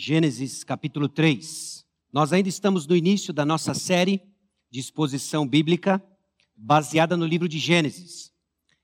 Gênesis 0.00 0.62
capítulo 0.62 1.08
3. 1.08 1.84
Nós 2.12 2.32
ainda 2.32 2.48
estamos 2.48 2.86
no 2.86 2.94
início 2.94 3.32
da 3.32 3.44
nossa 3.44 3.74
série 3.74 4.22
de 4.70 4.78
exposição 4.78 5.44
bíblica 5.44 6.00
baseada 6.54 7.16
no 7.16 7.26
livro 7.26 7.48
de 7.48 7.58
Gênesis. 7.58 8.32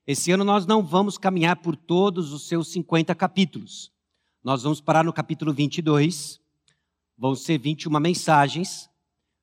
Esse 0.05 0.33
ano 0.33 0.43
nós 0.43 0.65
não 0.65 0.83
vamos 0.83 1.17
caminhar 1.17 1.55
por 1.61 1.77
todos 1.77 2.33
os 2.33 2.49
seus 2.49 2.67
50 2.67 3.15
capítulos. 3.15 3.93
Nós 4.43 4.63
vamos 4.63 4.81
parar 4.81 5.05
no 5.05 5.13
capítulo 5.13 5.53
22. 5.53 6.41
Vão 7.17 7.33
ser 7.33 7.59
21 7.59 7.97
mensagens, 7.97 8.89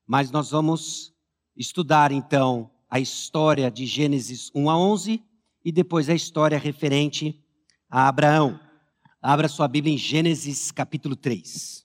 mas 0.07 0.31
nós 0.31 0.51
vamos 0.51 1.15
estudar 1.57 2.13
então 2.13 2.71
a 2.91 3.01
história 3.01 3.71
de 3.71 3.87
Gênesis 3.87 4.51
1 4.55 4.69
a 4.69 4.79
11 4.79 5.25
e 5.65 5.73
depois 5.73 6.11
a 6.11 6.15
história 6.15 6.59
referente 6.59 7.43
a 7.89 8.09
Abraão. 8.09 8.61
Abra 9.25 9.47
sua 9.47 9.69
Bíblia 9.69 9.95
em 9.95 9.97
Gênesis 9.97 10.73
capítulo 10.73 11.15
3. 11.15 11.85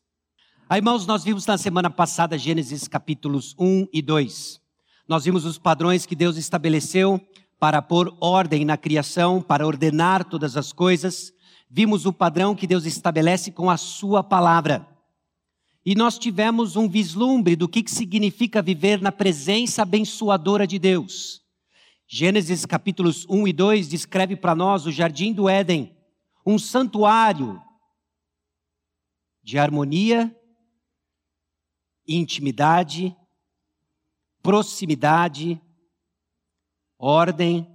Aí, 0.68 0.80
irmãos, 0.80 1.06
nós 1.06 1.24
vimos 1.24 1.46
na 1.46 1.56
semana 1.56 1.88
passada 1.88 2.36
Gênesis 2.36 2.88
capítulos 2.88 3.54
1 3.60 3.90
e 3.94 4.02
2. 4.02 4.60
Nós 5.08 5.26
vimos 5.26 5.46
os 5.46 5.60
padrões 5.60 6.08
que 6.08 6.16
Deus 6.16 6.36
estabeleceu 6.36 7.22
para 7.60 7.80
pôr 7.80 8.12
ordem 8.20 8.66
na 8.66 8.76
criação, 8.76 9.40
para 9.40 9.68
ordenar 9.68 10.24
todas 10.24 10.58
as 10.58 10.74
coisas. 10.74 11.32
Vimos 11.70 12.08
o 12.08 12.12
padrão 12.12 12.56
que 12.56 12.66
Deus 12.66 12.88
estabelece 12.88 13.52
com 13.52 13.70
a 13.70 13.78
sua 13.78 14.24
palavra. 14.24 14.88
E 15.86 15.94
nós 15.94 16.18
tivemos 16.18 16.76
um 16.76 16.90
vislumbre 16.90 17.56
do 17.56 17.70
que 17.70 17.88
significa 17.88 18.64
viver 18.64 19.00
na 19.00 19.12
presença 19.12 19.84
abençoadora 19.84 20.66
de 20.66 20.80
Deus. 20.80 21.44
Gênesis 22.08 22.66
capítulos 22.66 23.28
1 23.30 23.48
e 23.48 23.54
2 23.54 23.90
descreve 23.90 24.36
para 24.36 24.56
nós 24.56 24.88
o 24.88 24.92
jardim 24.92 25.32
do 25.32 25.48
Éden, 25.48 25.96
um 26.50 26.58
santuário 26.58 27.62
de 29.44 29.60
harmonia, 29.60 30.34
intimidade, 32.08 33.14
proximidade, 34.42 35.62
ordem 36.98 37.68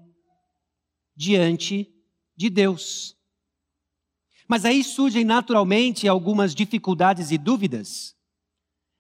diante 1.15 1.95
de 2.35 2.49
Deus. 2.49 3.15
Mas 4.49 4.65
aí 4.65 4.83
surgem 4.83 5.23
naturalmente 5.23 6.09
algumas 6.09 6.55
dificuldades 6.55 7.31
e 7.31 7.37
dúvidas 7.37 8.17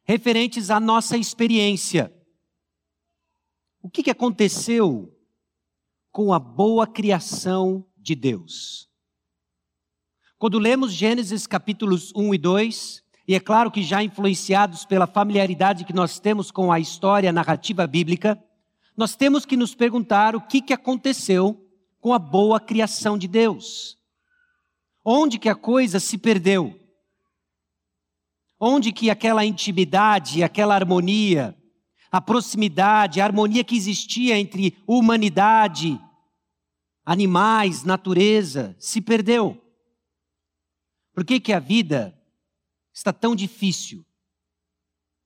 referentes 0.04 0.68
à 0.68 0.78
nossa 0.78 1.16
experiência. 1.16 2.14
O 3.80 3.88
que 3.88 4.10
aconteceu 4.10 5.18
com 6.10 6.30
a 6.30 6.38
boa 6.38 6.86
criação 6.86 7.90
de 7.96 8.14
Deus? 8.14 8.91
Quando 10.42 10.58
lemos 10.58 10.92
Gênesis 10.92 11.46
capítulos 11.46 12.12
1 12.16 12.34
e 12.34 12.38
2, 12.38 13.04
e 13.28 13.34
é 13.36 13.38
claro 13.38 13.70
que 13.70 13.80
já 13.80 14.02
influenciados 14.02 14.84
pela 14.84 15.06
familiaridade 15.06 15.84
que 15.84 15.92
nós 15.92 16.18
temos 16.18 16.50
com 16.50 16.72
a 16.72 16.80
história 16.80 17.30
a 17.30 17.32
narrativa 17.32 17.86
bíblica, 17.86 18.36
nós 18.96 19.14
temos 19.14 19.46
que 19.46 19.56
nos 19.56 19.72
perguntar 19.72 20.34
o 20.34 20.40
que, 20.40 20.60
que 20.60 20.72
aconteceu 20.72 21.64
com 22.00 22.12
a 22.12 22.18
boa 22.18 22.58
criação 22.58 23.16
de 23.16 23.28
Deus. 23.28 23.96
Onde 25.04 25.38
que 25.38 25.48
a 25.48 25.54
coisa 25.54 26.00
se 26.00 26.18
perdeu? 26.18 26.76
Onde 28.58 28.90
que 28.90 29.10
aquela 29.10 29.44
intimidade, 29.44 30.42
aquela 30.42 30.74
harmonia, 30.74 31.56
a 32.10 32.20
proximidade, 32.20 33.20
a 33.20 33.24
harmonia 33.24 33.62
que 33.62 33.76
existia 33.76 34.36
entre 34.36 34.76
humanidade, 34.88 36.00
animais, 37.06 37.84
natureza, 37.84 38.74
se 38.80 39.00
perdeu? 39.00 39.61
Por 41.12 41.24
que, 41.24 41.38
que 41.38 41.52
a 41.52 41.58
vida 41.58 42.18
está 42.92 43.12
tão 43.12 43.34
difícil? 43.34 44.04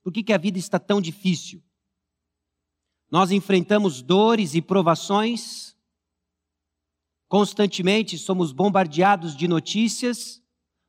Por 0.03 0.11
que, 0.11 0.23
que 0.23 0.33
a 0.33 0.37
vida 0.37 0.57
está 0.57 0.79
tão 0.79 1.01
difícil? 1.01 1.63
Nós 3.09 3.31
enfrentamos 3.31 4.01
dores 4.01 4.53
e 4.53 4.61
provações, 4.61 5.75
constantemente 7.27 8.17
somos 8.17 8.51
bombardeados 8.51 9.35
de 9.35 9.47
notícias, 9.47 10.41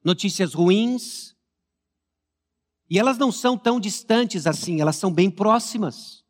notícias 0.03 0.55
ruins, 0.55 1.37
e 2.91 2.99
elas 2.99 3.19
não 3.19 3.31
são 3.31 3.57
tão 3.57 3.79
distantes 3.79 4.47
assim, 4.47 4.81
elas 4.81 4.97
são 4.97 5.13
bem 5.13 5.31
próximas. 5.31 6.25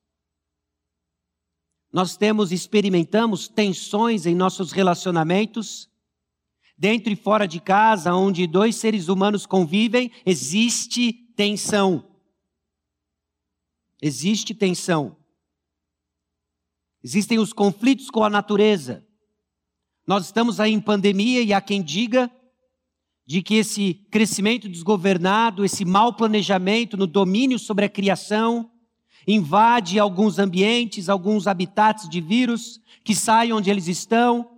Nós 1.90 2.16
temos, 2.16 2.52
experimentamos 2.52 3.48
tensões 3.48 4.26
em 4.26 4.34
nossos 4.34 4.72
relacionamentos, 4.72 5.88
dentro 6.78 7.12
e 7.12 7.16
fora 7.16 7.48
de 7.48 7.60
casa, 7.60 8.14
onde 8.14 8.46
dois 8.46 8.76
seres 8.76 9.08
humanos 9.08 9.44
convivem, 9.44 10.12
existe 10.24 11.12
tensão. 11.34 12.04
Existe 14.00 14.54
tensão. 14.54 15.16
Existem 17.02 17.38
os 17.38 17.52
conflitos 17.52 18.10
com 18.10 18.22
a 18.22 18.30
natureza. 18.30 19.04
Nós 20.06 20.26
estamos 20.26 20.60
aí 20.60 20.72
em 20.72 20.80
pandemia 20.80 21.42
e 21.42 21.52
há 21.52 21.60
quem 21.60 21.82
diga 21.82 22.30
de 23.26 23.42
que 23.42 23.56
esse 23.56 23.94
crescimento 24.10 24.68
desgovernado, 24.68 25.64
esse 25.64 25.84
mau 25.84 26.14
planejamento 26.14 26.96
no 26.96 27.06
domínio 27.06 27.58
sobre 27.58 27.84
a 27.84 27.88
criação, 27.88 28.70
invade 29.26 29.98
alguns 29.98 30.38
ambientes, 30.38 31.08
alguns 31.08 31.46
habitats 31.46 32.08
de 32.08 32.20
vírus 32.20 32.80
que 33.04 33.14
saem 33.14 33.52
onde 33.52 33.68
eles 33.68 33.86
estão 33.86 34.48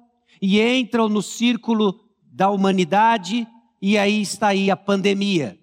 e 0.41 0.61
entram 0.61 1.09
no 1.09 1.21
círculo 1.21 2.10
da 2.41 2.49
humanidade, 2.49 3.47
e 3.83 3.99
aí 3.99 4.23
está 4.23 4.49
aí 4.49 4.71
a 4.71 4.77
pandemia. 4.77 5.61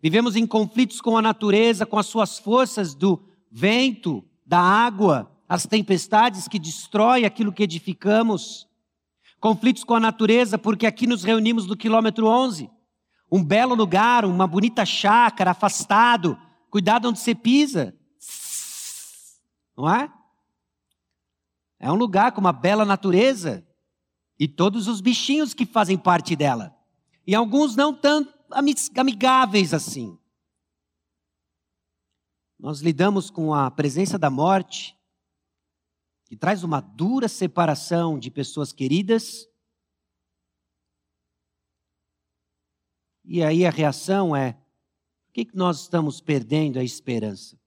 Vivemos 0.00 0.36
em 0.36 0.46
conflitos 0.46 1.00
com 1.00 1.16
a 1.16 1.22
natureza, 1.22 1.84
com 1.84 1.98
as 1.98 2.06
suas 2.06 2.38
forças 2.38 2.94
do 2.94 3.20
vento, 3.50 4.24
da 4.46 4.60
água, 4.60 5.28
as 5.48 5.66
tempestades 5.66 6.46
que 6.46 6.56
destroem 6.56 7.24
aquilo 7.24 7.52
que 7.52 7.64
edificamos. 7.64 8.68
Conflitos 9.40 9.82
com 9.82 9.96
a 9.96 9.98
natureza, 9.98 10.56
porque 10.56 10.86
aqui 10.86 11.04
nos 11.04 11.24
reunimos 11.24 11.66
no 11.66 11.76
quilômetro 11.76 12.28
11. 12.28 12.70
Um 13.28 13.42
belo 13.42 13.74
lugar, 13.74 14.24
uma 14.24 14.46
bonita 14.46 14.86
chácara, 14.86 15.50
afastado. 15.50 16.38
Cuidado 16.70 17.08
onde 17.08 17.18
você 17.18 17.34
pisa. 17.34 17.92
Não 19.76 19.92
é? 19.92 20.08
É 21.80 21.90
um 21.90 21.96
lugar 21.96 22.30
com 22.30 22.40
uma 22.40 22.52
bela 22.52 22.84
natureza 22.84 23.66
e 24.40 24.48
todos 24.48 24.88
os 24.88 25.02
bichinhos 25.02 25.52
que 25.52 25.66
fazem 25.66 25.98
parte 25.98 26.34
dela. 26.34 26.74
E 27.26 27.34
alguns 27.34 27.76
não 27.76 27.94
tão 27.94 28.26
amigáveis 28.96 29.74
assim. 29.74 30.18
Nós 32.58 32.80
lidamos 32.80 33.28
com 33.28 33.52
a 33.52 33.70
presença 33.70 34.18
da 34.18 34.30
morte, 34.30 34.98
que 36.24 36.34
traz 36.34 36.64
uma 36.64 36.80
dura 36.80 37.28
separação 37.28 38.18
de 38.18 38.30
pessoas 38.30 38.72
queridas. 38.72 39.46
E 43.22 43.42
aí 43.42 43.66
a 43.66 43.70
reação 43.70 44.34
é: 44.34 44.54
por 44.54 45.34
que, 45.34 45.44
que 45.44 45.56
nós 45.56 45.82
estamos 45.82 46.18
perdendo 46.18 46.78
a 46.78 46.84
esperança? 46.84 47.60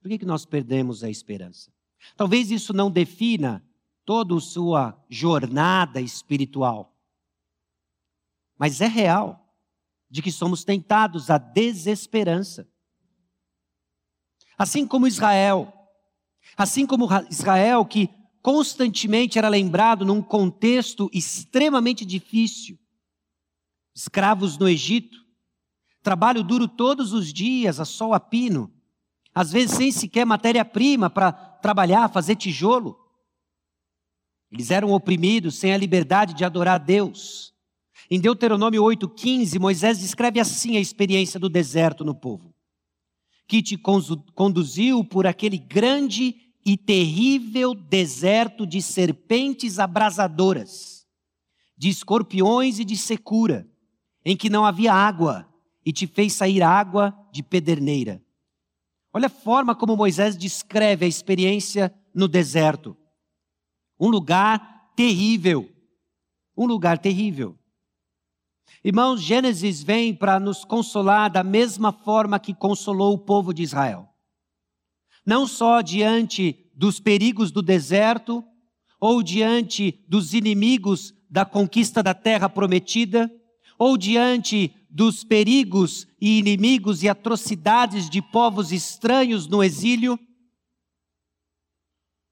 Por 0.00 0.08
que, 0.08 0.18
que 0.18 0.26
nós 0.26 0.46
perdemos 0.46 1.04
a 1.04 1.10
esperança? 1.10 1.70
Talvez 2.16 2.50
isso 2.50 2.72
não 2.72 2.90
defina 2.90 3.62
toda 4.08 4.40
sua 4.40 4.98
jornada 5.10 6.00
espiritual. 6.00 6.96
Mas 8.56 8.80
é 8.80 8.86
real 8.86 9.54
de 10.08 10.22
que 10.22 10.32
somos 10.32 10.64
tentados 10.64 11.28
à 11.28 11.36
desesperança. 11.36 12.66
Assim 14.56 14.86
como 14.86 15.06
Israel, 15.06 15.70
assim 16.56 16.86
como 16.86 17.06
Israel 17.28 17.84
que 17.84 18.08
constantemente 18.40 19.38
era 19.38 19.50
lembrado 19.50 20.06
num 20.06 20.22
contexto 20.22 21.10
extremamente 21.12 22.02
difícil, 22.06 22.78
escravos 23.94 24.56
no 24.56 24.66
Egito, 24.66 25.18
trabalho 26.02 26.42
duro 26.42 26.66
todos 26.66 27.12
os 27.12 27.30
dias, 27.30 27.78
a 27.78 27.84
sol 27.84 28.14
a 28.14 28.20
pino, 28.20 28.72
às 29.34 29.52
vezes 29.52 29.76
sem 29.76 29.92
sequer 29.92 30.24
matéria-prima 30.24 31.10
para 31.10 31.30
trabalhar, 31.30 32.08
fazer 32.08 32.36
tijolo. 32.36 33.07
Eles 34.50 34.70
eram 34.70 34.92
oprimidos, 34.92 35.56
sem 35.56 35.72
a 35.72 35.76
liberdade 35.76 36.34
de 36.34 36.44
adorar 36.44 36.76
a 36.76 36.78
Deus. 36.78 37.52
Em 38.10 38.18
Deuteronômio 38.18 38.82
8,15, 38.82 39.58
Moisés 39.58 39.98
descreve 39.98 40.40
assim 40.40 40.76
a 40.76 40.80
experiência 40.80 41.38
do 41.38 41.48
deserto 41.48 42.04
no 42.04 42.14
povo: 42.14 42.54
que 43.46 43.62
te 43.62 43.76
conduziu 44.34 45.04
por 45.04 45.26
aquele 45.26 45.58
grande 45.58 46.36
e 46.64 46.76
terrível 46.76 47.74
deserto 47.74 48.66
de 48.66 48.80
serpentes 48.80 49.78
abrasadoras, 49.78 51.06
de 51.76 51.88
escorpiões 51.88 52.78
e 52.78 52.84
de 52.84 52.96
secura, 52.96 53.66
em 54.24 54.36
que 54.36 54.50
não 54.50 54.64
havia 54.64 54.92
água, 54.92 55.46
e 55.84 55.92
te 55.92 56.06
fez 56.06 56.34
sair 56.34 56.62
água 56.62 57.14
de 57.32 57.42
pederneira. 57.42 58.22
Olha 59.12 59.26
a 59.26 59.30
forma 59.30 59.74
como 59.74 59.96
Moisés 59.96 60.36
descreve 60.36 61.06
a 61.06 61.08
experiência 61.08 61.94
no 62.14 62.28
deserto. 62.28 62.96
Um 63.98 64.08
lugar 64.08 64.92
terrível. 64.94 65.68
Um 66.56 66.66
lugar 66.66 66.98
terrível. 66.98 67.58
Irmãos, 68.84 69.20
Gênesis 69.20 69.82
vem 69.82 70.14
para 70.14 70.38
nos 70.38 70.64
consolar 70.64 71.30
da 71.30 71.42
mesma 71.42 71.92
forma 71.92 72.38
que 72.38 72.54
consolou 72.54 73.14
o 73.14 73.18
povo 73.18 73.52
de 73.52 73.62
Israel. 73.62 74.08
Não 75.26 75.46
só 75.46 75.80
diante 75.80 76.70
dos 76.74 77.00
perigos 77.00 77.50
do 77.50 77.60
deserto, 77.60 78.44
ou 79.00 79.22
diante 79.22 80.04
dos 80.08 80.32
inimigos 80.32 81.12
da 81.30 81.44
conquista 81.44 82.02
da 82.02 82.14
terra 82.14 82.48
prometida, 82.48 83.30
ou 83.78 83.96
diante 83.96 84.74
dos 84.90 85.22
perigos 85.22 86.06
e 86.20 86.38
inimigos 86.38 87.02
e 87.02 87.08
atrocidades 87.08 88.08
de 88.08 88.22
povos 88.22 88.72
estranhos 88.72 89.46
no 89.46 89.62
exílio, 89.62 90.18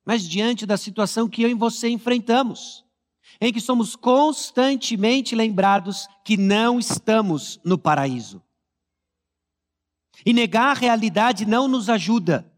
mas 0.06 0.22
diante 0.26 0.64
da 0.64 0.76
situação 0.76 1.28
que 1.28 1.42
eu 1.42 1.50
e 1.50 1.54
você 1.54 1.88
enfrentamos, 1.88 2.84
em 3.40 3.52
que 3.52 3.60
somos 3.60 3.96
constantemente 3.96 5.34
lembrados 5.34 6.06
que 6.24 6.36
não 6.36 6.78
estamos 6.78 7.58
no 7.64 7.76
paraíso. 7.76 8.40
E 10.24 10.32
negar 10.32 10.70
a 10.70 10.78
realidade 10.78 11.44
não 11.44 11.66
nos 11.66 11.90
ajuda. 11.90 12.50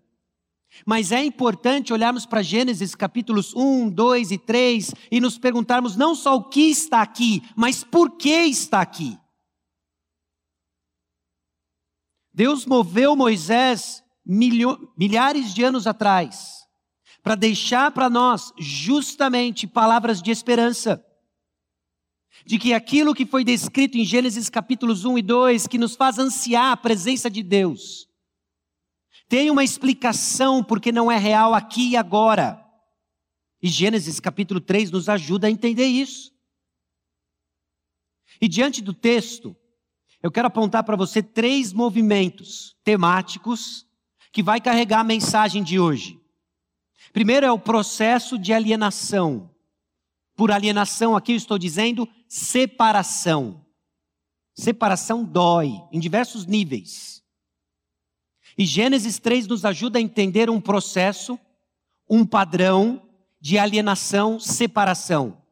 Mas 0.85 1.11
é 1.11 1.25
importante 1.25 1.93
olharmos 1.93 2.27
para 2.27 2.43
Gênesis 2.43 2.95
capítulos 2.95 3.55
1, 3.57 3.89
2 3.89 4.31
e 4.31 4.39
3 4.39 4.95
e 5.11 5.19
nos 5.19 5.39
perguntarmos 5.39 5.97
não 5.97 6.15
só 6.15 6.37
o 6.37 6.45
que 6.45 6.71
está 6.71 7.01
aqui, 7.01 7.43
mas 7.57 7.83
por 7.83 8.19
que 8.19 8.45
está 8.45 8.83
aqui. 8.83 9.19
Deus 12.33 12.67
moveu 12.67 13.17
Moisés 13.17 14.05
milhares 14.25 15.55
de 15.55 15.65
anos 15.65 15.87
atrás 15.87 16.58
para 17.23 17.35
deixar 17.35 17.91
para 17.91 18.09
nós 18.09 18.53
justamente 18.59 19.67
palavras 19.67 20.23
de 20.23 20.31
esperança. 20.31 21.05
De 22.45 22.59
que 22.59 22.73
aquilo 22.73 23.15
que 23.15 23.27
foi 23.27 23.45
descrito 23.45 23.99
em 23.99 24.05
Gênesis 24.05 24.49
capítulos 24.49 25.05
1 25.05 25.19
e 25.19 25.23
2, 25.23 25.67
que 25.67 25.79
nos 25.79 25.97
faz 25.97 26.19
ansiar 26.19 26.73
a 26.73 26.77
presença 26.77 27.29
de 27.29 27.43
Deus, 27.43 28.09
tem 29.29 29.51
uma 29.51 29.63
explicação 29.65 30.65
porque 30.65 30.91
não 30.91 31.11
é 31.11 31.19
real 31.19 31.53
aqui 31.53 31.91
e 31.91 31.97
agora. 31.97 32.65
E 33.61 33.69
Gênesis 33.69 34.21
capítulo 34.21 34.61
3 34.61 34.91
nos 34.91 35.09
ajuda 35.09 35.49
a 35.49 35.51
entender 35.51 35.87
isso. 35.87 36.33
E 38.41 38.49
diante 38.49 38.81
do 38.81 38.95
texto, 38.95 39.55
eu 40.23 40.31
quero 40.31 40.47
apontar 40.47 40.85
para 40.85 40.97
você 40.97 41.23
três 41.23 41.73
movimentos 41.73 42.77
temáticos 42.85 43.87
que 44.33 44.43
vai 44.43 44.61
carregar 44.61 45.01
a 45.01 45.05
mensagem 45.05 45.63
de 45.63 45.79
hoje. 45.79 46.18
Primeiro 47.13 47.47
é 47.47 47.53
o 47.53 47.59
processo 47.59 48.39
de 48.39 48.53
alienação. 48.53 49.51
Por 50.37 50.53
alienação, 50.53 51.17
aqui 51.17 51.33
eu 51.33 51.37
estou 51.37 51.59
dizendo 51.59 52.09
separação. 52.29 53.65
Separação 54.55 55.25
dói 55.25 55.81
em 55.93 55.99
diversos 55.99 56.47
níveis. 56.47 57.23
E 58.57 58.65
Gênesis 58.65 59.19
3 59.19 59.47
nos 59.47 59.65
ajuda 59.65 59.99
a 59.99 60.03
entender 60.03 60.51
um 60.51 60.61
processo, 60.61 61.39
um 62.09 62.27
padrão 62.27 63.03
de 63.41 63.59
alienação, 63.59 64.41
separação. 64.41 65.43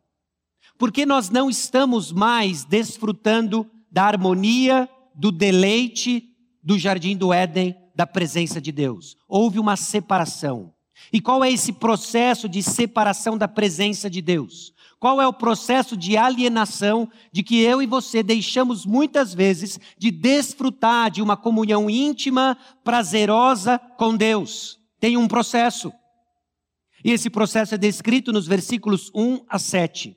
Porque 0.76 1.06
nós 1.06 1.30
não 1.30 1.48
estamos 1.48 2.12
mais 2.12 2.64
desfrutando 2.64 3.70
da 3.90 4.04
harmonia, 4.04 4.88
do 5.14 5.30
deleite 5.30 6.36
do 6.66 6.76
jardim 6.76 7.16
do 7.16 7.32
Éden, 7.32 7.76
da 7.94 8.04
presença 8.04 8.60
de 8.60 8.72
Deus. 8.72 9.16
Houve 9.28 9.60
uma 9.60 9.76
separação. 9.76 10.74
E 11.12 11.20
qual 11.20 11.44
é 11.44 11.50
esse 11.50 11.72
processo 11.72 12.48
de 12.48 12.62
separação 12.62 13.36
da 13.36 13.46
presença 13.46 14.08
de 14.10 14.20
Deus? 14.20 14.72
Qual 14.98 15.20
é 15.20 15.26
o 15.26 15.32
processo 15.32 15.96
de 15.96 16.16
alienação 16.16 17.08
de 17.30 17.42
que 17.42 17.60
eu 17.60 17.82
e 17.82 17.86
você 17.86 18.22
deixamos 18.22 18.86
muitas 18.86 19.34
vezes 19.34 19.78
de 19.98 20.10
desfrutar 20.10 21.10
de 21.10 21.20
uma 21.20 21.36
comunhão 21.36 21.90
íntima, 21.90 22.56
prazerosa 22.82 23.78
com 23.98 24.16
Deus? 24.16 24.80
Tem 24.98 25.16
um 25.16 25.28
processo. 25.28 25.92
E 27.04 27.12
esse 27.12 27.28
processo 27.28 27.74
é 27.74 27.78
descrito 27.78 28.32
nos 28.32 28.46
versículos 28.46 29.10
1 29.14 29.44
a 29.48 29.58
7. 29.58 30.16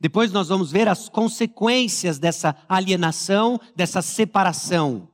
Depois 0.00 0.32
nós 0.32 0.48
vamos 0.48 0.72
ver 0.72 0.88
as 0.88 1.08
consequências 1.08 2.18
dessa 2.18 2.56
alienação, 2.68 3.60
dessa 3.76 4.02
separação. 4.02 5.08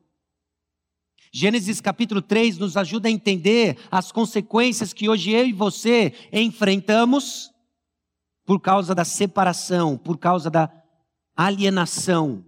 Gênesis 1.32 1.81
capítulo 1.81 2.21
3 2.21 2.59
nos 2.59 2.77
ajuda 2.77 3.09
a 3.09 3.11
entender 3.11 3.79
as 3.88 4.11
consequências 4.11 4.93
que 4.93 5.09
hoje 5.09 5.31
eu 5.31 5.47
e 5.47 5.53
você 5.53 6.12
enfrentamos 6.32 7.53
por 8.44 8.59
causa 8.61 8.97
da 8.97 9.05
separação, 9.05 9.97
por 9.97 10.19
causa 10.19 10.50
da 10.50 10.69
alienação. 11.37 12.44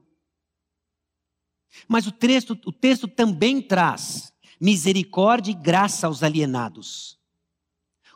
Mas 1.87 2.09
o 2.09 2.13
texto, 2.13 2.59
o 2.67 2.73
texto 2.73 3.07
também 3.07 3.63
traz 3.63 4.33
misericórdia 4.61 5.53
e 5.53 5.55
graça 5.55 6.09
aos 6.09 6.25
alienados. 6.25 7.17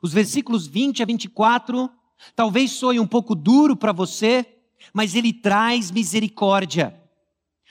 Os 0.03 0.13
versículos 0.13 0.67
20 0.67 1.01
a 1.01 1.07
24 1.07 1.89
talvez 2.35 2.73
soem 2.73 2.99
um 2.99 3.07
pouco 3.07 3.37
duro 3.37 3.77
para 3.77 3.93
você, 3.93 4.45
mas 4.93 5.15
ele 5.15 5.33
traz 5.33 5.93
misericórdia. 5.93 7.06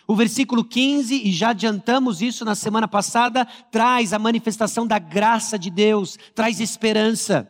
O 0.07 0.15
versículo 0.15 0.63
15, 0.63 1.15
e 1.15 1.31
já 1.31 1.49
adiantamos 1.49 2.21
isso 2.21 2.45
na 2.45 2.53
semana 2.53 2.87
passada, 2.87 3.45
traz 3.71 4.13
a 4.13 4.19
manifestação 4.19 4.85
da 4.85 4.99
graça 4.99 5.57
de 5.57 5.69
Deus, 5.69 6.17
traz 6.35 6.59
esperança 6.59 7.49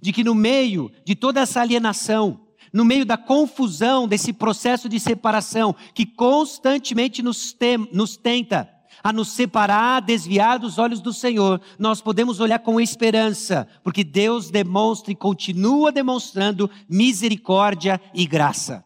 de 0.00 0.12
que 0.12 0.22
no 0.22 0.34
meio 0.34 0.92
de 1.04 1.14
toda 1.14 1.40
essa 1.40 1.60
alienação, 1.60 2.40
no 2.72 2.84
meio 2.84 3.04
da 3.04 3.16
confusão 3.16 4.06
desse 4.06 4.32
processo 4.32 4.88
de 4.88 5.00
separação 5.00 5.74
que 5.94 6.04
constantemente 6.04 7.22
nos, 7.22 7.52
tem, 7.52 7.88
nos 7.92 8.16
tenta 8.16 8.68
a 9.02 9.12
nos 9.12 9.28
separar, 9.28 10.00
desviar 10.00 10.58
dos 10.58 10.78
olhos 10.78 11.00
do 11.00 11.12
Senhor, 11.12 11.60
nós 11.78 12.00
podemos 12.00 12.40
olhar 12.40 12.58
com 12.58 12.80
esperança, 12.80 13.66
porque 13.82 14.02
Deus 14.02 14.50
demonstra 14.50 15.12
e 15.12 15.16
continua 15.16 15.92
demonstrando 15.92 16.70
misericórdia 16.88 18.00
e 18.12 18.26
graça. 18.26 18.84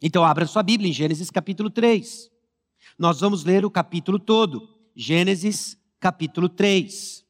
Então, 0.00 0.24
abra 0.24 0.46
sua 0.46 0.62
Bíblia 0.62 0.90
em 0.90 0.92
Gênesis 0.92 1.30
capítulo 1.30 1.70
3. 1.70 2.30
Nós 2.98 3.20
vamos 3.20 3.44
ler 3.44 3.64
o 3.64 3.70
capítulo 3.70 4.18
todo. 4.18 4.68
Gênesis 4.94 5.76
capítulo 5.98 6.48
3. 6.48 7.26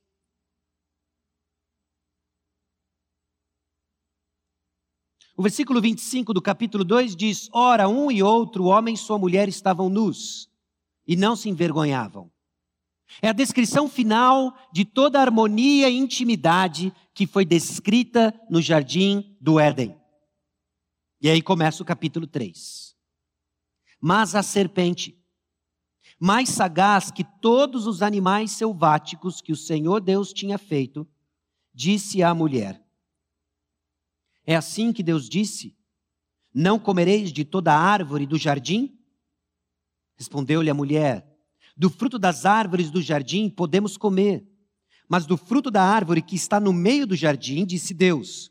O 5.37 5.43
versículo 5.43 5.81
25 5.81 6.35
do 6.35 6.43
capítulo 6.43 6.85
2 6.85 7.15
diz: 7.15 7.49
Ora, 7.53 7.89
um 7.89 8.11
e 8.11 8.23
outro 8.23 8.65
homem 8.65 8.95
e 8.95 8.99
sua 8.99 9.19
mulher 9.19 9.49
estavam 9.49 9.89
nus 9.89 10.51
e 11.07 11.17
não 11.17 11.35
se 11.35 11.49
envergonhavam. 11.49 12.31
É 13.23 13.29
a 13.29 13.33
descrição 13.33 13.89
final 13.89 14.55
de 14.71 14.85
toda 14.85 15.19
a 15.19 15.23
harmonia 15.23 15.89
e 15.89 15.97
intimidade 15.97 16.93
que 17.15 17.27
foi 17.27 17.45
descrita 17.45 18.39
no 18.51 18.61
jardim 18.61 19.37
do 19.41 19.59
Éden. 19.59 19.98
E 21.21 21.29
aí 21.29 21.43
começa 21.43 21.83
o 21.83 21.87
capítulo 21.87 22.27
3. 22.27 22.97
Mas 24.01 24.35
a 24.35 24.43
serpente, 24.43 25.19
mais 26.19 26.49
sagaz 26.49 27.11
que 27.11 27.25
todos 27.41 27.87
os 27.87 28.03
animais 28.03 28.53
selváticos 28.53 29.41
que 29.41 29.53
o 29.53 29.57
Senhor 29.57 30.01
Deus 30.01 30.33
tinha 30.33 30.59
feito, 30.59 31.09
disse 31.75 32.23
à 32.23 32.33
mulher: 32.35 32.89
é 34.49 34.57
assim 34.57 34.95
que 34.95 35.03
Deus 35.03 35.29
disse: 35.29 35.77
Não 36.55 36.79
comereis 36.79 37.31
de 37.35 37.45
toda 37.45 37.75
árvore 37.75 38.25
do 38.25 38.39
jardim? 38.39 38.99
Respondeu-lhe 40.17 40.71
a 40.71 40.75
mulher: 40.75 41.39
Do 41.77 41.91
fruto 41.91 42.19
das 42.19 42.47
árvores 42.47 42.91
do 42.91 43.03
jardim 43.03 43.51
podemos 43.51 43.99
comer, 43.99 44.49
mas 45.07 45.27
do 45.27 45.37
fruto 45.37 45.71
da 45.71 45.83
árvore 45.83 46.23
que 46.23 46.35
está 46.35 46.59
no 46.59 46.73
meio 46.73 47.07
do 47.07 47.15
jardim, 47.15 47.67
disse 47.67 47.93
Deus: 47.93 48.51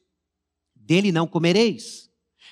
Dele 0.76 1.12
não 1.12 1.26
comereis, 1.26 2.07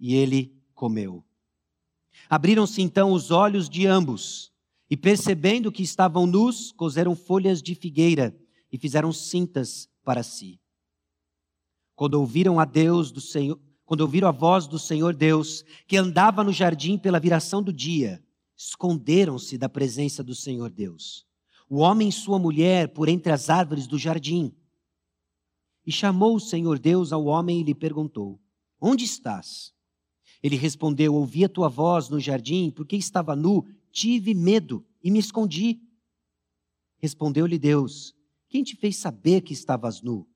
e 0.00 0.14
ele 0.14 0.56
comeu. 0.74 1.22
Abriram-se 2.28 2.80
então 2.80 3.12
os 3.12 3.30
olhos 3.30 3.68
de 3.68 3.86
ambos, 3.86 4.50
e 4.88 4.96
percebendo 4.96 5.70
que 5.70 5.82
estavam 5.82 6.26
nus, 6.26 6.72
coseram 6.72 7.14
folhas 7.14 7.62
de 7.62 7.74
figueira 7.74 8.36
e 8.72 8.78
fizeram 8.78 9.12
cintas 9.12 9.88
para 10.02 10.22
si. 10.22 10.60
Quando 11.94 12.14
ouviram 12.14 12.58
a 12.58 12.64
Deus 12.64 13.12
do 13.12 13.20
Senhor, 13.20 13.60
quando 13.84 14.00
ouviram 14.00 14.28
a 14.28 14.32
voz 14.32 14.66
do 14.66 14.78
Senhor 14.78 15.14
Deus, 15.14 15.64
que 15.86 15.96
andava 15.96 16.42
no 16.42 16.52
jardim 16.52 16.96
pela 16.96 17.20
viração 17.20 17.62
do 17.62 17.72
dia, 17.72 18.22
esconderam-se 18.56 19.58
da 19.58 19.68
presença 19.68 20.22
do 20.22 20.34
Senhor 20.34 20.70
Deus. 20.70 21.26
O 21.68 21.78
homem 21.78 22.08
e 22.08 22.12
sua 22.12 22.38
mulher 22.38 22.88
por 22.88 23.08
entre 23.08 23.32
as 23.32 23.50
árvores 23.50 23.86
do 23.86 23.98
jardim. 23.98 24.54
E 25.86 25.92
chamou 25.92 26.36
o 26.36 26.40
Senhor 26.40 26.78
Deus 26.78 27.12
ao 27.12 27.24
homem 27.24 27.60
e 27.60 27.64
lhe 27.64 27.74
perguntou: 27.74 28.40
Onde 28.80 29.04
estás? 29.04 29.72
Ele 30.42 30.56
respondeu: 30.56 31.14
Ouvi 31.14 31.44
a 31.44 31.48
tua 31.48 31.68
voz 31.68 32.08
no 32.08 32.18
jardim, 32.18 32.70
porque 32.70 32.96
estava 32.96 33.36
nu, 33.36 33.66
tive 33.92 34.34
medo 34.34 34.84
e 35.02 35.10
me 35.10 35.18
escondi. 35.18 35.80
Respondeu-lhe 36.98 37.58
Deus: 37.58 38.14
Quem 38.48 38.62
te 38.62 38.76
fez 38.76 38.96
saber 38.96 39.42
que 39.42 39.52
estavas 39.52 40.02
nu? 40.02 40.26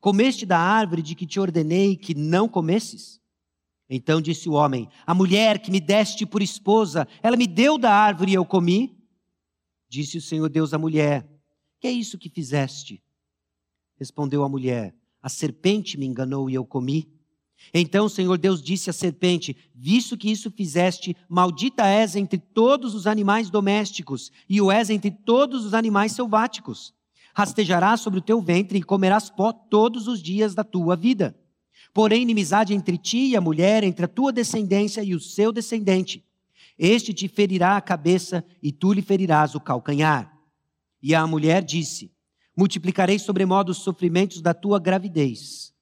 Comeste 0.00 0.44
da 0.46 0.58
árvore 0.58 1.02
de 1.02 1.14
que 1.14 1.26
te 1.26 1.40
ordenei 1.40 1.96
que 1.96 2.14
não 2.14 2.48
comesses? 2.48 3.20
Então 3.88 4.20
disse 4.20 4.48
o 4.48 4.52
homem: 4.52 4.88
A 5.06 5.14
mulher 5.14 5.60
que 5.60 5.70
me 5.70 5.80
deste 5.80 6.26
por 6.26 6.42
esposa, 6.42 7.06
ela 7.22 7.36
me 7.36 7.46
deu 7.46 7.78
da 7.78 7.92
árvore 7.92 8.32
e 8.32 8.34
eu 8.34 8.44
comi? 8.44 8.96
Disse 9.88 10.18
o 10.18 10.22
Senhor 10.22 10.48
Deus 10.48 10.74
à 10.74 10.78
mulher: 10.78 11.28
Que 11.80 11.86
é 11.86 11.92
isso 11.92 12.18
que 12.18 12.28
fizeste? 12.28 13.02
Respondeu 13.96 14.42
a 14.42 14.48
mulher: 14.48 14.94
A 15.22 15.28
serpente 15.28 15.96
me 15.96 16.06
enganou 16.06 16.50
e 16.50 16.54
eu 16.54 16.64
comi. 16.64 17.15
Então 17.72 18.06
o 18.06 18.10
Senhor 18.10 18.38
Deus 18.38 18.62
disse 18.62 18.90
à 18.90 18.92
serpente: 18.92 19.56
Visto 19.74 20.16
que 20.16 20.30
isso 20.30 20.50
fizeste, 20.50 21.16
maldita 21.28 21.86
és 21.86 22.16
entre 22.16 22.38
todos 22.38 22.94
os 22.94 23.06
animais 23.06 23.50
domésticos, 23.50 24.30
e 24.48 24.60
o 24.60 24.70
és 24.70 24.90
entre 24.90 25.10
todos 25.10 25.64
os 25.64 25.74
animais 25.74 26.12
selváticos 26.12 26.96
rastejarás 27.36 28.00
sobre 28.00 28.18
o 28.18 28.22
teu 28.22 28.40
ventre 28.40 28.78
e 28.78 28.82
comerás 28.82 29.28
pó 29.28 29.52
todos 29.52 30.08
os 30.08 30.22
dias 30.22 30.54
da 30.54 30.64
tua 30.64 30.96
vida. 30.96 31.38
Porém, 31.92 32.22
inimizade 32.22 32.72
entre 32.72 32.96
ti 32.96 33.26
e 33.26 33.36
a 33.36 33.42
mulher, 33.42 33.84
entre 33.84 34.06
a 34.06 34.08
tua 34.08 34.32
descendência 34.32 35.02
e 35.02 35.14
o 35.14 35.20
seu 35.20 35.52
descendente. 35.52 36.24
Este 36.78 37.12
te 37.12 37.28
ferirá 37.28 37.76
a 37.76 37.80
cabeça 37.82 38.42
e 38.62 38.72
tu 38.72 38.90
lhe 38.90 39.02
ferirás 39.02 39.54
o 39.54 39.60
calcanhar. 39.60 40.34
E 41.02 41.14
a 41.14 41.26
mulher 41.26 41.62
disse: 41.62 42.10
Multiplicarei 42.56 43.18
sobremodo 43.18 43.70
os 43.70 43.78
sofrimentos 43.78 44.40
da 44.40 44.54
tua 44.54 44.78
gravidez. 44.78 45.74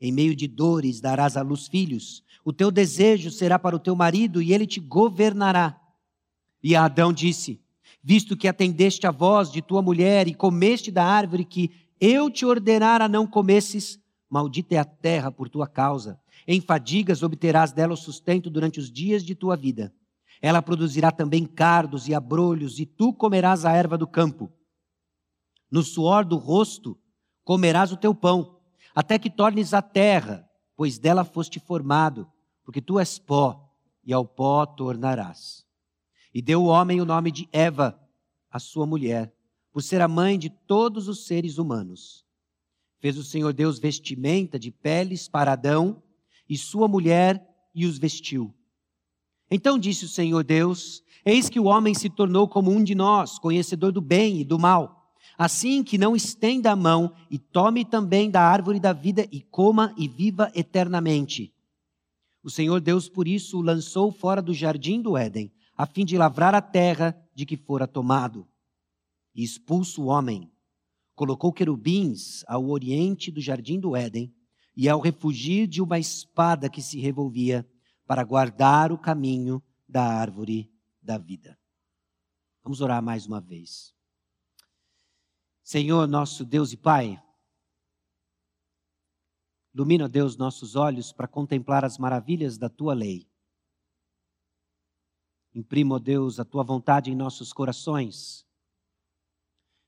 Em 0.00 0.12
meio 0.12 0.36
de 0.36 0.46
dores 0.46 1.00
darás 1.00 1.36
à 1.36 1.42
luz 1.42 1.66
filhos. 1.66 2.22
O 2.44 2.52
teu 2.52 2.70
desejo 2.70 3.30
será 3.30 3.58
para 3.58 3.76
o 3.76 3.80
teu 3.80 3.96
marido 3.96 4.42
e 4.42 4.52
ele 4.52 4.66
te 4.66 4.80
governará. 4.80 5.80
E 6.62 6.76
Adão 6.76 7.12
disse: 7.12 7.60
visto 8.02 8.36
que 8.36 8.46
atendeste 8.46 9.04
a 9.04 9.10
voz 9.10 9.50
de 9.50 9.60
tua 9.60 9.82
mulher 9.82 10.28
e 10.28 10.34
comeste 10.34 10.92
da 10.92 11.04
árvore 11.04 11.44
que 11.44 11.72
eu 12.00 12.30
te 12.30 12.46
ordenara 12.46 13.08
não 13.08 13.26
comesses, 13.26 13.98
maldita 14.30 14.76
é 14.76 14.78
a 14.78 14.84
terra 14.84 15.32
por 15.32 15.48
tua 15.48 15.66
causa. 15.66 16.20
Em 16.46 16.60
fadigas 16.60 17.24
obterás 17.24 17.72
dela 17.72 17.94
o 17.94 17.96
sustento 17.96 18.48
durante 18.48 18.78
os 18.78 18.92
dias 18.92 19.24
de 19.24 19.34
tua 19.34 19.56
vida. 19.56 19.92
Ela 20.40 20.62
produzirá 20.62 21.10
também 21.10 21.44
cardos 21.44 22.06
e 22.06 22.14
abrolhos, 22.14 22.78
e 22.78 22.86
tu 22.86 23.12
comerás 23.12 23.64
a 23.64 23.72
erva 23.72 23.98
do 23.98 24.06
campo. 24.06 24.52
No 25.68 25.82
suor 25.82 26.24
do 26.24 26.36
rosto 26.36 26.96
comerás 27.42 27.90
o 27.90 27.96
teu 27.96 28.14
pão, 28.14 28.55
até 28.96 29.18
que 29.18 29.28
tornes 29.28 29.74
a 29.74 29.82
terra, 29.82 30.48
pois 30.74 30.98
dela 30.98 31.22
foste 31.22 31.60
formado, 31.60 32.26
porque 32.64 32.80
tu 32.80 32.98
és 32.98 33.18
pó, 33.18 33.70
e 34.02 34.10
ao 34.10 34.24
pó 34.24 34.64
tornarás. 34.64 35.66
E 36.32 36.40
deu 36.40 36.62
o 36.62 36.68
homem 36.68 36.98
o 36.98 37.04
nome 37.04 37.30
de 37.30 37.46
Eva, 37.52 38.00
a 38.50 38.58
sua 38.58 38.86
mulher, 38.86 39.30
por 39.70 39.82
ser 39.82 40.00
a 40.00 40.08
mãe 40.08 40.38
de 40.38 40.48
todos 40.48 41.08
os 41.08 41.26
seres 41.26 41.58
humanos. 41.58 42.24
Fez 42.98 43.18
o 43.18 43.22
Senhor 43.22 43.52
Deus 43.52 43.78
vestimenta 43.78 44.58
de 44.58 44.70
peles 44.70 45.28
para 45.28 45.52
Adão 45.52 46.02
e 46.48 46.56
sua 46.56 46.88
mulher 46.88 47.46
e 47.74 47.84
os 47.84 47.98
vestiu. 47.98 48.54
Então 49.50 49.78
disse 49.78 50.06
o 50.06 50.08
Senhor 50.08 50.42
Deus: 50.42 51.02
Eis 51.22 51.50
que 51.50 51.60
o 51.60 51.64
homem 51.64 51.92
se 51.92 52.08
tornou 52.08 52.48
como 52.48 52.70
um 52.70 52.82
de 52.82 52.94
nós, 52.94 53.38
conhecedor 53.38 53.92
do 53.92 54.00
bem 54.00 54.40
e 54.40 54.44
do 54.44 54.58
mal. 54.58 54.95
Assim 55.38 55.84
que 55.84 55.98
não 55.98 56.16
estenda 56.16 56.72
a 56.72 56.76
mão 56.76 57.12
e 57.30 57.38
tome 57.38 57.84
também 57.84 58.30
da 58.30 58.42
árvore 58.42 58.80
da 58.80 58.92
vida 58.92 59.26
e 59.30 59.40
coma 59.40 59.94
e 59.96 60.08
viva 60.08 60.50
eternamente. 60.54 61.52
O 62.42 62.50
Senhor 62.50 62.80
Deus, 62.80 63.08
por 63.08 63.28
isso, 63.28 63.58
o 63.58 63.62
lançou 63.62 64.10
fora 64.10 64.40
do 64.40 64.54
jardim 64.54 65.02
do 65.02 65.16
Éden 65.16 65.52
a 65.76 65.84
fim 65.84 66.04
de 66.04 66.16
lavrar 66.16 66.54
a 66.54 66.62
terra 66.62 67.14
de 67.34 67.44
que 67.44 67.56
fora 67.56 67.86
tomado. 67.86 68.48
E 69.34 69.44
expulso 69.44 70.04
o 70.04 70.06
homem, 70.06 70.50
colocou 71.14 71.52
querubins 71.52 72.42
ao 72.48 72.70
oriente 72.70 73.30
do 73.30 73.40
jardim 73.40 73.78
do 73.78 73.94
Éden, 73.94 74.32
e 74.74 74.88
ao 74.88 75.00
refugir 75.00 75.66
de 75.66 75.80
uma 75.80 75.98
espada 75.98 76.68
que 76.68 76.82
se 76.82 76.98
revolvia, 76.98 77.66
para 78.06 78.22
guardar 78.22 78.92
o 78.92 78.98
caminho 78.98 79.62
da 79.88 80.04
árvore 80.04 80.70
da 81.02 81.18
vida. 81.18 81.58
Vamos 82.62 82.80
orar 82.80 83.02
mais 83.02 83.26
uma 83.26 83.40
vez. 83.40 83.95
Senhor, 85.66 86.06
nosso 86.06 86.44
Deus 86.44 86.72
e 86.72 86.76
Pai, 86.76 87.20
ilumina, 89.74 90.08
Deus, 90.08 90.36
nossos 90.36 90.76
olhos 90.76 91.12
para 91.12 91.26
contemplar 91.26 91.84
as 91.84 91.98
maravilhas 91.98 92.56
da 92.56 92.68
tua 92.68 92.94
lei 92.94 93.28
Imprima, 95.52 95.98
Deus, 95.98 96.38
a 96.38 96.44
tua 96.44 96.62
vontade 96.62 97.10
em 97.10 97.16
nossos 97.16 97.52
corações. 97.52 98.46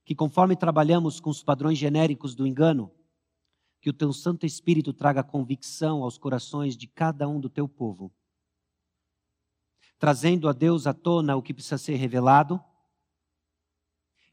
Que 0.05 0.17
conforme 0.17 0.57
trabalhamos 0.57 1.21
com 1.21 1.31
os 1.31 1.45
padrões 1.45 1.79
genéricos 1.79 2.35
do 2.35 2.45
engano, 2.45 2.91
que 3.81 3.89
o 3.89 3.93
teu 3.93 4.13
Santo 4.13 4.47
Espírito 4.47 4.93
traga 4.93 5.23
convicção 5.23 6.03
aos 6.03 6.19
corações 6.19 6.77
de 6.77 6.89
cada 6.89 7.29
um 7.29 7.39
do 7.39 7.49
teu 7.49 7.69
povo, 7.69 8.13
trazendo 9.97 10.49
a 10.49 10.53
Deus 10.53 10.89
à 10.89 10.93
tona 10.93 11.37
o 11.37 11.43
que 11.43 11.55
precisa 11.55 11.79
ser 11.79 11.95
revelado 11.95 12.61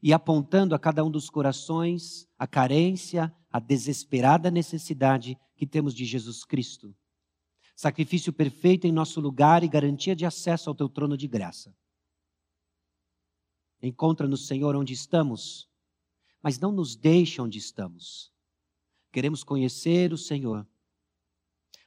e 0.06 0.12
apontando 0.12 0.74
a 0.74 0.78
cada 0.78 1.04
um 1.04 1.10
dos 1.10 1.28
corações 1.28 2.28
a 2.38 2.46
carência, 2.46 3.34
a 3.50 3.58
desesperada 3.58 4.50
necessidade 4.50 5.36
que 5.56 5.66
temos 5.66 5.94
de 5.94 6.04
Jesus 6.04 6.44
Cristo 6.44 6.94
sacrifício 7.76 8.32
perfeito 8.32 8.86
em 8.86 8.92
nosso 8.92 9.20
lugar 9.20 9.62
e 9.62 9.68
garantia 9.68 10.16
de 10.16 10.24
acesso 10.24 10.70
ao 10.70 10.74
teu 10.74 10.88
trono 10.88 11.14
de 11.14 11.28
graça. 11.28 11.76
Encontra-nos, 13.82 14.46
Senhor, 14.46 14.74
onde 14.74 14.94
estamos, 14.94 15.68
mas 16.42 16.58
não 16.58 16.72
nos 16.72 16.96
deixe 16.96 17.40
onde 17.40 17.58
estamos. 17.58 18.32
Queremos 19.12 19.44
conhecer 19.44 20.12
o 20.14 20.16
Senhor. 20.16 20.66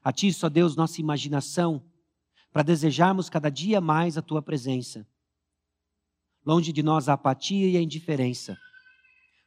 A 0.03 0.13
Ti, 0.13 0.31
só 0.31 0.47
Deus, 0.47 0.75
nossa 0.75 1.01
imaginação, 1.01 1.83
para 2.51 2.61
desejarmos 2.61 3.27
cada 3.27 3.49
dia 3.49 3.81
mais 3.81 4.15
a 4.15 4.21
Tua 4.21 4.43
presença. 4.43 5.07
Longe 6.45 6.71
de 6.71 6.81
nós 6.81 7.09
a 7.09 7.13
apatia 7.13 7.69
e 7.69 7.77
a 7.77 7.81
indiferença. 7.81 8.57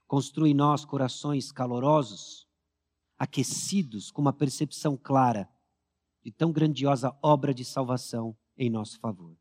Construi 0.07 0.51
em 0.51 0.55
nós 0.55 0.85
corações 0.85 1.51
calorosos, 1.51 2.47
aquecidos 3.19 4.11
com 4.11 4.21
uma 4.21 4.33
percepção 4.33 4.97
clara 4.97 5.49
de 6.23 6.31
tão 6.31 6.53
grandiosa 6.53 7.17
obra 7.23 7.53
de 7.55 7.65
salvação 7.65 8.37
em 8.57 8.71
nosso 8.71 8.99
favor. 9.01 9.37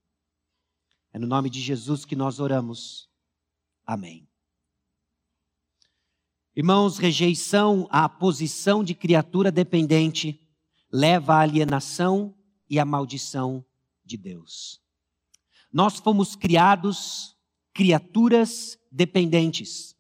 É 1.14 1.20
no 1.20 1.28
nome 1.28 1.50
de 1.50 1.60
Jesus 1.60 2.06
que 2.06 2.16
nós 2.16 2.40
oramos. 2.40 3.10
Amém. 3.86 4.28
Irmãos, 6.56 6.98
rejeição 6.98 7.88
à 7.90 8.08
posição 8.10 8.84
de 8.84 8.94
criatura 8.94 9.52
dependente 9.52 10.40
leva 10.92 11.36
à 11.36 11.40
alienação 11.42 12.36
e 12.70 12.80
à 12.80 12.86
maldição 12.86 13.66
de 14.04 14.18
Deus. 14.18 14.82
Nós 15.72 15.98
fomos 15.98 16.36
criados 16.36 17.38
criaturas 17.74 18.78
dependentes. 18.92 19.96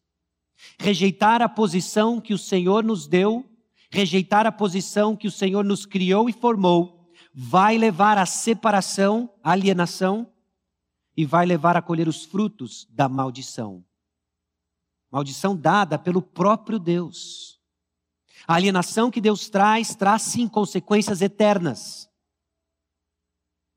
Rejeitar 0.80 1.42
a 1.42 1.50
posição 1.50 2.20
que 2.22 2.34
o 2.34 2.38
Senhor 2.38 2.84
nos 2.84 3.08
deu 3.08 3.52
rejeitar 3.92 4.48
a 4.48 4.52
posição 4.52 5.16
que 5.16 5.28
o 5.28 5.32
Senhor 5.32 5.66
nos 5.66 5.86
criou 5.86 6.30
e 6.30 6.34
formou, 6.34 7.12
vai 7.34 7.78
levar 7.78 8.18
à 8.18 8.26
separação, 8.26 9.32
à 9.44 9.52
alienação 9.52 10.32
e 11.16 11.26
vai 11.26 11.46
levar 11.46 11.76
a 11.76 11.82
colher 11.82 12.08
os 12.08 12.24
frutos 12.24 12.88
da 12.90 13.10
maldição. 13.10 13.84
Maldição 15.12 15.56
dada 15.56 16.00
pelo 16.00 16.22
próprio 16.22 16.80
Deus. 16.80 17.60
A 18.48 18.56
alienação 18.56 19.12
que 19.12 19.20
Deus 19.20 19.50
traz, 19.50 19.94
traz 19.94 20.22
sim 20.22 20.48
consequências 20.48 21.22
eternas. 21.22 22.10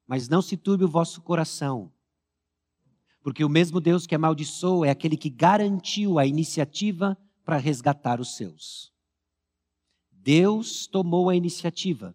Mas 0.06 0.28
não 0.28 0.40
se 0.40 0.56
turbe 0.56 0.84
o 0.84 0.88
vosso 0.88 1.20
coração, 1.22 1.92
porque 3.24 3.42
o 3.42 3.48
mesmo 3.48 3.80
Deus 3.80 4.06
que 4.06 4.14
amaldiçoou 4.14 4.84
é 4.84 4.90
aquele 4.90 5.16
que 5.16 5.30
garantiu 5.30 6.18
a 6.18 6.26
iniciativa 6.26 7.16
para 7.42 7.56
resgatar 7.56 8.20
os 8.20 8.36
seus. 8.36 8.92
Deus 10.12 10.86
tomou 10.86 11.30
a 11.30 11.34
iniciativa 11.34 12.14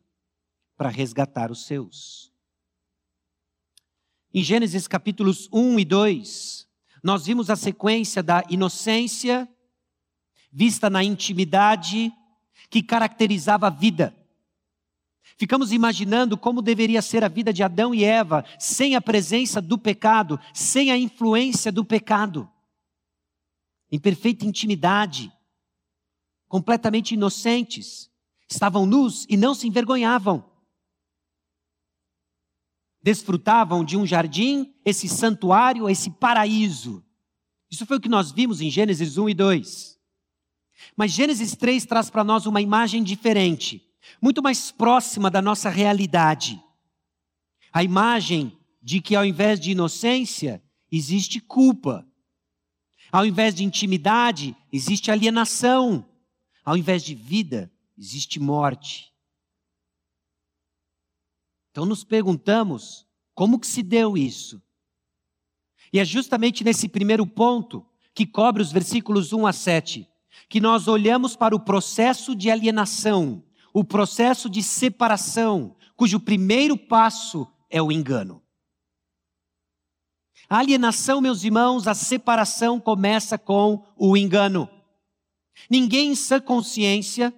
para 0.78 0.88
resgatar 0.88 1.52
os 1.52 1.66
seus. 1.66 2.32
Em 4.32 4.44
Gênesis 4.44 4.88
capítulos 4.88 5.50
1 5.52 5.80
e 5.80 5.86
2, 5.86 6.68
nós 7.04 7.26
vimos 7.26 7.50
a 7.50 7.56
sequência 7.56 8.22
da 8.22 8.44
inocência 8.48 9.50
vista 10.52 10.92
na 10.92 11.04
intimidade 11.04 12.14
que 12.70 12.84
caracterizava 12.84 13.66
a 13.66 13.72
vida. 13.72 14.16
Ficamos 15.40 15.72
imaginando 15.72 16.38
como 16.38 16.62
deveria 16.62 17.02
ser 17.02 17.24
a 17.24 17.30
vida 17.30 17.54
de 17.54 17.64
Adão 17.64 17.96
e 17.96 18.04
Eva 18.04 18.44
sem 18.60 18.94
a 18.94 19.02
presença 19.02 19.62
do 19.62 19.78
pecado, 19.78 20.38
sem 20.54 20.92
a 20.92 20.98
influência 20.98 21.72
do 21.72 21.86
pecado. 21.86 22.52
Em 23.90 23.98
perfeita 23.98 24.46
intimidade, 24.46 25.32
completamente 26.50 27.14
inocentes, 27.14 28.12
estavam 28.50 28.86
nus 28.86 29.26
e 29.30 29.38
não 29.38 29.56
se 29.56 29.66
envergonhavam. 29.66 30.44
Desfrutavam 33.02 33.86
de 33.86 33.96
um 33.96 34.06
jardim, 34.06 34.76
esse 34.84 35.08
santuário, 35.08 35.90
esse 35.90 36.12
paraíso. 36.12 37.02
Isso 37.72 37.86
foi 37.86 37.96
o 37.96 38.02
que 38.02 38.10
nós 38.10 38.30
vimos 38.30 38.60
em 38.60 38.70
Gênesis 38.70 39.18
1 39.18 39.30
e 39.30 39.34
2. 39.34 40.00
Mas 40.98 41.14
Gênesis 41.14 41.56
3 41.56 41.86
traz 41.86 42.10
para 42.10 42.26
nós 42.26 42.46
uma 42.46 42.60
imagem 42.60 43.02
diferente, 43.02 43.89
muito 44.22 44.42
mais 44.42 44.72
próxima 44.72 45.30
da 45.30 45.42
nossa 45.42 45.70
realidade. 45.70 46.62
A 47.72 47.84
imagem 47.84 48.58
de 48.82 49.02
que 49.02 49.16
ao 49.16 49.26
invés 49.26 49.60
de 49.60 49.72
inocência, 49.72 50.64
existe 50.92 51.40
culpa. 51.40 52.08
Ao 53.12 53.26
invés 53.26 53.54
de 53.54 53.64
intimidade, 53.64 54.56
existe 54.72 55.12
alienação. 55.12 56.08
Ao 56.64 56.78
invés 56.78 57.04
de 57.04 57.14
vida, 57.14 57.72
existe 57.98 58.40
morte. 58.40 59.14
Então 61.72 61.86
nos 61.86 62.04
perguntamos 62.04 63.06
como 63.34 63.60
que 63.60 63.68
se 63.68 63.84
deu 63.84 64.18
isso? 64.18 64.62
E 65.94 66.00
é 66.00 66.06
justamente 66.06 66.64
nesse 66.64 66.88
primeiro 66.88 67.26
ponto 67.26 67.86
que 68.14 68.26
cobre 68.26 68.62
os 68.62 68.72
versículos 68.72 69.32
1 69.32 69.48
a 69.48 69.54
7, 69.54 70.08
que 70.48 70.60
nós 70.60 70.88
olhamos 70.88 71.36
para 71.36 71.56
o 71.56 71.60
processo 71.60 72.36
de 72.36 72.52
alienação, 72.52 73.44
o 73.74 73.84
processo 73.84 74.50
de 74.50 74.64
separação, 74.64 75.76
cujo 75.96 76.20
primeiro 76.20 76.78
passo 76.78 77.48
é 77.70 77.82
o 77.82 77.92
engano. 77.92 78.42
A 80.50 80.60
alienação, 80.60 81.22
meus 81.22 81.44
irmãos, 81.44 81.88
a 81.88 81.94
separação 81.94 82.80
começa 82.80 83.38
com 83.38 83.84
o 83.96 84.18
engano. 84.18 84.68
Ninguém 85.70 86.12
em 86.12 86.16
sã 86.16 86.40
consciência, 86.40 87.34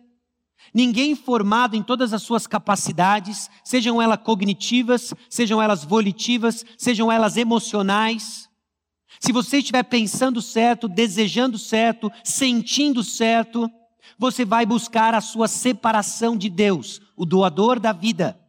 ninguém 0.73 1.15
formado 1.15 1.75
em 1.75 1.83
todas 1.83 2.13
as 2.13 2.23
suas 2.23 2.47
capacidades, 2.47 3.49
sejam 3.63 4.01
elas 4.01 4.21
cognitivas, 4.21 5.13
sejam 5.29 5.61
elas 5.61 5.83
volitivas, 5.83 6.63
sejam 6.77 7.11
elas 7.11 7.35
emocionais, 7.35 8.49
se 9.19 9.31
você 9.31 9.57
estiver 9.57 9.83
pensando 9.83 10.41
certo, 10.41 10.87
desejando 10.87 11.57
certo, 11.57 12.11
sentindo 12.23 13.03
certo, 13.03 13.69
você 14.17 14.45
vai 14.45 14.65
buscar 14.65 15.13
a 15.13 15.21
sua 15.21 15.47
separação 15.47 16.37
de 16.37 16.49
Deus, 16.49 17.01
o 17.15 17.25
doador 17.25 17.79
da 17.79 17.91
vida. 17.91 18.39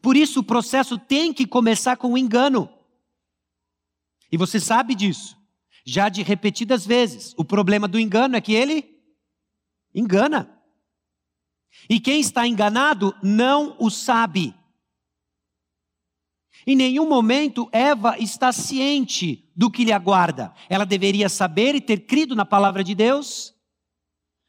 Por 0.00 0.16
isso 0.16 0.40
o 0.40 0.44
processo 0.44 0.98
tem 0.98 1.32
que 1.32 1.46
começar 1.46 1.96
com 1.96 2.12
o 2.12 2.18
engano. 2.18 2.68
E 4.30 4.36
você 4.36 4.58
sabe 4.58 4.94
disso. 4.94 5.36
Já 5.84 6.08
de 6.08 6.22
repetidas 6.22 6.84
vezes. 6.84 7.34
O 7.36 7.44
problema 7.44 7.86
do 7.86 7.98
engano 7.98 8.36
é 8.36 8.40
que 8.40 8.52
ele 8.52 9.00
engana. 9.94 10.60
E 11.88 12.00
quem 12.00 12.20
está 12.20 12.46
enganado 12.46 13.14
não 13.22 13.76
o 13.78 13.90
sabe. 13.90 14.54
Em 16.66 16.76
nenhum 16.76 17.08
momento 17.08 17.68
Eva 17.72 18.16
está 18.18 18.52
ciente 18.52 19.50
do 19.56 19.70
que 19.70 19.84
lhe 19.84 19.92
aguarda. 19.92 20.52
Ela 20.68 20.84
deveria 20.84 21.28
saber 21.28 21.74
e 21.74 21.80
ter 21.80 22.06
crido 22.06 22.36
na 22.36 22.44
palavra 22.44 22.84
de 22.84 22.94
Deus, 22.94 23.54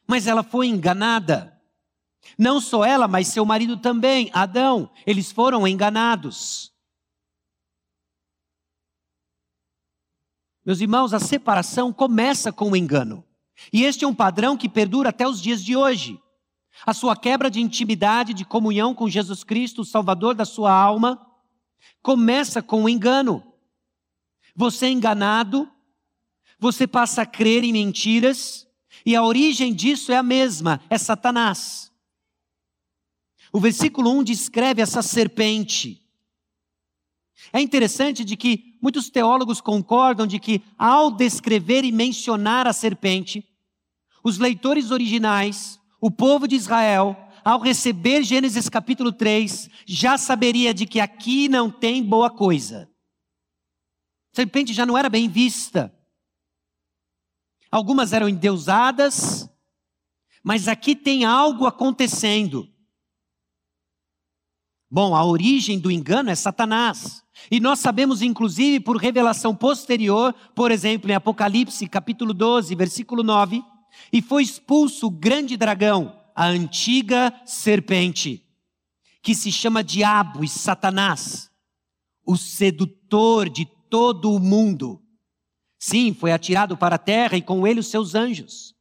mas 0.08 0.28
ela 0.28 0.44
foi 0.44 0.68
enganada. 0.68 1.60
Não 2.38 2.62
só 2.62 2.86
ela, 2.86 3.08
mas 3.08 3.28
seu 3.28 3.46
marido 3.46 3.78
também, 3.78 4.30
Adão, 4.34 4.90
eles 5.06 5.32
foram 5.32 5.68
enganados. 5.68 6.72
Meus 10.66 10.80
irmãos, 10.80 11.14
a 11.14 11.20
separação 11.20 11.92
começa 11.92 12.52
com 12.52 12.72
o 12.72 12.76
engano. 12.76 13.24
E 13.72 13.84
este 13.84 14.06
é 14.06 14.08
um 14.08 14.16
padrão 14.16 14.56
que 14.56 14.70
perdura 14.70 15.10
até 15.10 15.28
os 15.28 15.42
dias 15.42 15.64
de 15.64 15.76
hoje. 15.76 16.20
A 16.86 16.94
sua 16.94 17.16
quebra 17.16 17.52
de 17.52 17.60
intimidade, 17.60 18.34
de 18.34 18.46
comunhão 18.46 18.96
com 18.96 19.10
Jesus 19.10 19.44
Cristo, 19.44 19.82
o 19.82 19.86
Salvador 19.86 20.34
da 20.34 20.46
sua 20.46 20.72
alma, 20.72 21.20
começa 22.04 22.62
com 22.62 22.84
o 22.84 22.90
engano. 22.90 23.42
Você 24.56 24.86
é 24.88 24.90
enganado, 24.90 25.68
você 26.60 26.86
passa 26.86 27.24
a 27.24 27.26
crer 27.26 27.64
em 27.64 27.72
mentiras, 27.72 28.68
e 29.06 29.16
a 29.16 29.24
origem 29.24 29.74
disso 29.74 30.12
é 30.12 30.18
a 30.18 30.24
mesma, 30.24 30.80
é 30.90 30.98
Satanás. 30.98 31.92
O 33.52 33.60
versículo 33.60 34.12
1 34.12 34.24
descreve 34.24 34.82
essa 34.82 35.02
serpente. 35.02 36.02
É 37.52 37.60
interessante 37.60 38.24
de 38.24 38.36
que 38.36 38.78
muitos 38.82 39.10
teólogos 39.10 39.62
concordam 39.62 40.26
de 40.26 40.40
que 40.40 40.62
ao 40.78 41.12
descrever 41.12 41.84
e 41.84 41.92
mencionar 41.92 42.68
a 42.68 42.74
serpente, 42.74 43.48
os 44.24 44.38
leitores 44.38 44.92
originais, 44.92 45.80
o 46.00 46.10
povo 46.10 46.48
de 46.48 46.56
Israel, 46.56 47.16
ao 47.44 47.60
receber 47.60 48.24
Gênesis 48.24 48.70
capítulo 48.70 49.12
3, 49.12 49.70
já 49.86 50.18
saberia 50.18 50.74
de 50.74 50.86
que 50.86 51.00
aqui 51.00 51.48
não 51.48 51.70
tem 51.70 52.04
boa 52.04 52.30
coisa. 52.30 52.90
A 54.34 54.36
serpente 54.36 54.74
já 54.74 54.86
não 54.86 54.98
era 54.98 55.10
bem 55.10 55.28
vista. 55.30 55.94
Algumas 57.72 58.14
eram 58.14 58.30
endeusadas, 58.30 59.50
mas 60.44 60.68
aqui 60.68 60.96
tem 60.96 61.26
algo 61.26 61.66
acontecendo. 61.66 62.68
Bom, 64.90 65.16
a 65.16 65.26
origem 65.26 65.80
do 65.80 65.90
engano 65.90 66.30
é 66.30 66.36
Satanás. 66.36 67.24
E 67.50 67.60
nós 67.60 67.80
sabemos, 67.80 68.22
inclusive, 68.22 68.80
por 68.80 68.98
revelação 68.98 69.56
posterior, 69.56 70.34
por 70.56 70.72
exemplo, 70.72 71.10
em 71.10 71.16
Apocalipse, 71.16 71.88
capítulo 71.88 72.34
12, 72.34 72.76
versículo 72.76 73.24
9, 73.24 73.64
e 74.12 74.22
foi 74.22 74.44
expulso 74.44 75.08
o 75.08 75.12
grande 75.12 75.58
dragão, 75.58 76.23
a 76.36 76.48
antiga 76.48 77.34
serpente, 77.46 78.46
que 79.22 79.36
se 79.36 79.52
chama 79.52 79.84
Diabo 79.84 80.44
e 80.44 80.50
Satanás, 80.50 81.50
o 82.26 82.38
sedutor 82.38 83.50
de 83.50 83.66
todo 83.90 84.34
o 84.34 84.40
mundo. 84.40 85.02
Sim, 85.80 86.14
foi 86.14 86.32
atirado 86.32 86.78
para 86.78 86.96
a 86.96 87.00
terra 87.00 87.38
e 87.38 87.42
com 87.42 87.68
ele 87.68 87.80
os 87.80 87.88
seus 87.88 88.16
anjos. 88.16 88.74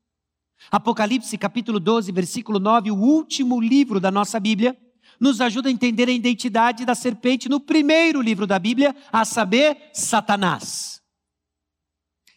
Apocalipse 0.71 1.37
capítulo 1.37 1.81
12, 1.81 2.13
versículo 2.13 2.59
9, 2.59 2.91
o 2.91 2.97
último 2.97 3.61
livro 3.61 4.01
da 4.01 4.11
nossa 4.11 4.39
Bíblia, 4.39 4.77
nos 5.21 5.41
ajuda 5.41 5.69
a 5.69 5.73
entender 5.73 6.09
a 6.09 6.13
identidade 6.13 6.85
da 6.85 6.95
serpente 6.95 7.49
no 7.49 7.61
primeiro 7.61 8.21
livro 8.21 8.47
da 8.47 8.59
Bíblia, 8.59 8.95
a 9.13 9.25
saber, 9.25 9.91
Satanás. 9.93 11.01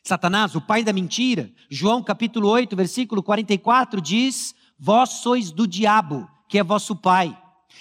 Satanás, 0.03 0.53
o 0.55 0.61
pai 0.61 0.83
da 0.83 0.93
mentira, 0.93 1.51
João 1.69 2.03
capítulo 2.03 2.47
8, 2.49 2.75
versículo 2.75 3.23
44 3.23 3.99
diz: 3.99 4.53
Vós 4.77 5.21
sois 5.21 5.51
do 5.51 5.67
diabo, 5.67 6.29
que 6.49 6.59
é 6.59 6.63
vosso 6.63 6.95
pai, 6.95 7.37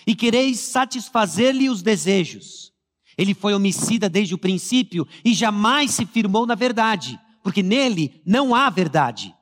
e 0.07 0.15
quereis 0.15 0.61
satisfazer-lhe 0.61 1.69
os 1.69 1.83
desejos. 1.83 2.73
Ele 3.17 3.35
foi 3.35 3.55
homicida 3.55 4.09
desde 4.09 4.35
o 4.35 4.39
princípio 4.39 5.07
e 5.25 5.33
jamais 5.35 5.93
se 5.93 6.05
firmou 6.05 6.47
na 6.47 6.55
verdade, 6.55 7.19
porque 7.43 7.63
nele 7.63 8.21
não 8.25 8.55
há 8.55 8.69
verdade. 8.71 9.35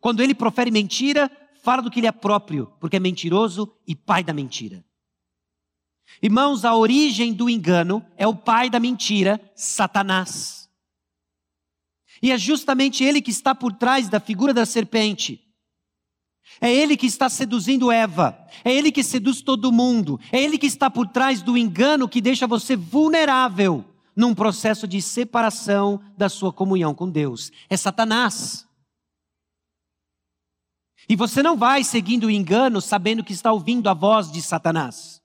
Quando 0.00 0.22
ele 0.22 0.34
profere 0.34 0.70
mentira, 0.70 1.30
fala 1.62 1.82
do 1.82 1.90
que 1.90 2.00
lhe 2.00 2.06
é 2.06 2.12
próprio, 2.12 2.72
porque 2.80 2.96
é 2.96 3.00
mentiroso 3.00 3.72
e 3.86 3.94
pai 3.94 4.22
da 4.22 4.32
mentira. 4.32 4.84
Irmãos, 6.22 6.64
a 6.64 6.74
origem 6.74 7.32
do 7.32 7.48
engano 7.48 8.04
é 8.16 8.26
o 8.26 8.34
pai 8.34 8.68
da 8.68 8.80
mentira, 8.80 9.40
Satanás. 9.54 10.68
E 12.22 12.30
é 12.30 12.38
justamente 12.38 13.02
ele 13.02 13.22
que 13.22 13.30
está 13.30 13.54
por 13.54 13.72
trás 13.72 14.08
da 14.08 14.20
figura 14.20 14.52
da 14.52 14.66
serpente. 14.66 15.40
É 16.58 16.72
ele 16.72 16.96
que 16.96 17.06
está 17.06 17.28
seduzindo 17.28 17.92
Eva. 17.92 18.38
É 18.64 18.72
ele 18.72 18.90
que 18.90 19.02
seduz 19.02 19.42
todo 19.42 19.72
mundo. 19.72 20.18
É 20.32 20.42
ele 20.42 20.56
que 20.56 20.66
está 20.66 20.90
por 20.90 21.06
trás 21.06 21.42
do 21.42 21.56
engano 21.56 22.08
que 22.08 22.20
deixa 22.20 22.46
você 22.46 22.76
vulnerável 22.76 23.84
num 24.16 24.34
processo 24.34 24.86
de 24.86 25.00
separação 25.00 26.00
da 26.16 26.28
sua 26.28 26.52
comunhão 26.52 26.94
com 26.94 27.08
Deus. 27.08 27.50
É 27.68 27.76
Satanás. 27.76 28.66
E 31.08 31.16
você 31.16 31.42
não 31.42 31.56
vai 31.56 31.82
seguindo 31.82 32.24
o 32.24 32.30
engano 32.30 32.80
sabendo 32.80 33.24
que 33.24 33.32
está 33.32 33.52
ouvindo 33.52 33.88
a 33.88 33.94
voz 33.94 34.30
de 34.30 34.40
Satanás. 34.40 35.20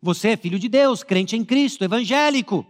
Você 0.00 0.28
é 0.28 0.36
filho 0.36 0.58
de 0.58 0.68
Deus, 0.68 1.02
crente 1.02 1.34
em 1.34 1.44
Cristo, 1.44 1.82
evangélico, 1.82 2.66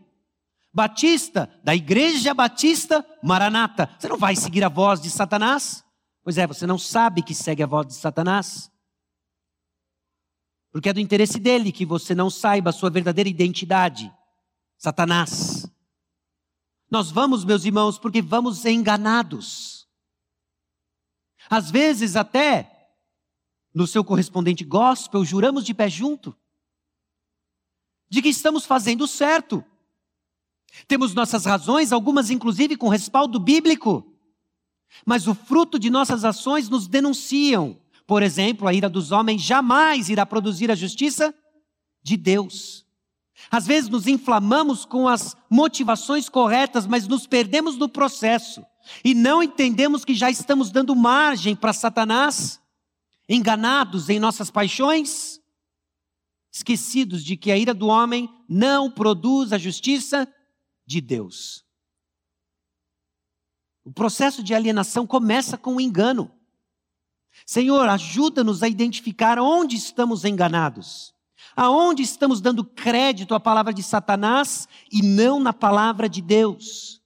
batista, 0.73 1.51
da 1.65 1.75
Igreja 1.75 2.33
Batista 2.33 3.05
Maranata. 3.23 3.91
Você 3.99 4.09
não 4.09 4.17
vai 4.17 4.37
seguir 4.37 4.65
a 4.65 4.69
voz 4.69 5.01
de 5.01 5.11
Satanás? 5.11 5.86
Pois 6.27 6.39
é, 6.39 6.45
você 6.45 6.67
não 6.67 6.77
sabe 6.77 7.23
que 7.23 7.33
segue 7.33 7.63
a 7.63 7.67
voz 7.67 7.87
de 7.87 7.95
Satanás. 7.95 8.69
Porque 10.73 10.89
é 10.89 10.93
do 10.93 10.99
interesse 10.99 11.39
dele 11.39 11.71
que 11.71 11.87
você 11.87 12.17
não 12.17 12.29
saiba 12.29 12.71
a 12.71 12.73
sua 12.73 12.91
verdadeira 12.91 13.31
identidade. 13.31 14.13
Satanás. 14.77 15.71
Nós 16.91 17.13
vamos, 17.13 17.45
meus 17.45 17.65
irmãos, 17.65 17.97
porque 17.97 18.21
vamos 18.21 18.65
enganados. 18.65 19.87
Às 21.49 21.71
vezes 21.71 22.17
até 22.17 22.91
no 23.73 23.87
seu 23.87 24.03
correspondente 24.03 24.65
gospel, 24.65 25.25
juramos 25.25 25.65
de 25.65 25.73
pé 25.75 25.89
junto 25.89 26.37
de 28.09 28.21
que 28.21 28.31
estamos 28.31 28.67
fazendo 28.67 29.07
certo. 29.07 29.65
Temos 30.89 31.15
nossas 31.15 31.45
razões, 31.45 31.93
algumas 31.93 32.31
inclusive 32.31 32.77
com 32.77 32.89
respaldo 32.89 33.39
bíblico. 33.39 34.16
Mas 35.05 35.27
o 35.27 35.35
fruto 35.35 35.79
de 35.79 35.91
nossas 35.91 36.25
ações 36.25 36.69
nos 36.69 36.87
denunciam. 36.87 37.79
Por 38.07 38.23
exemplo, 38.23 38.69
a 38.69 38.75
ira 38.75 38.89
dos 38.89 39.13
homens 39.13 39.43
jamais 39.43 40.09
irá 40.09 40.25
produzir 40.25 40.71
a 40.71 40.75
justiça 40.75 41.35
de 42.03 42.17
Deus. 42.17 42.87
Às 43.51 43.67
vezes 43.67 43.91
nos 43.91 44.07
inflamamos 44.07 44.85
com 44.85 45.07
as 45.07 45.37
motivações 45.51 46.29
corretas, 46.29 46.87
mas 46.87 47.07
nos 47.07 47.27
perdemos 47.27 47.77
no 47.77 47.89
processo 47.89 48.65
e 49.05 49.15
não 49.15 49.43
entendemos 49.43 50.05
que 50.05 50.15
já 50.15 50.31
estamos 50.31 50.71
dando 50.71 50.95
margem 50.95 51.55
para 51.55 51.73
Satanás, 51.73 52.61
enganados 53.29 54.09
em 54.09 54.19
nossas 54.19 54.51
paixões, 54.51 55.41
esquecidos 56.53 57.23
de 57.25 57.37
que 57.37 57.51
a 57.51 57.59
ira 57.59 57.75
do 57.75 57.89
homem 57.89 58.31
não 58.49 58.91
produz 58.91 59.53
a 59.53 59.59
justiça 59.59 60.27
de 60.87 61.01
Deus. 61.01 61.66
O 63.87 63.93
processo 63.93 64.43
de 64.43 64.53
alienação 64.53 65.07
começa 65.07 65.57
com 65.57 65.77
o 65.77 65.81
engano. 65.81 66.29
Senhor, 67.47 67.89
ajuda-nos 67.89 68.65
a 68.65 68.69
identificar 68.69 69.39
onde 69.39 69.77
estamos 69.77 70.25
enganados. 70.25 71.15
Aonde 71.55 72.03
estamos 72.03 72.41
dando 72.41 72.65
crédito 72.65 73.33
à 73.33 73.39
palavra 73.39 73.73
de 73.73 73.85
Satanás 73.85 74.67
e 74.91 75.03
não 75.03 75.39
na 75.39 75.53
palavra 75.53 76.09
de 76.09 76.21
Deus? 76.21 77.01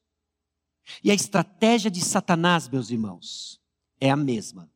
E 1.05 1.11
a 1.11 1.15
estratégia 1.15 1.91
de 1.91 2.01
Satanás, 2.01 2.67
meus 2.67 2.91
irmãos, 2.91 3.61
é 4.01 4.11
a 4.11 4.17
mesma. 4.17 4.71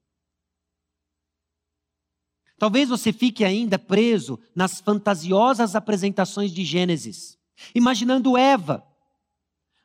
Talvez 2.59 2.91
você 2.91 3.15
fique 3.15 3.47
ainda 3.47 3.79
preso 3.79 4.39
nas 4.55 4.79
fantasiosas 4.79 5.75
apresentações 5.75 6.53
de 6.53 6.67
Gênesis, 6.67 7.39
imaginando 7.75 8.37
Eva, 8.37 8.87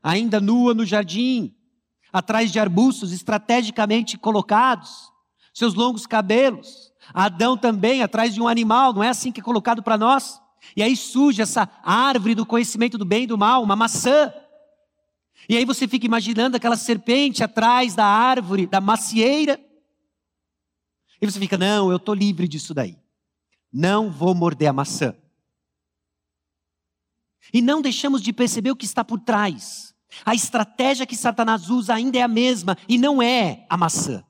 ainda 0.04 0.42
nua 0.42 0.74
no 0.74 0.86
jardim, 0.86 1.56
atrás 2.12 2.52
de 2.52 2.60
arbustos 2.60 3.12
estrategicamente 3.12 4.18
colocados, 4.18 5.12
seus 5.54 5.74
longos 5.74 6.06
cabelos. 6.06 6.92
Adão 7.14 7.58
também 7.58 8.04
atrás 8.04 8.34
de 8.34 8.42
um 8.42 8.48
animal, 8.48 8.94
não 8.94 9.04
é 9.04 9.10
assim 9.10 9.32
que 9.32 9.40
é 9.40 9.44
colocado 9.44 9.82
para 9.82 9.98
nós? 9.98 10.40
E 10.76 10.84
aí 10.84 10.96
surge 10.96 11.42
essa 11.42 11.70
árvore 11.84 12.36
do 12.36 12.46
conhecimento 12.46 12.98
do 12.98 13.06
bem 13.06 13.24
e 13.24 13.28
do 13.28 13.38
mal, 13.38 13.64
uma 13.64 13.76
maçã. 13.76 14.32
E 15.48 15.58
aí 15.58 15.66
você 15.66 15.88
fica 15.88 16.06
imaginando 16.06 16.58
aquela 16.58 16.76
serpente 16.76 17.44
atrás 17.44 17.96
da 17.96 18.06
árvore, 18.06 18.68
da 18.68 18.80
macieira. 18.80 19.60
E 21.22 21.26
você 21.26 21.40
fica, 21.40 21.58
não, 21.58 21.90
eu 21.90 21.98
estou 21.98 22.14
livre 22.14 22.48
disso 22.48 22.74
daí. 22.74 22.98
Não 23.72 24.12
vou 24.12 24.36
morder 24.36 24.70
a 24.70 24.74
maçã. 24.74 25.16
E 27.54 27.62
não 27.62 27.82
deixamos 27.82 28.22
de 28.22 28.32
perceber 28.32 28.72
o 28.72 28.76
que 28.76 28.86
está 28.86 29.04
por 29.04 29.20
trás. 29.20 29.96
A 30.26 30.34
estratégia 30.34 31.06
que 31.06 31.16
Satanás 31.16 31.70
usa 31.70 31.94
ainda 31.94 32.18
é 32.18 32.22
a 32.22 32.28
mesma, 32.28 32.78
e 32.88 32.98
não 32.98 33.22
é 33.22 33.66
a 33.70 33.78
maçã. 33.78 34.24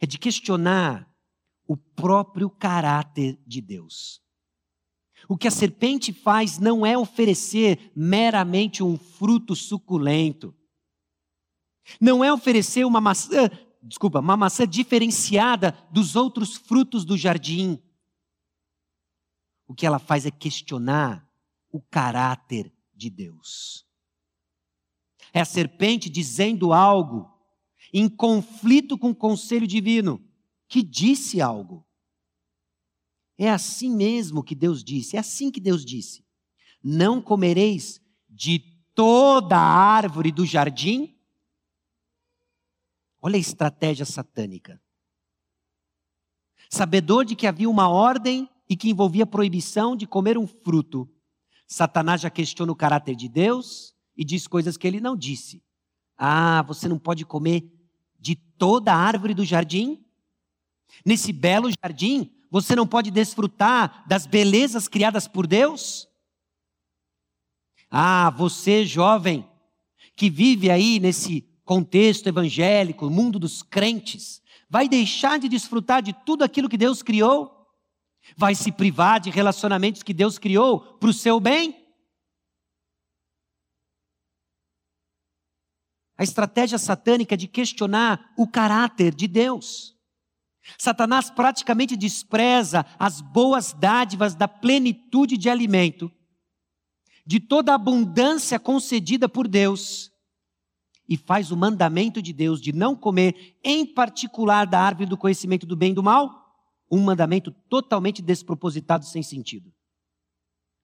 É 0.00 0.06
de 0.06 0.18
questionar 0.18 1.08
o 1.66 1.76
próprio 1.76 2.50
caráter 2.50 3.38
de 3.46 3.60
Deus. 3.60 4.22
O 5.28 5.36
que 5.36 5.48
a 5.48 5.50
serpente 5.50 6.12
faz 6.12 6.58
não 6.58 6.84
é 6.84 6.96
oferecer 6.96 7.92
meramente 7.96 8.82
um 8.82 8.98
fruto 8.98 9.56
suculento. 9.56 10.54
Não 12.00 12.22
é 12.22 12.32
oferecer 12.32 12.84
uma 12.84 13.00
maçã, 13.00 13.50
desculpa, 13.82 14.20
uma 14.20 14.36
maçã 14.36 14.66
diferenciada 14.66 15.72
dos 15.90 16.16
outros 16.16 16.56
frutos 16.56 17.04
do 17.04 17.16
jardim. 17.16 17.82
O 19.66 19.74
que 19.74 19.86
ela 19.86 19.98
faz 19.98 20.26
é 20.26 20.30
questionar 20.30 21.26
o 21.70 21.80
caráter 21.80 22.72
de 22.94 23.08
Deus. 23.08 23.86
É 25.34 25.40
a 25.40 25.44
serpente 25.44 26.08
dizendo 26.08 26.72
algo 26.72 27.28
em 27.92 28.08
conflito 28.08 28.96
com 28.96 29.10
o 29.10 29.14
conselho 29.14 29.66
divino, 29.66 30.24
que 30.68 30.80
disse 30.80 31.40
algo. 31.40 31.84
É 33.36 33.50
assim 33.50 33.90
mesmo 33.90 34.44
que 34.44 34.54
Deus 34.54 34.84
disse, 34.84 35.16
é 35.16 35.18
assim 35.18 35.50
que 35.50 35.58
Deus 35.58 35.84
disse: 35.84 36.24
Não 36.80 37.20
comereis 37.20 38.00
de 38.28 38.60
toda 38.94 39.56
a 39.56 39.60
árvore 39.60 40.30
do 40.30 40.46
jardim? 40.46 41.18
Olha 43.20 43.36
a 43.36 43.40
estratégia 43.40 44.06
satânica. 44.06 44.80
Sabedor 46.70 47.24
de 47.24 47.34
que 47.34 47.48
havia 47.48 47.68
uma 47.68 47.88
ordem 47.88 48.48
e 48.68 48.76
que 48.76 48.88
envolvia 48.88 49.26
proibição 49.26 49.96
de 49.96 50.06
comer 50.06 50.38
um 50.38 50.46
fruto, 50.46 51.08
Satanás 51.66 52.20
já 52.20 52.30
questiona 52.30 52.70
o 52.70 52.76
caráter 52.76 53.16
de 53.16 53.28
Deus 53.28 53.93
e 54.16 54.24
diz 54.24 54.46
coisas 54.46 54.76
que 54.76 54.86
ele 54.86 55.00
não 55.00 55.16
disse. 55.16 55.62
Ah, 56.16 56.62
você 56.62 56.88
não 56.88 56.98
pode 56.98 57.24
comer 57.24 57.70
de 58.18 58.34
toda 58.34 58.92
a 58.92 58.96
árvore 58.96 59.34
do 59.34 59.44
jardim? 59.44 60.04
Nesse 61.04 61.32
belo 61.32 61.68
jardim, 61.82 62.30
você 62.50 62.76
não 62.76 62.86
pode 62.86 63.10
desfrutar 63.10 64.04
das 64.06 64.26
belezas 64.26 64.86
criadas 64.86 65.26
por 65.26 65.46
Deus? 65.46 66.08
Ah, 67.90 68.30
você 68.30 68.84
jovem, 68.86 69.48
que 70.16 70.30
vive 70.30 70.70
aí 70.70 71.00
nesse 71.00 71.42
contexto 71.64 72.28
evangélico, 72.28 73.10
mundo 73.10 73.38
dos 73.38 73.62
crentes, 73.62 74.42
vai 74.68 74.88
deixar 74.88 75.38
de 75.38 75.48
desfrutar 75.48 76.02
de 76.02 76.12
tudo 76.12 76.44
aquilo 76.44 76.68
que 76.68 76.76
Deus 76.76 77.02
criou? 77.02 77.50
Vai 78.36 78.54
se 78.54 78.72
privar 78.72 79.20
de 79.20 79.30
relacionamentos 79.30 80.02
que 80.02 80.14
Deus 80.14 80.38
criou 80.38 80.80
para 80.80 81.10
o 81.10 81.12
seu 81.12 81.38
bem? 81.38 81.83
A 86.16 86.22
estratégia 86.22 86.78
satânica 86.78 87.36
de 87.36 87.48
questionar 87.48 88.32
o 88.36 88.46
caráter 88.46 89.14
de 89.14 89.26
Deus. 89.26 89.94
Satanás 90.78 91.30
praticamente 91.30 91.96
despreza 91.96 92.86
as 92.98 93.20
boas 93.20 93.72
dádivas 93.72 94.34
da 94.34 94.48
plenitude 94.48 95.36
de 95.36 95.50
alimento, 95.50 96.10
de 97.26 97.40
toda 97.40 97.72
a 97.72 97.74
abundância 97.74 98.58
concedida 98.58 99.28
por 99.28 99.46
Deus, 99.46 100.10
e 101.08 101.16
faz 101.16 101.50
o 101.50 101.56
mandamento 101.56 102.22
de 102.22 102.32
Deus 102.32 102.60
de 102.60 102.72
não 102.72 102.96
comer, 102.96 103.58
em 103.62 103.84
particular 103.84 104.66
da 104.66 104.80
árvore 104.80 105.06
do 105.06 105.18
conhecimento 105.18 105.66
do 105.66 105.76
bem 105.76 105.92
e 105.92 105.94
do 105.94 106.02
mal, 106.02 106.44
um 106.90 107.00
mandamento 107.00 107.50
totalmente 107.68 108.22
despropositado, 108.22 109.04
sem 109.04 109.22
sentido. 109.22 109.72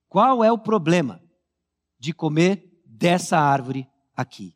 Qual 0.07 0.43
é 0.43 0.51
o 0.51 0.57
problema 0.57 1.21
de 1.97 2.13
comer 2.13 2.81
dessa 2.85 3.39
árvore 3.39 3.87
aqui? 4.15 4.55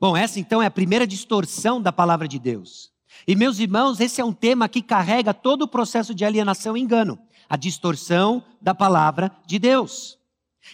Bom, 0.00 0.16
essa 0.16 0.40
então 0.40 0.62
é 0.62 0.66
a 0.66 0.70
primeira 0.70 1.06
distorção 1.06 1.80
da 1.80 1.92
palavra 1.92 2.26
de 2.26 2.38
Deus. 2.38 2.90
E 3.26 3.36
meus 3.36 3.58
irmãos, 3.58 4.00
esse 4.00 4.18
é 4.18 4.24
um 4.24 4.32
tema 4.32 4.66
que 4.66 4.80
carrega 4.80 5.34
todo 5.34 5.62
o 5.62 5.68
processo 5.68 6.14
de 6.14 6.24
alienação 6.24 6.74
e 6.74 6.80
engano, 6.80 7.18
a 7.48 7.56
distorção 7.56 8.42
da 8.62 8.74
palavra 8.74 9.30
de 9.46 9.58
Deus. 9.58 10.18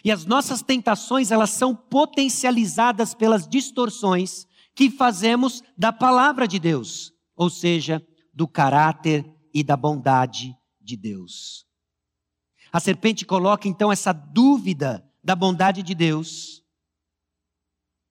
E 0.04 0.12
as 0.12 0.24
nossas 0.24 0.62
tentações, 0.62 1.32
elas 1.32 1.50
são 1.50 1.74
potencializadas 1.74 3.14
pelas 3.14 3.48
distorções 3.48 4.46
que 4.76 4.90
fazemos 4.90 5.62
da 5.76 5.92
palavra 5.92 6.46
de 6.46 6.60
Deus, 6.60 7.12
ou 7.34 7.50
seja, 7.50 8.06
do 8.32 8.46
caráter 8.46 9.24
e 9.52 9.64
da 9.64 9.76
bondade 9.76 10.54
de 10.80 10.96
Deus. 10.96 11.66
A 12.70 12.78
serpente 12.78 13.24
coloca 13.24 13.66
então 13.66 13.90
essa 13.90 14.12
dúvida 14.12 15.04
da 15.24 15.34
bondade 15.34 15.82
de 15.82 15.94
Deus, 15.94 16.62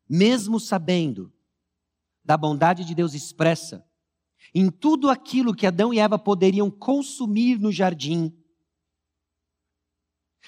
mesmo 0.10 0.60
sabendo 0.60 1.32
da 2.24 2.38
bondade 2.38 2.84
de 2.84 2.96
Deus 2.96 3.14
expressa 3.14 3.86
em 4.54 4.70
tudo 4.70 5.10
aquilo 5.10 5.54
que 5.54 5.68
Adão 5.68 5.94
e 5.94 6.00
Eva 6.00 6.18
poderiam 6.18 6.70
consumir 6.72 7.60
no 7.60 7.72
jardim. 7.72 8.34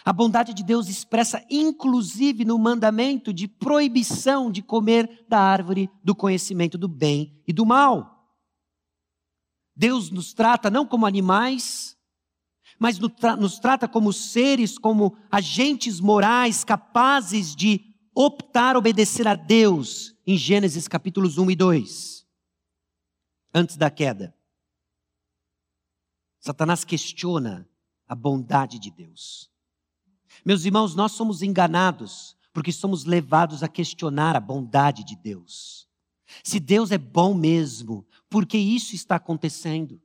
A 0.05 0.13
bondade 0.13 0.53
de 0.53 0.63
Deus 0.63 0.87
expressa 0.87 1.45
inclusive 1.49 2.45
no 2.45 2.57
mandamento 2.57 3.33
de 3.33 3.47
proibição 3.47 4.51
de 4.51 4.61
comer 4.61 5.25
da 5.27 5.39
árvore 5.39 5.89
do 6.03 6.15
conhecimento 6.15 6.77
do 6.77 6.87
bem 6.87 7.41
e 7.47 7.51
do 7.51 7.65
mal. 7.65 8.17
Deus 9.75 10.09
nos 10.09 10.33
trata 10.33 10.69
não 10.69 10.85
como 10.85 11.05
animais, 11.05 11.97
mas 12.79 12.99
nos 12.99 13.59
trata 13.59 13.87
como 13.87 14.13
seres, 14.13 14.77
como 14.77 15.17
agentes 15.31 15.99
morais 15.99 16.63
capazes 16.63 17.55
de 17.55 17.96
optar 18.19 18.75
obedecer 18.75 19.27
a 19.27 19.35
Deus, 19.35 20.15
em 20.25 20.35
Gênesis 20.35 20.87
capítulos 20.87 21.37
1 21.37 21.51
e 21.51 21.55
2 21.55 22.27
antes 23.53 23.77
da 23.77 23.91
queda. 23.91 24.35
Satanás 26.39 26.83
questiona 26.83 27.69
a 28.07 28.15
bondade 28.15 28.79
de 28.79 28.89
Deus. 28.89 29.51
Meus 30.43 30.65
irmãos, 30.65 30.95
nós 30.95 31.11
somos 31.11 31.43
enganados 31.43 32.35
porque 32.51 32.71
somos 32.71 33.05
levados 33.05 33.61
a 33.61 33.67
questionar 33.67 34.35
a 34.35 34.39
bondade 34.39 35.03
de 35.03 35.15
Deus. 35.15 35.87
Se 36.43 36.59
Deus 36.59 36.91
é 36.91 36.97
bom 36.97 37.35
mesmo, 37.35 38.03
por 38.27 38.47
que 38.47 38.57
isso 38.57 38.95
está 38.95 39.17
acontecendo? 39.17 40.01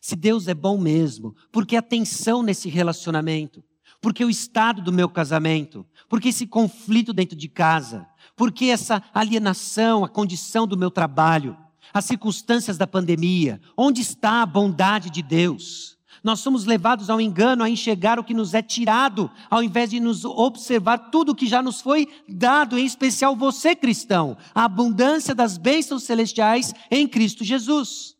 Se 0.00 0.14
Deus 0.14 0.46
é 0.46 0.54
bom 0.54 0.78
mesmo, 0.78 1.34
por 1.50 1.66
que 1.66 1.74
a 1.74 1.82
tensão 1.82 2.44
nesse 2.44 2.68
relacionamento? 2.68 3.64
Por 4.00 4.14
que 4.14 4.24
o 4.24 4.30
estado 4.30 4.80
do 4.82 4.92
meu 4.92 5.08
casamento? 5.08 5.86
Por 6.10 6.20
que 6.20 6.30
esse 6.30 6.44
conflito 6.44 7.12
dentro 7.12 7.36
de 7.36 7.48
casa? 7.48 8.04
Por 8.34 8.50
que 8.50 8.68
essa 8.68 9.00
alienação, 9.14 10.04
a 10.04 10.08
condição 10.08 10.66
do 10.66 10.76
meu 10.76 10.90
trabalho? 10.90 11.56
As 11.94 12.04
circunstâncias 12.04 12.76
da 12.76 12.84
pandemia? 12.84 13.60
Onde 13.76 14.00
está 14.00 14.42
a 14.42 14.46
bondade 14.46 15.08
de 15.08 15.22
Deus? 15.22 15.96
Nós 16.22 16.40
somos 16.40 16.64
levados 16.64 17.10
ao 17.10 17.20
engano, 17.20 17.62
a 17.62 17.70
enxergar 17.70 18.18
o 18.18 18.24
que 18.24 18.34
nos 18.34 18.54
é 18.54 18.60
tirado, 18.60 19.30
ao 19.48 19.62
invés 19.62 19.90
de 19.90 20.00
nos 20.00 20.24
observar 20.24 20.98
tudo 21.10 21.30
o 21.30 21.34
que 21.34 21.46
já 21.46 21.62
nos 21.62 21.80
foi 21.80 22.08
dado, 22.28 22.76
em 22.76 22.84
especial 22.84 23.36
você, 23.36 23.76
cristão, 23.76 24.36
a 24.52 24.64
abundância 24.64 25.32
das 25.32 25.56
bênçãos 25.56 26.02
celestiais 26.02 26.74
em 26.90 27.06
Cristo 27.06 27.44
Jesus. 27.44 28.16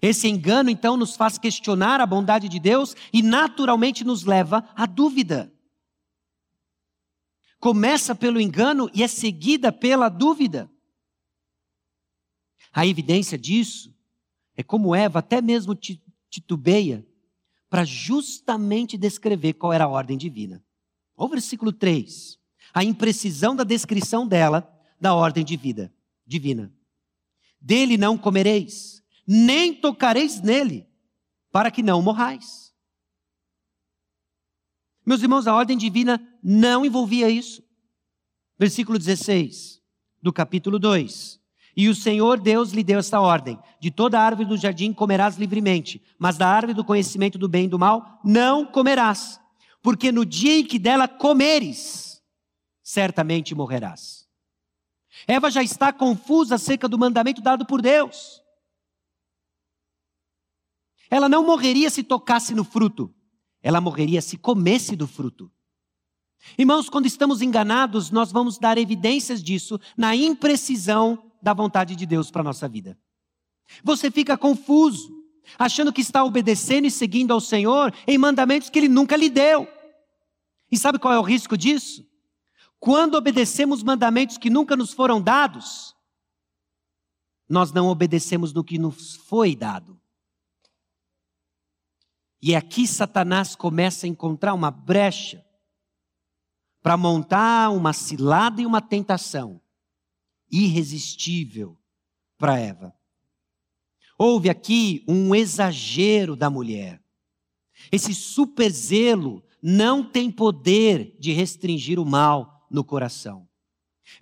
Esse 0.00 0.26
engano, 0.26 0.70
então, 0.70 0.96
nos 0.96 1.14
faz 1.14 1.36
questionar 1.36 2.00
a 2.00 2.06
bondade 2.06 2.48
de 2.48 2.58
Deus 2.58 2.96
e, 3.12 3.22
naturalmente, 3.22 4.04
nos 4.04 4.24
leva 4.24 4.64
à 4.74 4.86
dúvida. 4.86 5.52
Começa 7.66 8.14
pelo 8.14 8.40
engano 8.40 8.88
e 8.94 9.02
é 9.02 9.08
seguida 9.08 9.72
pela 9.72 10.08
dúvida. 10.08 10.70
A 12.72 12.86
evidência 12.86 13.36
disso 13.36 13.92
é 14.56 14.62
como 14.62 14.94
Eva 14.94 15.18
até 15.18 15.40
mesmo 15.40 15.74
titubeia 16.30 17.04
para 17.68 17.84
justamente 17.84 18.96
descrever 18.96 19.54
qual 19.54 19.72
era 19.72 19.82
a 19.82 19.88
ordem 19.88 20.16
divina. 20.16 20.64
O 21.16 21.26
versículo 21.26 21.72
3, 21.72 22.38
a 22.72 22.84
imprecisão 22.84 23.56
da 23.56 23.64
descrição 23.64 24.28
dela 24.28 24.72
da 25.00 25.12
ordem 25.12 25.44
de 25.44 25.56
vida 25.56 25.92
divina. 26.24 26.72
Dele 27.60 27.96
não 27.96 28.16
comereis, 28.16 29.02
nem 29.26 29.74
tocareis 29.74 30.40
nele, 30.40 30.86
para 31.50 31.72
que 31.72 31.82
não 31.82 32.00
morrais. 32.00 32.65
Meus 35.06 35.22
irmãos, 35.22 35.46
a 35.46 35.54
ordem 35.54 35.78
divina 35.78 36.20
não 36.42 36.84
envolvia 36.84 37.30
isso. 37.30 37.62
Versículo 38.58 38.98
16 38.98 39.80
do 40.20 40.32
capítulo 40.32 40.80
2. 40.80 41.40
E 41.76 41.88
o 41.88 41.94
Senhor 41.94 42.40
Deus 42.40 42.72
lhe 42.72 42.82
deu 42.82 42.98
esta 42.98 43.20
ordem: 43.20 43.56
De 43.78 43.90
toda 43.90 44.20
árvore 44.20 44.48
do 44.48 44.56
jardim 44.56 44.92
comerás 44.92 45.36
livremente, 45.36 46.02
mas 46.18 46.36
da 46.36 46.48
árvore 46.48 46.74
do 46.74 46.84
conhecimento 46.84 47.38
do 47.38 47.48
bem 47.48 47.66
e 47.66 47.68
do 47.68 47.78
mal 47.78 48.20
não 48.24 48.66
comerás, 48.66 49.40
porque 49.80 50.10
no 50.10 50.26
dia 50.26 50.58
em 50.58 50.64
que 50.64 50.78
dela 50.78 51.06
comeres, 51.06 52.20
certamente 52.82 53.54
morrerás. 53.54 54.26
Eva 55.28 55.50
já 55.50 55.62
está 55.62 55.92
confusa 55.92 56.56
acerca 56.56 56.88
do 56.88 56.98
mandamento 56.98 57.40
dado 57.40 57.64
por 57.64 57.80
Deus. 57.80 58.42
Ela 61.08 61.28
não 61.28 61.46
morreria 61.46 61.88
se 61.90 62.02
tocasse 62.02 62.54
no 62.54 62.64
fruto, 62.64 63.14
ela 63.66 63.80
morreria 63.80 64.22
se 64.22 64.36
comesse 64.36 64.94
do 64.94 65.08
fruto. 65.08 65.50
Irmãos, 66.56 66.88
quando 66.88 67.06
estamos 67.06 67.42
enganados, 67.42 68.12
nós 68.12 68.30
vamos 68.30 68.58
dar 68.58 68.78
evidências 68.78 69.42
disso 69.42 69.80
na 69.96 70.14
imprecisão 70.14 71.32
da 71.42 71.52
vontade 71.52 71.96
de 71.96 72.06
Deus 72.06 72.30
para 72.30 72.42
a 72.42 72.44
nossa 72.44 72.68
vida. 72.68 72.96
Você 73.82 74.08
fica 74.08 74.38
confuso, 74.38 75.12
achando 75.58 75.92
que 75.92 76.00
está 76.00 76.22
obedecendo 76.22 76.86
e 76.86 76.92
seguindo 76.92 77.32
ao 77.32 77.40
Senhor 77.40 77.92
em 78.06 78.16
mandamentos 78.16 78.70
que 78.70 78.78
Ele 78.78 78.88
nunca 78.88 79.16
lhe 79.16 79.28
deu. 79.28 79.66
E 80.70 80.78
sabe 80.78 81.00
qual 81.00 81.12
é 81.12 81.18
o 81.18 81.22
risco 81.22 81.58
disso? 81.58 82.06
Quando 82.78 83.16
obedecemos 83.16 83.82
mandamentos 83.82 84.38
que 84.38 84.48
nunca 84.48 84.76
nos 84.76 84.92
foram 84.92 85.20
dados, 85.20 85.92
nós 87.48 87.72
não 87.72 87.88
obedecemos 87.88 88.52
no 88.52 88.62
que 88.62 88.78
nos 88.78 89.16
foi 89.16 89.56
dado. 89.56 90.00
E 92.46 92.54
aqui 92.54 92.86
Satanás 92.86 93.56
começa 93.56 94.06
a 94.06 94.08
encontrar 94.08 94.54
uma 94.54 94.70
brecha 94.70 95.44
para 96.80 96.96
montar 96.96 97.70
uma 97.70 97.92
cilada 97.92 98.62
e 98.62 98.66
uma 98.66 98.80
tentação 98.80 99.60
irresistível 100.48 101.76
para 102.38 102.56
Eva. 102.56 102.94
Houve 104.16 104.48
aqui 104.48 105.04
um 105.08 105.34
exagero 105.34 106.36
da 106.36 106.48
mulher. 106.48 107.02
Esse 107.90 108.14
super 108.14 108.70
zelo 108.70 109.42
não 109.60 110.04
tem 110.04 110.30
poder 110.30 111.16
de 111.18 111.32
restringir 111.32 111.98
o 111.98 112.06
mal 112.06 112.64
no 112.70 112.84
coração. 112.84 113.48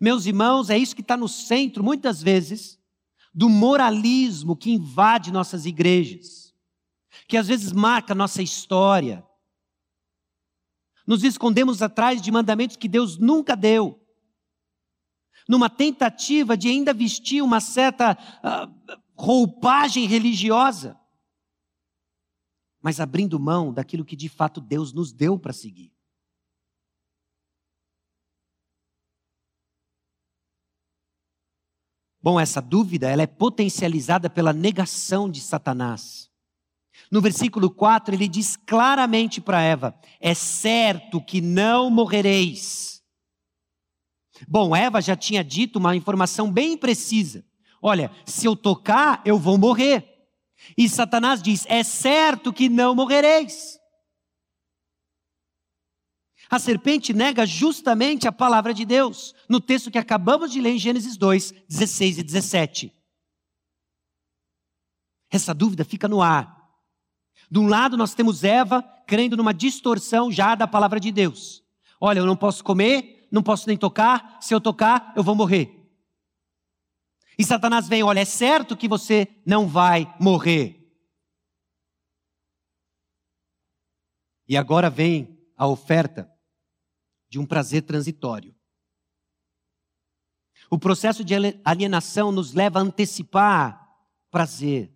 Meus 0.00 0.24
irmãos, 0.24 0.70
é 0.70 0.78
isso 0.78 0.96
que 0.96 1.02
está 1.02 1.14
no 1.14 1.28
centro, 1.28 1.84
muitas 1.84 2.22
vezes, 2.22 2.80
do 3.34 3.50
moralismo 3.50 4.56
que 4.56 4.70
invade 4.70 5.30
nossas 5.30 5.66
igrejas, 5.66 6.43
que 7.34 7.38
às 7.38 7.48
vezes 7.48 7.72
marca 7.72 8.14
nossa 8.14 8.40
história. 8.40 9.26
Nos 11.04 11.24
escondemos 11.24 11.82
atrás 11.82 12.22
de 12.22 12.30
mandamentos 12.30 12.76
que 12.76 12.86
Deus 12.86 13.18
nunca 13.18 13.56
deu 13.56 14.00
numa 15.48 15.68
tentativa 15.68 16.56
de 16.56 16.68
ainda 16.68 16.94
vestir 16.94 17.42
uma 17.42 17.60
certa 17.60 18.12
uh, 18.12 19.00
roupagem 19.16 20.06
religiosa, 20.06 20.96
mas 22.80 23.00
abrindo 23.00 23.40
mão 23.40 23.72
daquilo 23.74 24.04
que 24.04 24.14
de 24.14 24.28
fato 24.28 24.60
Deus 24.60 24.92
nos 24.92 25.12
deu 25.12 25.36
para 25.36 25.52
seguir. 25.52 25.92
Bom, 32.22 32.38
essa 32.38 32.62
dúvida 32.62 33.10
ela 33.10 33.22
é 33.22 33.26
potencializada 33.26 34.30
pela 34.30 34.52
negação 34.52 35.28
de 35.28 35.40
Satanás. 35.40 36.32
No 37.10 37.20
versículo 37.20 37.70
4, 37.70 38.14
ele 38.14 38.28
diz 38.28 38.56
claramente 38.56 39.40
para 39.40 39.62
Eva: 39.62 39.94
É 40.20 40.34
certo 40.34 41.20
que 41.20 41.40
não 41.40 41.90
morrereis. 41.90 43.02
Bom, 44.48 44.74
Eva 44.74 45.00
já 45.00 45.14
tinha 45.14 45.44
dito 45.44 45.78
uma 45.78 45.94
informação 45.94 46.50
bem 46.50 46.76
precisa. 46.76 47.44
Olha, 47.80 48.10
se 48.24 48.46
eu 48.46 48.56
tocar, 48.56 49.22
eu 49.24 49.38
vou 49.38 49.58
morrer. 49.58 50.28
E 50.76 50.88
Satanás 50.88 51.42
diz: 51.42 51.66
É 51.68 51.82
certo 51.82 52.52
que 52.52 52.68
não 52.68 52.94
morrereis. 52.94 53.78
A 56.50 56.58
serpente 56.58 57.12
nega 57.12 57.46
justamente 57.46 58.28
a 58.28 58.32
palavra 58.32 58.72
de 58.72 58.84
Deus, 58.84 59.34
no 59.48 59.60
texto 59.60 59.90
que 59.90 59.98
acabamos 59.98 60.52
de 60.52 60.60
ler 60.60 60.70
em 60.70 60.78
Gênesis 60.78 61.16
2, 61.16 61.52
16 61.68 62.18
e 62.18 62.22
17. 62.22 62.92
Essa 65.30 65.52
dúvida 65.52 65.84
fica 65.84 66.06
no 66.06 66.22
ar. 66.22 66.53
De 67.50 67.58
um 67.58 67.66
lado, 67.66 67.96
nós 67.96 68.14
temos 68.14 68.44
Eva 68.44 68.82
crendo 69.06 69.36
numa 69.36 69.54
distorção 69.54 70.30
já 70.30 70.54
da 70.54 70.66
palavra 70.66 70.98
de 70.98 71.12
Deus. 71.12 71.62
Olha, 72.00 72.18
eu 72.18 72.26
não 72.26 72.36
posso 72.36 72.64
comer, 72.64 73.28
não 73.30 73.42
posso 73.42 73.66
nem 73.68 73.76
tocar, 73.76 74.38
se 74.40 74.54
eu 74.54 74.60
tocar, 74.60 75.12
eu 75.16 75.22
vou 75.22 75.34
morrer. 75.34 75.84
E 77.38 77.44
Satanás 77.44 77.88
vem, 77.88 78.02
olha, 78.02 78.20
é 78.20 78.24
certo 78.24 78.76
que 78.76 78.88
você 78.88 79.28
não 79.44 79.66
vai 79.66 80.14
morrer. 80.20 80.80
E 84.46 84.56
agora 84.56 84.88
vem 84.88 85.38
a 85.56 85.66
oferta 85.66 86.30
de 87.28 87.38
um 87.38 87.46
prazer 87.46 87.82
transitório. 87.82 88.54
O 90.70 90.78
processo 90.78 91.24
de 91.24 91.34
alienação 91.64 92.30
nos 92.30 92.52
leva 92.52 92.78
a 92.78 92.82
antecipar 92.82 93.84
prazer. 94.30 94.93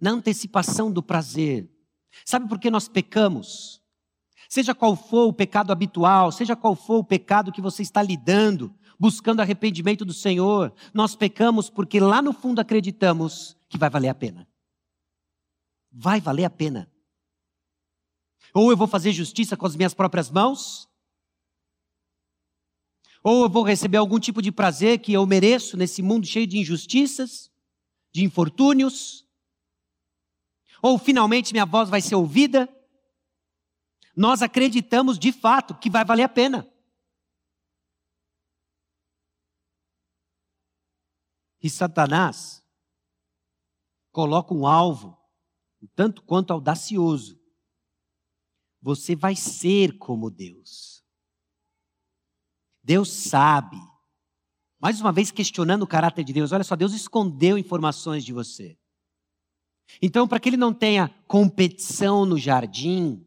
Na 0.00 0.10
antecipação 0.10 0.90
do 0.92 1.02
prazer. 1.02 1.70
Sabe 2.24 2.48
por 2.48 2.58
que 2.58 2.70
nós 2.70 2.88
pecamos? 2.88 3.82
Seja 4.48 4.74
qual 4.74 4.94
for 4.94 5.26
o 5.26 5.32
pecado 5.32 5.72
habitual, 5.72 6.30
seja 6.30 6.54
qual 6.54 6.76
for 6.76 6.98
o 6.98 7.04
pecado 7.04 7.52
que 7.52 7.60
você 7.60 7.82
está 7.82 8.02
lidando, 8.02 8.74
buscando 8.98 9.40
arrependimento 9.40 10.04
do 10.04 10.14
Senhor, 10.14 10.72
nós 10.94 11.16
pecamos 11.16 11.68
porque 11.68 11.98
lá 11.98 12.22
no 12.22 12.32
fundo 12.32 12.60
acreditamos 12.60 13.56
que 13.68 13.78
vai 13.78 13.90
valer 13.90 14.08
a 14.08 14.14
pena. 14.14 14.48
Vai 15.90 16.20
valer 16.20 16.44
a 16.44 16.50
pena. 16.50 16.90
Ou 18.54 18.70
eu 18.70 18.76
vou 18.76 18.86
fazer 18.86 19.12
justiça 19.12 19.56
com 19.56 19.66
as 19.66 19.76
minhas 19.76 19.92
próprias 19.92 20.30
mãos, 20.30 20.88
ou 23.22 23.42
eu 23.42 23.50
vou 23.50 23.64
receber 23.64 23.96
algum 23.96 24.20
tipo 24.20 24.40
de 24.40 24.52
prazer 24.52 25.00
que 25.00 25.12
eu 25.12 25.26
mereço 25.26 25.76
nesse 25.76 26.00
mundo 26.00 26.26
cheio 26.26 26.46
de 26.46 26.58
injustiças, 26.58 27.50
de 28.12 28.24
infortúnios, 28.24 29.25
ou 30.82 30.98
finalmente 30.98 31.52
minha 31.52 31.66
voz 31.66 31.88
vai 31.88 32.00
ser 32.00 32.14
ouvida, 32.14 32.68
nós 34.16 34.42
acreditamos 34.42 35.18
de 35.18 35.32
fato 35.32 35.74
que 35.78 35.90
vai 35.90 36.04
valer 36.04 36.22
a 36.22 36.28
pena. 36.28 36.70
E 41.62 41.68
Satanás 41.68 42.64
coloca 44.12 44.54
um 44.54 44.66
alvo, 44.66 45.18
tanto 45.94 46.22
quanto 46.22 46.52
audacioso. 46.52 47.40
Você 48.80 49.16
vai 49.16 49.34
ser 49.34 49.98
como 49.98 50.30
Deus. 50.30 51.04
Deus 52.82 53.12
sabe 53.12 53.76
Mais 54.78 55.00
uma 55.00 55.10
vez 55.10 55.30
questionando 55.30 55.82
o 55.82 55.86
caráter 55.86 56.22
de 56.22 56.32
Deus. 56.32 56.52
Olha 56.52 56.62
só, 56.62 56.76
Deus 56.76 56.92
escondeu 56.92 57.56
informações 57.58 58.24
de 58.24 58.32
você. 58.32 58.78
Então, 60.00 60.26
para 60.26 60.38
que 60.40 60.48
ele 60.48 60.56
não 60.56 60.74
tenha 60.74 61.08
competição 61.26 62.26
no 62.26 62.38
jardim, 62.38 63.24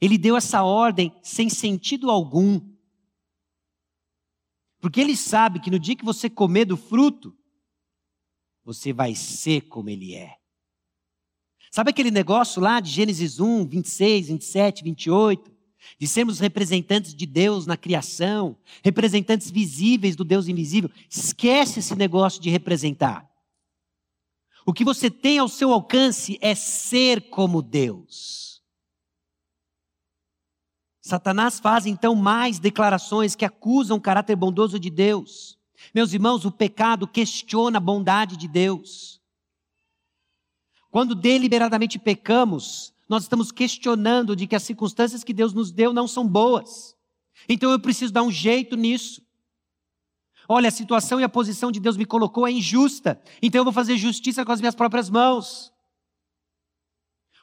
ele 0.00 0.18
deu 0.18 0.36
essa 0.36 0.62
ordem 0.62 1.14
sem 1.22 1.48
sentido 1.48 2.10
algum. 2.10 2.60
Porque 4.80 5.00
ele 5.00 5.16
sabe 5.16 5.60
que 5.60 5.70
no 5.70 5.78
dia 5.78 5.96
que 5.96 6.04
você 6.04 6.28
comer 6.28 6.66
do 6.66 6.76
fruto, 6.76 7.34
você 8.64 8.92
vai 8.92 9.14
ser 9.14 9.62
como 9.62 9.90
ele 9.90 10.14
é. 10.14 10.36
Sabe 11.70 11.90
aquele 11.90 12.10
negócio 12.10 12.62
lá 12.62 12.80
de 12.80 12.90
Gênesis 12.90 13.40
1, 13.40 13.66
26, 13.66 14.28
27, 14.28 14.84
28? 14.84 15.52
De 15.98 16.06
sermos 16.06 16.38
representantes 16.38 17.14
de 17.14 17.26
Deus 17.26 17.66
na 17.66 17.76
criação, 17.76 18.56
representantes 18.82 19.50
visíveis 19.50 20.16
do 20.16 20.24
Deus 20.24 20.48
invisível. 20.48 20.90
Esquece 21.10 21.80
esse 21.80 21.94
negócio 21.94 22.40
de 22.40 22.48
representar. 22.48 23.28
O 24.66 24.72
que 24.72 24.84
você 24.84 25.10
tem 25.10 25.38
ao 25.38 25.48
seu 25.48 25.72
alcance 25.72 26.38
é 26.40 26.54
ser 26.54 27.28
como 27.28 27.60
Deus. 27.60 28.62
Satanás 31.02 31.60
faz 31.60 31.84
então 31.84 32.14
mais 32.14 32.58
declarações 32.58 33.36
que 33.36 33.44
acusam 33.44 33.98
o 33.98 34.00
caráter 34.00 34.34
bondoso 34.36 34.78
de 34.78 34.88
Deus. 34.88 35.58
Meus 35.94 36.14
irmãos, 36.14 36.46
o 36.46 36.50
pecado 36.50 37.06
questiona 37.06 37.76
a 37.76 37.80
bondade 37.80 38.38
de 38.38 38.48
Deus. 38.48 39.20
Quando 40.90 41.14
deliberadamente 41.14 41.98
pecamos, 41.98 42.94
nós 43.08 43.24
estamos 43.24 43.52
questionando 43.52 44.34
de 44.34 44.46
que 44.46 44.56
as 44.56 44.62
circunstâncias 44.62 45.22
que 45.22 45.34
Deus 45.34 45.52
nos 45.52 45.70
deu 45.70 45.92
não 45.92 46.08
são 46.08 46.26
boas. 46.26 46.96
Então 47.48 47.70
eu 47.70 47.78
preciso 47.78 48.12
dar 48.12 48.22
um 48.22 48.30
jeito 48.30 48.76
nisso. 48.76 49.23
Olha, 50.48 50.68
a 50.68 50.72
situação 50.72 51.20
e 51.20 51.24
a 51.24 51.28
posição 51.28 51.72
de 51.72 51.80
Deus 51.80 51.96
me 51.96 52.04
colocou 52.04 52.46
é 52.46 52.52
injusta, 52.52 53.20
então 53.40 53.60
eu 53.60 53.64
vou 53.64 53.72
fazer 53.72 53.96
justiça 53.96 54.44
com 54.44 54.52
as 54.52 54.60
minhas 54.60 54.74
próprias 54.74 55.08
mãos. 55.08 55.72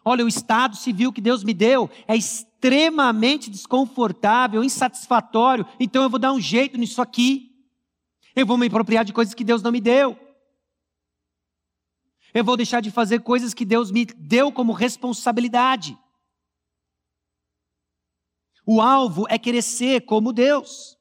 Olha, 0.03 0.25
o 0.25 0.27
estado 0.27 0.75
civil 0.75 1.11
que 1.11 1.21
Deus 1.21 1.43
me 1.43 1.53
deu 1.53 1.89
é 2.07 2.15
extremamente 2.15 3.49
desconfortável, 3.49 4.63
insatisfatório, 4.63 5.65
então 5.79 6.03
eu 6.03 6.09
vou 6.09 6.19
dar 6.19 6.31
um 6.31 6.39
jeito 6.39 6.77
nisso 6.77 7.01
aqui. 7.01 7.51
Eu 8.35 8.45
vou 8.45 8.57
me 8.57 8.67
apropriar 8.67 9.03
de 9.03 9.13
coisas 9.13 9.33
que 9.33 9.43
Deus 9.43 9.61
não 9.61 9.71
me 9.71 9.81
deu. 9.81 10.17
Eu 12.33 12.43
vou 12.43 12.55
deixar 12.55 12.81
de 12.81 12.89
fazer 12.89 13.19
coisas 13.19 13.53
que 13.53 13.65
Deus 13.65 13.91
me 13.91 14.05
deu 14.05 14.51
como 14.51 14.71
responsabilidade. 14.71 15.97
O 18.65 18.79
alvo 18.79 19.25
é 19.27 19.37
querer 19.37 19.61
ser 19.61 20.01
como 20.01 20.31
Deus. 20.31 20.97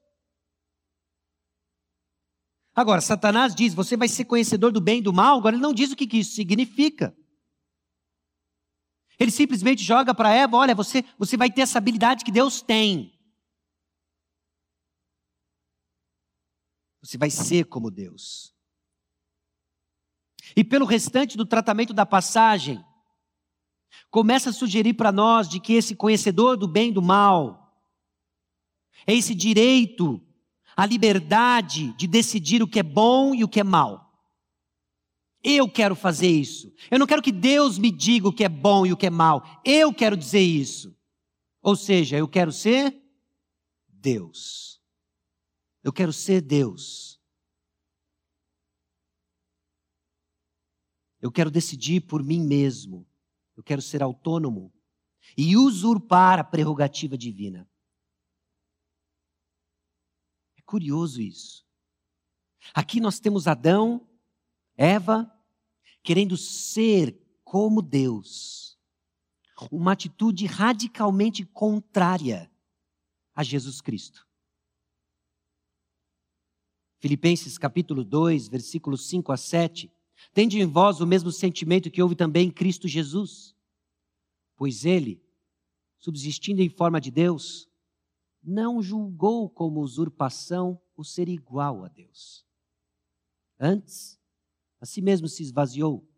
Agora, 2.81 3.03
Satanás 3.03 3.55
diz: 3.55 3.75
você 3.75 3.95
vai 3.95 4.09
ser 4.09 4.25
conhecedor 4.25 4.73
do 4.73 4.81
bem 4.81 5.01
e 5.01 5.03
do 5.03 5.13
mal. 5.13 5.37
Agora, 5.37 5.55
ele 5.55 5.63
não 5.63 5.75
diz 5.75 5.93
o 5.93 5.97
que 5.97 6.17
isso 6.17 6.35
significa. 6.35 7.15
Ele 9.19 9.31
simplesmente 9.31 9.85
joga 9.85 10.15
para 10.15 10.33
Eva: 10.33 10.57
olha, 10.57 10.75
você, 10.75 11.05
você 11.19 11.37
vai 11.37 11.51
ter 11.51 11.61
essa 11.61 11.77
habilidade 11.77 12.25
que 12.25 12.33
Deus 12.33 12.63
tem. 12.63 13.13
Você 17.03 17.19
vai 17.19 17.29
ser 17.29 17.67
como 17.67 17.91
Deus. 17.91 18.55
E 20.57 20.65
pelo 20.65 20.87
restante 20.87 21.37
do 21.37 21.45
tratamento 21.45 21.93
da 21.93 22.07
passagem, 22.07 22.83
começa 24.11 24.49
a 24.49 24.55
sugerir 24.55 24.95
para 24.95 25.13
nós 25.13 25.51
de 25.51 25.61
que 25.61 25.75
esse 25.75 25.95
conhecedor 25.95 26.57
do 26.57 26.67
bem 26.67 26.89
e 26.89 26.95
do 26.95 27.03
mal 27.03 27.61
é 29.07 29.15
esse 29.15 29.35
direito 29.35 30.27
a 30.81 30.87
liberdade 30.87 31.93
de 31.93 32.07
decidir 32.07 32.63
o 32.63 32.67
que 32.67 32.79
é 32.79 32.83
bom 32.83 33.35
e 33.35 33.45
o 33.45 33.49
que 33.49 33.61
é 33.61 33.63
mal. 33.63 34.19
Eu 35.45 35.71
quero 35.71 35.95
fazer 35.95 36.29
isso. 36.31 36.73
Eu 36.91 36.99
não 36.99 37.07
quero 37.07 37.21
que 37.21 37.31
Deus 37.31 37.77
me 37.77 37.91
diga 37.91 38.29
o 38.29 38.33
que 38.33 38.45
é 38.45 38.49
bom 38.49 38.87
e 38.87 38.93
o 38.93 38.97
que 38.97 39.07
é 39.07 39.11
mal. 39.11 39.61
Eu 39.63 39.93
quero 39.93 40.17
dizer 40.17 40.41
isso. 40.41 40.97
Ou 41.61 41.77
seja, 41.77 42.17
eu 42.17 42.27
quero 42.27 42.51
ser 42.51 42.99
Deus. 43.89 44.81
Eu 45.85 45.93
quero 45.93 46.15
ser 46.15 46.41
Deus. 46.41 47.21
Eu 51.21 51.31
quero 51.31 51.51
decidir 51.51 52.01
por 52.01 52.23
mim 52.23 52.41
mesmo. 52.41 53.07
Eu 53.55 53.63
quero 53.63 53.83
ser 53.83 54.03
autônomo 54.03 54.73
e 55.37 55.59
usurpar 55.59 56.39
a 56.39 56.45
prerrogativa 56.45 57.19
divina. 57.19 57.70
Curioso 60.71 61.21
isso. 61.21 61.67
Aqui 62.73 63.01
nós 63.01 63.19
temos 63.19 63.49
Adão, 63.49 64.09
Eva, 64.77 65.29
querendo 66.01 66.37
ser 66.37 67.21
como 67.43 67.83
Deus. 67.83 68.79
Uma 69.69 69.95
atitude 69.95 70.47
radicalmente 70.47 71.45
contrária 71.45 72.49
a 73.35 73.43
Jesus 73.43 73.81
Cristo. 73.81 74.25
Filipenses 77.01 77.59
capítulo 77.59 78.05
2, 78.05 78.47
versículos 78.47 79.09
5 79.09 79.33
a 79.33 79.37
7. 79.37 79.93
Tende 80.33 80.61
em 80.61 80.67
vós 80.67 81.01
o 81.01 81.07
mesmo 81.07 81.33
sentimento 81.33 81.91
que 81.91 82.01
houve 82.01 82.15
também 82.15 82.47
em 82.47 82.53
Cristo 82.53 82.87
Jesus. 82.87 83.57
Pois 84.55 84.85
ele, 84.85 85.21
subsistindo 85.99 86.63
em 86.63 86.69
forma 86.69 87.01
de 87.01 87.11
Deus, 87.11 87.69
não 88.43 88.83
julgou 88.83 89.49
como 89.49 89.81
usurpação 89.81 90.81
o 90.97 91.05
ser 91.05 91.29
igual 91.29 91.85
a 91.85 91.89
Deus. 91.89 92.47
Antes, 93.59 94.19
a 94.81 94.87
si 94.87 95.03
mesmo 95.03 95.29
se 95.29 95.43
esvaziou, 95.43 96.09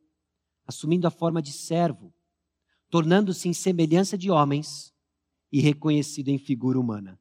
assumindo 0.66 1.06
a 1.06 1.10
forma 1.10 1.42
de 1.42 1.52
servo, 1.52 2.14
tornando-se 2.88 3.48
em 3.48 3.52
semelhança 3.52 4.16
de 4.16 4.30
homens 4.30 4.94
e 5.50 5.60
reconhecido 5.60 6.28
em 6.28 6.38
figura 6.38 6.78
humana. 6.78 7.20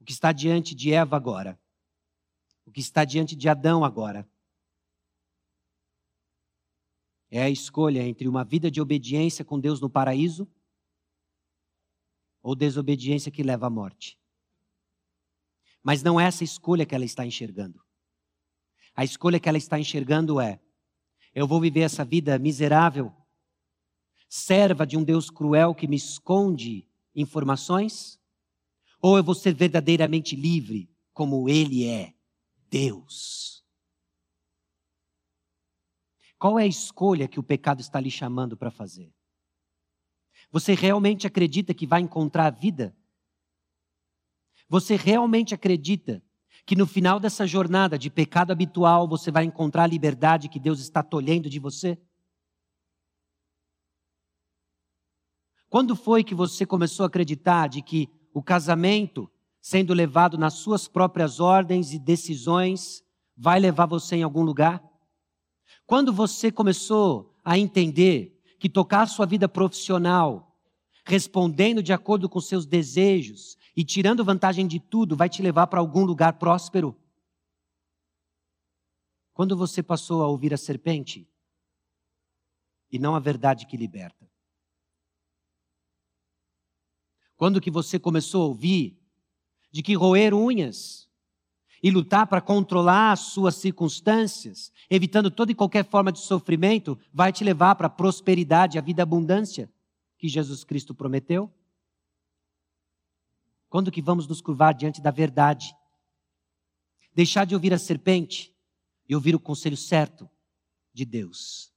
O 0.00 0.04
que 0.04 0.12
está 0.12 0.32
diante 0.32 0.74
de 0.74 0.92
Eva 0.92 1.16
agora, 1.16 1.60
o 2.66 2.70
que 2.70 2.80
está 2.80 3.04
diante 3.04 3.36
de 3.36 3.48
Adão 3.48 3.84
agora, 3.84 4.28
é 7.30 7.42
a 7.42 7.50
escolha 7.50 8.02
entre 8.02 8.28
uma 8.28 8.44
vida 8.44 8.70
de 8.70 8.80
obediência 8.80 9.44
com 9.44 9.58
Deus 9.58 9.80
no 9.80 9.90
paraíso 9.90 10.48
ou 12.44 12.54
desobediência 12.54 13.32
que 13.32 13.42
leva 13.42 13.66
à 13.66 13.70
morte. 13.70 14.18
Mas 15.82 16.02
não 16.02 16.20
é 16.20 16.26
essa 16.26 16.44
escolha 16.44 16.84
que 16.84 16.94
ela 16.94 17.04
está 17.04 17.24
enxergando. 17.24 17.82
A 18.94 19.02
escolha 19.02 19.40
que 19.40 19.48
ela 19.48 19.56
está 19.56 19.78
enxergando 19.80 20.38
é: 20.38 20.60
eu 21.34 21.48
vou 21.48 21.58
viver 21.58 21.80
essa 21.80 22.04
vida 22.04 22.38
miserável, 22.38 23.12
serva 24.28 24.86
de 24.86 24.96
um 24.96 25.02
Deus 25.02 25.30
cruel 25.30 25.74
que 25.74 25.88
me 25.88 25.96
esconde 25.96 26.86
informações, 27.14 28.20
ou 29.00 29.16
eu 29.16 29.24
vou 29.24 29.34
ser 29.34 29.54
verdadeiramente 29.54 30.36
livre, 30.36 30.90
como 31.14 31.48
Ele 31.48 31.86
é, 31.86 32.14
Deus. 32.68 33.64
Qual 36.38 36.58
é 36.58 36.64
a 36.64 36.66
escolha 36.66 37.26
que 37.26 37.40
o 37.40 37.42
pecado 37.42 37.80
está 37.80 37.98
lhe 37.98 38.10
chamando 38.10 38.54
para 38.54 38.70
fazer? 38.70 39.14
Você 40.54 40.72
realmente 40.72 41.26
acredita 41.26 41.74
que 41.74 41.84
vai 41.84 42.00
encontrar 42.00 42.46
a 42.46 42.50
vida? 42.50 42.96
Você 44.68 44.94
realmente 44.94 45.52
acredita 45.52 46.22
que 46.64 46.76
no 46.76 46.86
final 46.86 47.18
dessa 47.18 47.44
jornada 47.44 47.98
de 47.98 48.08
pecado 48.08 48.52
habitual 48.52 49.08
você 49.08 49.32
vai 49.32 49.42
encontrar 49.42 49.82
a 49.82 49.88
liberdade 49.88 50.48
que 50.48 50.60
Deus 50.60 50.78
está 50.78 51.02
tolhendo 51.02 51.50
de 51.50 51.58
você? 51.58 51.98
Quando 55.68 55.96
foi 55.96 56.22
que 56.22 56.36
você 56.36 56.64
começou 56.64 57.02
a 57.02 57.08
acreditar 57.08 57.68
de 57.68 57.82
que 57.82 58.08
o 58.32 58.40
casamento, 58.40 59.28
sendo 59.60 59.92
levado 59.92 60.38
nas 60.38 60.54
suas 60.54 60.86
próprias 60.86 61.40
ordens 61.40 61.92
e 61.92 61.98
decisões, 61.98 63.02
vai 63.36 63.58
levar 63.58 63.86
você 63.86 64.14
em 64.14 64.22
algum 64.22 64.44
lugar? 64.44 64.80
Quando 65.84 66.12
você 66.12 66.52
começou 66.52 67.36
a 67.44 67.58
entender 67.58 68.33
que 68.64 68.68
tocar 68.70 69.02
a 69.02 69.06
sua 69.06 69.26
vida 69.26 69.46
profissional, 69.46 70.58
respondendo 71.04 71.82
de 71.82 71.92
acordo 71.92 72.30
com 72.30 72.40
seus 72.40 72.64
desejos 72.64 73.58
e 73.76 73.84
tirando 73.84 74.24
vantagem 74.24 74.66
de 74.66 74.80
tudo, 74.80 75.14
vai 75.14 75.28
te 75.28 75.42
levar 75.42 75.66
para 75.66 75.80
algum 75.80 76.02
lugar 76.02 76.38
próspero? 76.38 76.98
Quando 79.34 79.54
você 79.54 79.82
passou 79.82 80.22
a 80.22 80.28
ouvir 80.28 80.54
a 80.54 80.56
serpente 80.56 81.28
e 82.90 82.98
não 82.98 83.14
a 83.14 83.20
verdade 83.20 83.66
que 83.66 83.76
liberta? 83.76 84.32
Quando 87.36 87.60
que 87.60 87.70
você 87.70 87.98
começou 87.98 88.44
a 88.44 88.46
ouvir 88.46 88.98
de 89.70 89.82
que 89.82 89.94
roer 89.94 90.32
unhas 90.32 91.06
e 91.84 91.90
lutar 91.90 92.26
para 92.26 92.40
controlar 92.40 93.12
as 93.12 93.20
suas 93.20 93.54
circunstâncias, 93.54 94.72
evitando 94.90 95.30
toda 95.30 95.52
e 95.52 95.54
qualquer 95.54 95.84
forma 95.84 96.10
de 96.10 96.18
sofrimento, 96.18 96.98
vai 97.12 97.32
te 97.32 97.44
levar 97.44 97.76
para 97.76 97.86
a 97.86 97.90
prosperidade, 97.90 98.78
a 98.78 98.80
vida 98.80 99.04
abundância 99.04 99.70
que 100.18 100.26
Jesus 100.26 100.64
Cristo 100.64 100.94
prometeu? 100.94 101.52
Quando 103.68 103.92
que 103.92 104.00
vamos 104.00 104.26
nos 104.26 104.40
curvar 104.40 104.72
diante 104.74 105.00
da 105.00 105.10
verdade 105.10 105.76
Deixar 107.14 107.44
de 107.44 107.54
ouvir 107.54 107.72
a 107.72 107.78
serpente 107.78 108.52
e 109.08 109.14
ouvir 109.14 109.36
o 109.36 109.40
conselho 109.40 109.76
certo 109.76 110.28
de 110.92 111.04
Deus. 111.04 111.72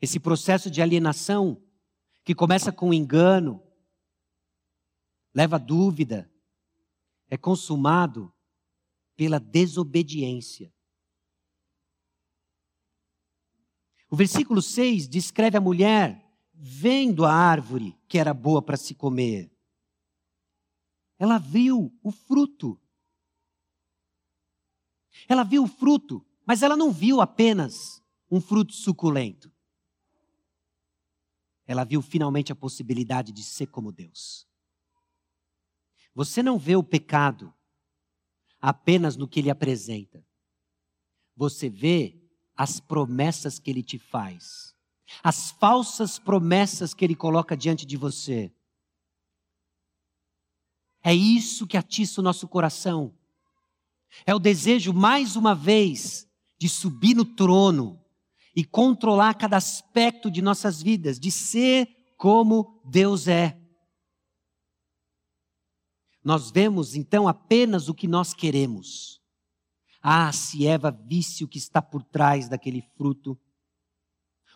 Esse 0.00 0.18
processo 0.18 0.68
de 0.68 0.82
alienação, 0.82 1.62
que 2.24 2.34
começa 2.34 2.72
com 2.72 2.92
engano, 2.92 3.62
leva 5.32 5.58
dúvida, 5.58 6.31
é 7.32 7.38
consumado 7.38 8.30
pela 9.16 9.40
desobediência. 9.40 10.70
O 14.10 14.14
versículo 14.14 14.60
6 14.60 15.08
descreve 15.08 15.56
a 15.56 15.60
mulher 15.60 16.30
vendo 16.52 17.24
a 17.24 17.32
árvore 17.32 17.98
que 18.06 18.18
era 18.18 18.34
boa 18.34 18.60
para 18.60 18.76
se 18.76 18.94
comer. 18.94 19.50
Ela 21.18 21.38
viu 21.38 21.98
o 22.02 22.12
fruto. 22.12 22.78
Ela 25.26 25.42
viu 25.42 25.62
o 25.62 25.68
fruto, 25.68 26.22
mas 26.44 26.62
ela 26.62 26.76
não 26.76 26.92
viu 26.92 27.22
apenas 27.22 28.02
um 28.30 28.42
fruto 28.42 28.74
suculento. 28.74 29.50
Ela 31.64 31.84
viu 31.84 32.02
finalmente 32.02 32.52
a 32.52 32.56
possibilidade 32.56 33.32
de 33.32 33.42
ser 33.42 33.68
como 33.68 33.90
Deus. 33.90 34.51
Você 36.14 36.42
não 36.42 36.58
vê 36.58 36.76
o 36.76 36.82
pecado 36.82 37.52
apenas 38.60 39.16
no 39.16 39.26
que 39.26 39.40
ele 39.40 39.50
apresenta. 39.50 40.24
Você 41.36 41.68
vê 41.68 42.20
as 42.54 42.78
promessas 42.78 43.58
que 43.58 43.70
ele 43.70 43.82
te 43.82 43.98
faz, 43.98 44.74
as 45.22 45.50
falsas 45.52 46.18
promessas 46.18 46.94
que 46.94 47.04
ele 47.04 47.14
coloca 47.14 47.56
diante 47.56 47.86
de 47.86 47.96
você. 47.96 48.52
É 51.02 51.14
isso 51.14 51.66
que 51.66 51.76
atiça 51.76 52.20
o 52.20 52.24
nosso 52.24 52.46
coração. 52.46 53.12
É 54.24 54.34
o 54.34 54.38
desejo, 54.38 54.92
mais 54.92 55.36
uma 55.36 55.54
vez, 55.54 56.28
de 56.58 56.68
subir 56.68 57.14
no 57.14 57.24
trono 57.24 57.98
e 58.54 58.64
controlar 58.64 59.34
cada 59.34 59.56
aspecto 59.56 60.30
de 60.30 60.42
nossas 60.42 60.82
vidas, 60.82 61.18
de 61.18 61.30
ser 61.30 61.88
como 62.16 62.80
Deus 62.84 63.26
é. 63.26 63.58
Nós 66.22 66.50
vemos 66.50 66.94
então 66.94 67.26
apenas 67.26 67.88
o 67.88 67.94
que 67.94 68.06
nós 68.06 68.32
queremos. 68.32 69.20
Ah, 70.00 70.32
se 70.32 70.66
Eva 70.66 70.90
visse 70.90 71.44
o 71.44 71.48
que 71.48 71.58
está 71.58 71.80
por 71.80 72.02
trás 72.02 72.48
daquele 72.48 72.82
fruto. 72.96 73.38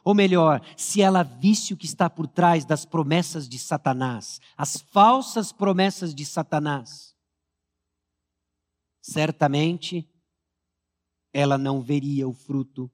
Ou 0.04 0.14
melhor, 0.14 0.64
se 0.76 1.02
ela 1.02 1.22
visse 1.22 1.74
o 1.74 1.76
que 1.76 1.86
está 1.86 2.08
por 2.08 2.28
trás 2.28 2.64
das 2.64 2.84
promessas 2.84 3.48
de 3.48 3.58
Satanás, 3.58 4.40
as 4.56 4.80
falsas 4.80 5.52
promessas 5.52 6.14
de 6.14 6.24
Satanás, 6.24 7.16
certamente 9.00 10.08
ela 11.32 11.58
não 11.58 11.82
veria 11.82 12.26
o 12.28 12.32
fruto 12.32 12.90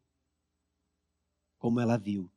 como 1.59 1.79
ela 1.79 1.97
viu. 1.97 2.31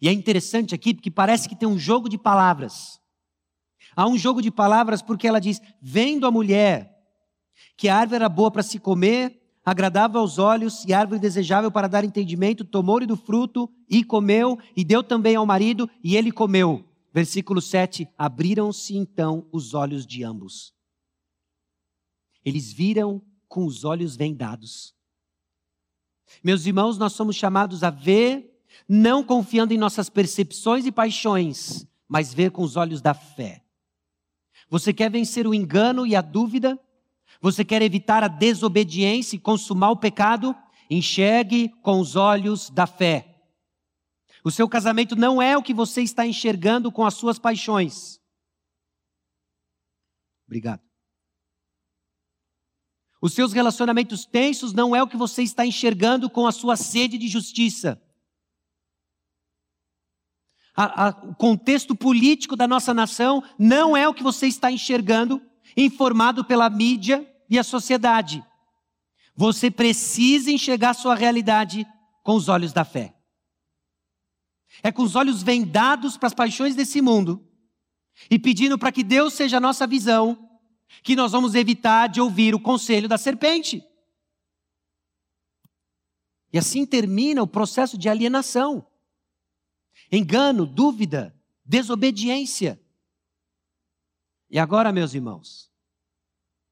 E 0.00 0.08
é 0.08 0.12
interessante 0.12 0.74
aqui 0.74 0.94
porque 0.94 1.10
parece 1.10 1.48
que 1.48 1.56
tem 1.56 1.68
um 1.68 1.78
jogo 1.78 2.08
de 2.08 2.16
palavras. 2.16 3.01
Há 3.94 4.06
um 4.06 4.16
jogo 4.16 4.40
de 4.40 4.50
palavras 4.50 5.02
porque 5.02 5.26
ela 5.26 5.40
diz: 5.40 5.60
vendo 5.80 6.26
a 6.26 6.30
mulher 6.30 6.92
que 7.76 7.88
a 7.88 7.96
árvore 7.96 8.16
era 8.16 8.28
boa 8.28 8.50
para 8.50 8.62
se 8.62 8.78
comer, 8.78 9.40
agradável 9.64 10.20
aos 10.20 10.38
olhos 10.38 10.84
e 10.84 10.92
árvore 10.92 11.20
desejável 11.20 11.70
para 11.70 11.88
dar 11.88 12.04
entendimento, 12.04 12.64
tomou-lhe 12.64 13.06
do 13.06 13.16
fruto 13.16 13.70
e 13.88 14.02
comeu, 14.02 14.58
e 14.76 14.84
deu 14.84 15.02
também 15.02 15.36
ao 15.36 15.46
marido, 15.46 15.88
e 16.02 16.16
ele 16.16 16.32
comeu. 16.32 16.84
Versículo 17.12 17.60
7: 17.60 18.08
Abriram-se 18.16 18.96
então 18.96 19.46
os 19.52 19.74
olhos 19.74 20.06
de 20.06 20.24
ambos. 20.24 20.72
Eles 22.44 22.72
viram 22.72 23.22
com 23.48 23.66
os 23.66 23.84
olhos 23.84 24.16
vendados. 24.16 24.94
Meus 26.42 26.64
irmãos, 26.66 26.96
nós 26.96 27.12
somos 27.12 27.36
chamados 27.36 27.84
a 27.84 27.90
ver, 27.90 28.58
não 28.88 29.22
confiando 29.22 29.74
em 29.74 29.78
nossas 29.78 30.08
percepções 30.08 30.86
e 30.86 30.92
paixões, 30.92 31.86
mas 32.08 32.32
ver 32.32 32.50
com 32.50 32.62
os 32.62 32.76
olhos 32.76 33.00
da 33.00 33.12
fé. 33.12 33.61
Você 34.72 34.90
quer 34.90 35.10
vencer 35.10 35.46
o 35.46 35.52
engano 35.52 36.06
e 36.06 36.16
a 36.16 36.22
dúvida? 36.22 36.80
Você 37.42 37.62
quer 37.62 37.82
evitar 37.82 38.24
a 38.24 38.28
desobediência 38.28 39.36
e 39.36 39.38
consumar 39.38 39.90
o 39.90 39.98
pecado? 39.98 40.56
Enxergue 40.88 41.68
com 41.82 42.00
os 42.00 42.16
olhos 42.16 42.70
da 42.70 42.86
fé. 42.86 43.38
O 44.42 44.50
seu 44.50 44.66
casamento 44.66 45.14
não 45.14 45.42
é 45.42 45.54
o 45.58 45.62
que 45.62 45.74
você 45.74 46.00
está 46.00 46.26
enxergando 46.26 46.90
com 46.90 47.04
as 47.04 47.12
suas 47.12 47.38
paixões. 47.38 48.18
Obrigado. 50.46 50.80
Os 53.20 53.34
seus 53.34 53.52
relacionamentos 53.52 54.24
tensos 54.24 54.72
não 54.72 54.96
é 54.96 55.02
o 55.02 55.06
que 55.06 55.18
você 55.18 55.42
está 55.42 55.66
enxergando 55.66 56.30
com 56.30 56.46
a 56.46 56.50
sua 56.50 56.78
sede 56.78 57.18
de 57.18 57.28
justiça. 57.28 58.02
A, 60.74 61.06
a, 61.06 61.08
o 61.10 61.34
contexto 61.34 61.94
político 61.94 62.56
da 62.56 62.66
nossa 62.66 62.94
nação 62.94 63.42
não 63.58 63.96
é 63.96 64.08
o 64.08 64.14
que 64.14 64.22
você 64.22 64.46
está 64.46 64.70
enxergando, 64.70 65.40
informado 65.76 66.44
pela 66.44 66.68
mídia 66.70 67.28
e 67.48 67.58
a 67.58 67.64
sociedade. 67.64 68.42
Você 69.34 69.70
precisa 69.70 70.50
enxergar 70.50 70.94
sua 70.94 71.14
realidade 71.14 71.86
com 72.22 72.34
os 72.34 72.48
olhos 72.48 72.72
da 72.72 72.84
fé. 72.84 73.14
É 74.82 74.90
com 74.90 75.02
os 75.02 75.16
olhos 75.16 75.42
vendados 75.42 76.16
para 76.16 76.28
as 76.28 76.34
paixões 76.34 76.74
desse 76.74 77.02
mundo 77.02 77.46
e 78.30 78.38
pedindo 78.38 78.78
para 78.78 78.92
que 78.92 79.02
Deus 79.02 79.34
seja 79.34 79.58
a 79.58 79.60
nossa 79.60 79.86
visão 79.86 80.48
que 81.02 81.16
nós 81.16 81.32
vamos 81.32 81.54
evitar 81.54 82.08
de 82.08 82.20
ouvir 82.20 82.54
o 82.54 82.60
conselho 82.60 83.08
da 83.08 83.18
serpente. 83.18 83.82
E 86.52 86.58
assim 86.58 86.84
termina 86.84 87.42
o 87.42 87.46
processo 87.46 87.96
de 87.96 88.08
alienação. 88.08 88.86
Engano, 90.12 90.66
dúvida, 90.66 91.34
desobediência. 91.64 92.78
E 94.50 94.58
agora, 94.58 94.92
meus 94.92 95.14
irmãos, 95.14 95.72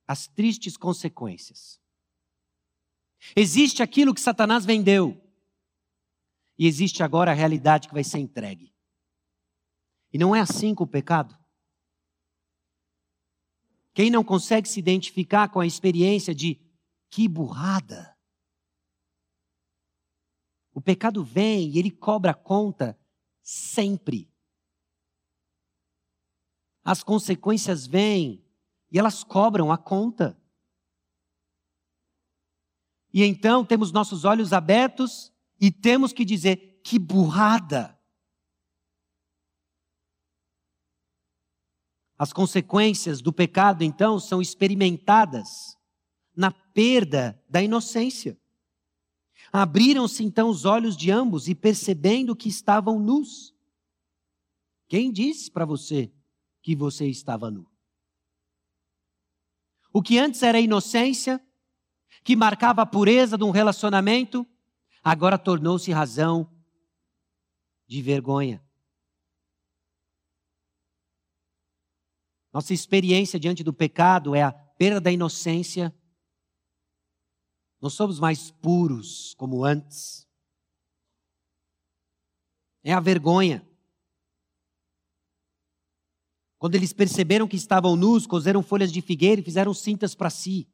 as 0.07 0.29
tristes 0.29 0.77
consequências. 0.77 1.81
Existe 3.35 3.83
aquilo 3.83 4.13
que 4.13 4.21
Satanás 4.21 4.67
vendeu, 4.67 5.19
e 6.59 6.67
existe 6.67 7.03
agora 7.03 7.31
a 7.31 7.35
realidade 7.35 7.89
que 7.89 7.95
vai 7.95 8.05
ser 8.05 8.19
entregue. 8.19 8.75
E 10.13 10.19
não 10.19 10.37
é 10.37 10.41
assim 10.41 10.75
com 10.75 10.85
o 10.85 10.87
pecado. 10.87 11.39
Quem 13.95 14.11
não 14.11 14.23
consegue 14.23 14.69
se 14.69 14.79
identificar 14.79 15.49
com 15.49 15.61
a 15.61 15.67
experiência 15.67 16.35
de 16.35 16.61
que 17.09 17.27
burrada. 17.27 18.15
O 20.75 20.83
pecado 20.83 21.25
vem 21.25 21.71
e 21.71 21.79
ele 21.79 21.91
cobra 21.91 22.33
a 22.33 22.35
conta 22.35 22.99
sempre. 23.51 24.33
As 26.85 27.03
consequências 27.03 27.87
vêm 27.87 28.45
e 28.91 28.99
elas 28.99 29.25
cobram 29.25 29.73
a 29.73 29.79
conta. 29.79 30.41
E 33.13 33.25
então 33.25 33.65
temos 33.65 33.91
nossos 33.91 34.25
olhos 34.25 34.53
abertos 34.53 35.33
e 35.61 35.71
temos 35.71 36.13
que 36.13 36.25
dizer: 36.25 36.81
que 36.85 36.99
burrada! 36.99 37.99
As 42.17 42.33
consequências 42.33 43.21
do 43.21 43.33
pecado, 43.33 43.83
então, 43.83 44.21
são 44.21 44.43
experimentadas 44.43 45.77
na 46.37 46.51
perda 46.51 47.43
da 47.49 47.63
inocência. 47.63 48.39
Abriram-se 49.53 50.23
então 50.23 50.49
os 50.49 50.65
olhos 50.65 50.97
de 50.97 51.11
ambos 51.11 51.49
e 51.49 51.55
percebendo 51.55 52.37
que 52.37 52.49
estavam 52.49 52.99
nus. 52.99 53.55
Quem 54.89 55.11
disse 55.11 55.51
para 55.51 55.65
você 55.65 56.13
que 56.63 56.77
você 56.77 57.07
estava 57.07 57.51
nu? 57.51 57.67
O 59.93 60.01
que 60.03 60.19
antes 60.19 60.43
era 60.43 60.61
inocência, 60.61 61.45
que 62.23 62.37
marcava 62.37 62.83
a 62.83 62.87
pureza 62.87 63.37
de 63.37 63.45
um 63.45 63.51
relacionamento, 63.51 64.47
agora 65.03 65.37
tornou-se 65.37 65.91
razão 65.91 66.49
de 67.87 68.01
vergonha. 68.01 68.65
Nossa 72.53 72.73
experiência 72.73 73.39
diante 73.39 73.63
do 73.63 73.73
pecado 73.73 74.35
é 74.35 74.43
a 74.43 74.53
perda 74.53 75.01
da 75.01 75.13
inocência. 75.13 75.95
Não 77.81 77.89
somos 77.89 78.21
mais 78.21 78.51
puros 78.51 79.35
como 79.35 79.65
antes. 79.65 80.29
É 82.83 82.93
a 82.93 83.01
vergonha. 83.01 83.67
Quando 86.59 86.75
eles 86.75 86.93
perceberam 86.93 87.49
que 87.49 87.57
estavam 87.57 87.97
nus, 87.97 88.27
cozeram 88.27 88.63
folhas 88.63 88.93
de 88.93 89.01
figueira 89.01 89.41
e 89.41 89.45
fizeram 89.45 89.73
cintas 89.73 90.15
para 90.15 90.29
si. 90.29 90.69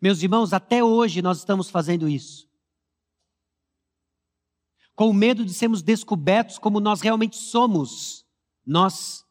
Meus 0.00 0.22
irmãos, 0.22 0.52
até 0.54 0.82
hoje 0.82 1.20
nós 1.20 1.38
estamos 1.38 1.68
fazendo 1.68 2.08
isso. 2.08 2.48
Com 4.94 5.12
medo 5.12 5.44
de 5.44 5.52
sermos 5.52 5.82
descobertos 5.82 6.58
como 6.58 6.80
nós 6.80 7.00
realmente 7.00 7.36
somos, 7.36 8.26
nós 8.64 9.26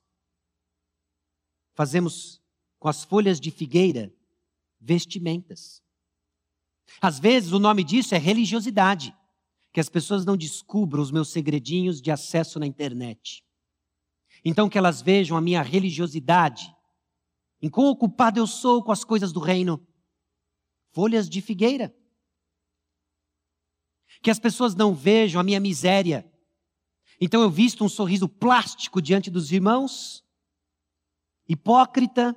fazemos 1.74 2.42
com 2.78 2.88
as 2.88 3.04
folhas 3.04 3.40
de 3.40 3.50
figueira 3.50 4.14
vestimentas. 4.80 5.84
Às 7.02 7.20
vezes 7.20 7.52
o 7.52 7.60
nome 7.60 7.84
disso 7.84 8.16
é 8.16 8.18
religiosidade, 8.18 9.16
que 9.72 9.80
as 9.80 9.90
pessoas 9.90 10.26
não 10.26 10.36
descubram 10.36 11.02
os 11.02 11.12
meus 11.12 11.30
segredinhos 11.30 12.02
de 12.02 12.12
acesso 12.12 12.60
na 12.60 12.66
internet. 12.66 13.44
Então 14.44 14.70
que 14.70 14.78
elas 14.78 15.02
vejam 15.02 15.38
a 15.38 15.42
minha 15.42 15.62
religiosidade, 15.62 16.74
em 17.62 17.70
quão 17.70 17.88
ocupado 17.88 18.40
eu 18.40 18.48
sou 18.48 18.84
com 18.84 18.92
as 18.92 19.04
coisas 19.04 19.32
do 19.32 19.40
reino. 19.40 19.86
Folhas 20.92 21.30
de 21.30 21.42
figueira. 21.42 21.94
Que 24.22 24.32
as 24.32 24.40
pessoas 24.40 24.76
não 24.76 24.94
vejam 24.96 25.40
a 25.40 25.44
minha 25.44 25.60
miséria. 25.60 26.30
Então 27.22 27.42
eu 27.42 27.50
visto 27.50 27.84
um 27.84 27.90
sorriso 27.90 28.28
plástico 28.28 29.02
diante 29.02 29.30
dos 29.30 29.52
irmãos, 29.52 30.24
hipócrita, 31.48 32.36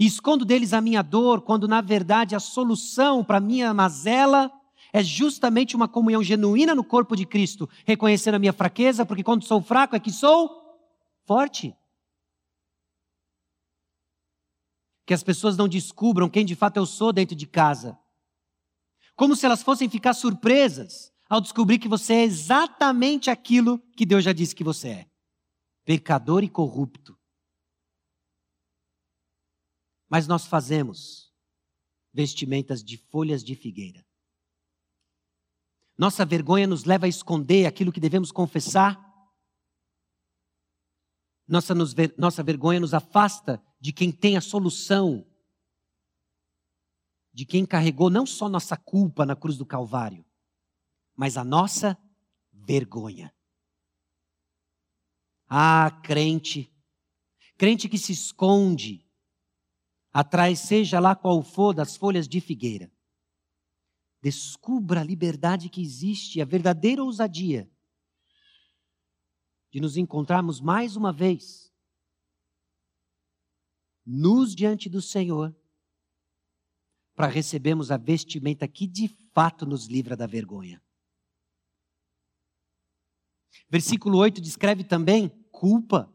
e 0.00 0.06
escondo 0.06 0.46
deles 0.46 0.72
a 0.72 0.80
minha 0.80 1.02
dor, 1.02 1.42
quando 1.42 1.68
na 1.68 1.82
verdade 1.82 2.34
a 2.34 2.40
solução 2.40 3.22
para 3.22 3.38
minha 3.38 3.74
mazela 3.74 4.50
é 4.94 5.04
justamente 5.04 5.76
uma 5.76 5.86
comunhão 5.86 6.22
genuína 6.22 6.74
no 6.74 6.82
corpo 6.82 7.14
de 7.14 7.26
Cristo, 7.26 7.68
reconhecendo 7.84 8.36
a 8.36 8.38
minha 8.38 8.52
fraqueza, 8.54 9.04
porque 9.04 9.22
quando 9.22 9.44
sou 9.44 9.60
fraco 9.60 9.94
é 9.94 10.00
que 10.00 10.10
sou 10.10 10.50
forte. 11.26 11.76
Que 15.04 15.12
as 15.12 15.22
pessoas 15.22 15.58
não 15.58 15.68
descubram 15.68 16.30
quem 16.30 16.46
de 16.46 16.56
fato 16.56 16.78
eu 16.78 16.86
sou 16.86 17.12
dentro 17.12 17.36
de 17.36 17.46
casa. 17.46 17.98
Como 19.14 19.36
se 19.36 19.44
elas 19.44 19.62
fossem 19.62 19.86
ficar 19.86 20.14
surpresas 20.14 21.12
ao 21.28 21.42
descobrir 21.42 21.78
que 21.78 21.88
você 21.88 22.14
é 22.14 22.24
exatamente 22.24 23.28
aquilo 23.28 23.78
que 23.94 24.06
Deus 24.06 24.24
já 24.24 24.32
disse 24.32 24.56
que 24.56 24.64
você 24.64 24.88
é: 24.88 25.06
pecador 25.84 26.42
e 26.42 26.48
corrupto. 26.48 27.19
Mas 30.10 30.26
nós 30.26 30.44
fazemos 30.44 31.32
vestimentas 32.12 32.82
de 32.82 32.96
folhas 32.96 33.44
de 33.44 33.54
figueira. 33.54 34.04
Nossa 35.96 36.24
vergonha 36.24 36.66
nos 36.66 36.84
leva 36.84 37.06
a 37.06 37.08
esconder 37.08 37.66
aquilo 37.66 37.92
que 37.92 38.00
devemos 38.00 38.32
confessar. 38.32 38.98
Nossa, 41.46 41.74
nos, 41.74 41.94
nossa 42.18 42.42
vergonha 42.42 42.80
nos 42.80 42.92
afasta 42.92 43.62
de 43.78 43.92
quem 43.92 44.10
tem 44.10 44.36
a 44.36 44.40
solução, 44.40 45.26
de 47.32 47.44
quem 47.44 47.64
carregou 47.64 48.10
não 48.10 48.26
só 48.26 48.48
nossa 48.48 48.76
culpa 48.76 49.24
na 49.24 49.36
cruz 49.36 49.56
do 49.56 49.66
Calvário, 49.66 50.24
mas 51.14 51.36
a 51.36 51.44
nossa 51.44 51.96
vergonha. 52.52 53.32
Ah, 55.46 56.00
crente, 56.02 56.72
crente 57.56 57.88
que 57.88 57.98
se 57.98 58.12
esconde 58.12 59.09
atrás, 60.12 60.60
seja 60.60 60.98
lá 60.98 61.14
qual 61.14 61.42
for, 61.42 61.74
das 61.74 61.96
folhas 61.96 62.28
de 62.28 62.40
figueira. 62.40 62.90
Descubra 64.22 65.00
a 65.00 65.04
liberdade 65.04 65.68
que 65.68 65.80
existe, 65.80 66.40
a 66.40 66.44
verdadeira 66.44 67.02
ousadia 67.02 67.70
de 69.70 69.80
nos 69.80 69.96
encontrarmos 69.96 70.60
mais 70.60 70.96
uma 70.96 71.12
vez, 71.12 71.72
nus 74.04 74.54
diante 74.54 74.88
do 74.88 75.00
Senhor, 75.00 75.56
para 77.14 77.28
recebermos 77.28 77.90
a 77.90 77.96
vestimenta 77.96 78.66
que 78.66 78.86
de 78.86 79.08
fato 79.32 79.64
nos 79.64 79.86
livra 79.86 80.16
da 80.16 80.26
vergonha. 80.26 80.82
Versículo 83.68 84.18
8 84.18 84.40
descreve 84.40 84.82
também 84.82 85.28
culpa 85.52 86.12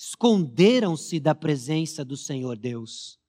esconderam-se 0.00 1.20
da 1.20 1.34
presença 1.34 2.02
do 2.02 2.16
Senhor 2.16 2.56
Deus. 2.56 3.20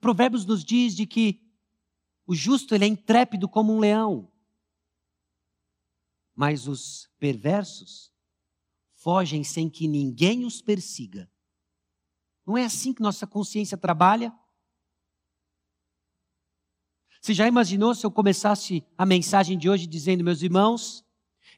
Provérbios 0.00 0.46
nos 0.46 0.64
diz 0.64 0.96
de 0.96 1.06
que 1.06 1.42
o 2.26 2.34
justo 2.34 2.74
ele 2.74 2.86
é 2.86 2.88
intrépido 2.88 3.46
como 3.46 3.74
um 3.74 3.78
leão, 3.78 4.32
mas 6.34 6.66
os 6.66 7.10
perversos 7.18 8.10
fogem 8.94 9.44
sem 9.44 9.68
que 9.68 9.86
ninguém 9.86 10.46
os 10.46 10.62
persiga. 10.62 11.30
Não 12.46 12.56
é 12.56 12.64
assim 12.64 12.94
que 12.94 13.02
nossa 13.02 13.26
consciência 13.26 13.76
trabalha? 13.76 14.34
Você 17.20 17.34
já 17.34 17.46
imaginou 17.46 17.94
se 17.94 18.06
eu 18.06 18.10
começasse 18.10 18.82
a 18.96 19.04
mensagem 19.04 19.58
de 19.58 19.68
hoje 19.68 19.86
dizendo, 19.86 20.24
meus 20.24 20.40
irmãos, 20.40 21.04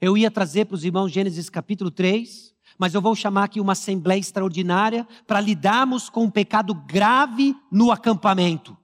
eu 0.00 0.16
ia 0.16 0.30
trazer 0.30 0.64
para 0.64 0.74
os 0.74 0.84
irmãos 0.84 1.12
Gênesis 1.12 1.48
capítulo 1.48 1.90
3, 1.90 2.57
mas 2.78 2.94
eu 2.94 3.02
vou 3.02 3.14
chamar 3.16 3.44
aqui 3.44 3.60
uma 3.60 3.72
assembleia 3.72 4.20
extraordinária 4.20 5.04
para 5.26 5.40
lidarmos 5.40 6.08
com 6.08 6.24
um 6.24 6.30
pecado 6.30 6.72
grave 6.72 7.54
no 7.70 7.90
acampamento. 7.90 8.78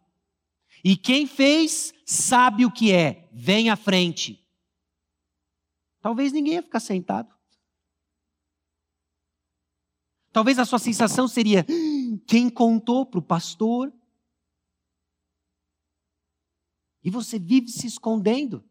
E 0.82 0.96
quem 0.96 1.26
fez 1.26 1.94
sabe 2.04 2.66
o 2.66 2.70
que 2.70 2.92
é, 2.92 3.30
vem 3.32 3.70
à 3.70 3.76
frente. 3.76 4.44
Talvez 6.00 6.32
ninguém 6.32 6.54
ia 6.54 6.62
ficar 6.62 6.80
sentado. 6.80 7.32
Talvez 10.32 10.58
a 10.58 10.64
sua 10.64 10.80
sensação 10.80 11.28
seria: 11.28 11.64
quem 12.26 12.50
contou 12.50 13.06
para 13.06 13.20
o 13.20 13.22
pastor? 13.22 13.92
E 17.02 17.08
você 17.10 17.38
vive 17.38 17.68
se 17.68 17.86
escondendo. 17.86 18.64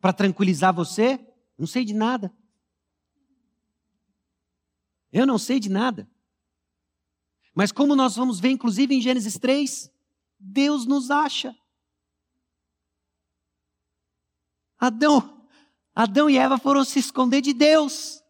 Para 0.00 0.14
tranquilizar 0.14 0.74
você, 0.74 1.20
não 1.58 1.66
sei 1.66 1.84
de 1.84 1.92
nada. 1.92 2.34
Eu 5.12 5.26
não 5.26 5.38
sei 5.38 5.58
de 5.58 5.68
nada. 5.68 6.08
Mas 7.54 7.72
como 7.72 7.96
nós 7.96 8.16
vamos 8.16 8.38
ver, 8.38 8.50
inclusive 8.50 8.94
em 8.94 9.00
Gênesis 9.00 9.38
3, 9.38 9.90
Deus 10.38 10.86
nos 10.86 11.10
acha. 11.10 11.56
Adão, 14.78 15.46
Adão 15.94 16.30
e 16.30 16.38
Eva 16.38 16.58
foram 16.58 16.84
se 16.84 16.98
esconder 16.98 17.42
de 17.42 17.52
Deus. 17.52 18.22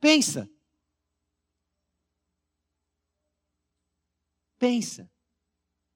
Pensa. 0.00 0.50
Pensa. 4.58 5.10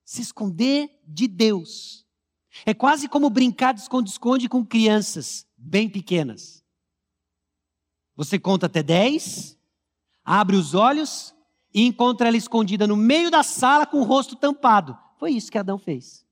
Se 0.05 0.23
esconder 0.23 1.01
de 1.05 1.27
Deus. 1.27 2.07
É 2.67 2.75
quase 2.75 3.09
como 3.09 3.31
brincar 3.31 3.73
de 3.73 3.81
esconde-esconde 3.81 4.49
com 4.49 4.65
crianças 4.65 5.47
bem 5.57 5.89
pequenas. 5.89 6.62
Você 8.15 8.39
conta 8.39 8.67
até 8.67 8.83
10, 8.83 9.59
abre 10.25 10.57
os 10.57 10.75
olhos 10.75 11.35
e 11.73 11.83
encontra 11.87 12.29
ela 12.29 12.37
escondida 12.37 12.87
no 12.87 12.97
meio 12.97 13.31
da 13.31 13.43
sala 13.43 13.87
com 13.87 14.01
o 14.01 14.05
rosto 14.05 14.37
tampado. 14.37 14.99
Foi 15.19 15.33
isso 15.33 15.51
que 15.51 15.59
Adão 15.59 15.79
fez. 15.79 16.27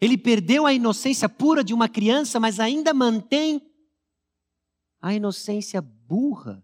Ele 0.00 0.18
perdeu 0.18 0.66
a 0.66 0.74
inocência 0.74 1.28
pura 1.28 1.64
de 1.64 1.72
uma 1.72 1.88
criança, 1.88 2.38
mas 2.38 2.60
ainda 2.60 2.92
mantém 2.92 3.62
a 5.00 5.14
inocência 5.14 5.80
burra 5.80 6.62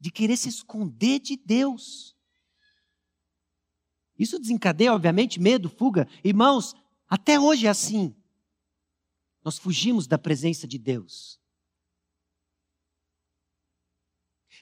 de 0.00 0.10
querer 0.10 0.36
se 0.36 0.48
esconder 0.48 1.18
de 1.18 1.36
Deus. 1.36 2.16
Isso 4.18 4.38
desencadeia, 4.38 4.94
obviamente, 4.94 5.40
medo, 5.40 5.68
fuga. 5.68 6.08
Irmãos, 6.24 6.74
até 7.08 7.38
hoje 7.38 7.66
é 7.66 7.70
assim. 7.70 8.14
Nós 9.48 9.56
fugimos 9.56 10.06
da 10.06 10.18
presença 10.18 10.68
de 10.68 10.76
Deus. 10.76 11.40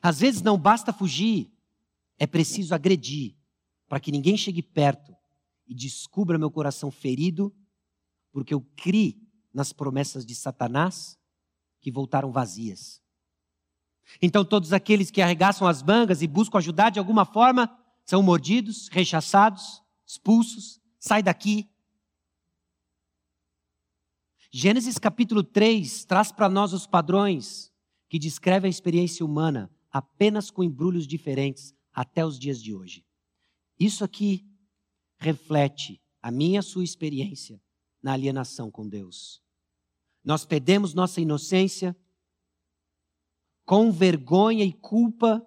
Às 0.01 0.20
vezes 0.20 0.43
não 0.43 0.57
basta 0.57 0.93
fugir, 0.93 1.53
é 2.16 2.24
preciso 2.24 2.72
agredir, 2.72 3.34
para 3.89 3.99
que 3.99 4.12
ninguém 4.12 4.37
chegue 4.37 4.62
perto 4.62 5.12
e 5.66 5.74
descubra 5.74 6.39
meu 6.39 6.53
coração 6.53 6.89
ferido, 6.93 7.53
porque 8.30 8.55
eu 8.55 8.61
criei 8.76 9.20
nas 9.53 9.72
promessas 9.72 10.24
de 10.24 10.37
Satanás 10.37 11.18
que 11.80 11.91
voltaram 11.91 12.30
vazias. 12.30 13.03
Então, 14.22 14.45
todos 14.45 14.72
aqueles 14.72 15.11
que 15.11 15.20
arregaçam 15.20 15.66
as 15.66 15.82
mangas 15.82 16.22
e 16.22 16.28
buscam 16.28 16.59
ajudar 16.59 16.91
de 16.91 17.01
alguma 17.01 17.24
forma 17.24 17.76
são 18.05 18.22
mordidos, 18.22 18.87
rechaçados, 18.87 19.82
expulsos. 20.07 20.80
Sai 21.01 21.24
daqui, 21.24 21.68
Gênesis 24.59 24.97
capítulo 24.97 25.45
3 25.45 26.07
traz 26.07 26.33
para 26.33 26.49
nós 26.49 26.73
os 26.73 26.87
padrões 26.87 27.71
que 28.09 28.19
descrevem 28.19 28.69
a 28.69 28.71
experiência 28.71 29.23
humana 29.23 29.71
apenas 29.93 30.51
com 30.51 30.65
embrulhos 30.65 31.07
diferentes 31.07 31.75
até 31.93 32.25
os 32.25 32.39
dias 32.39 32.63
de 32.63 32.75
hoje. 32.75 33.05
Isso 33.79 34.03
aqui 34.03 34.51
reflete 35.19 36.03
a 36.23 36.31
minha 36.31 36.63
sua 36.63 36.83
experiência 36.83 37.63
na 38.03 38.15
alienação 38.15 38.71
com 38.71 38.89
Deus. 38.89 39.43
Nós 40.25 40.47
perdemos 40.47 40.95
nossa 40.95 41.21
inocência, 41.21 41.95
com 43.67 43.93
vergonha 43.93 44.65
e 44.65 44.73
culpa, 44.73 45.47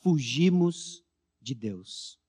fugimos 0.00 1.02
de 1.40 1.54
Deus. 1.54 2.20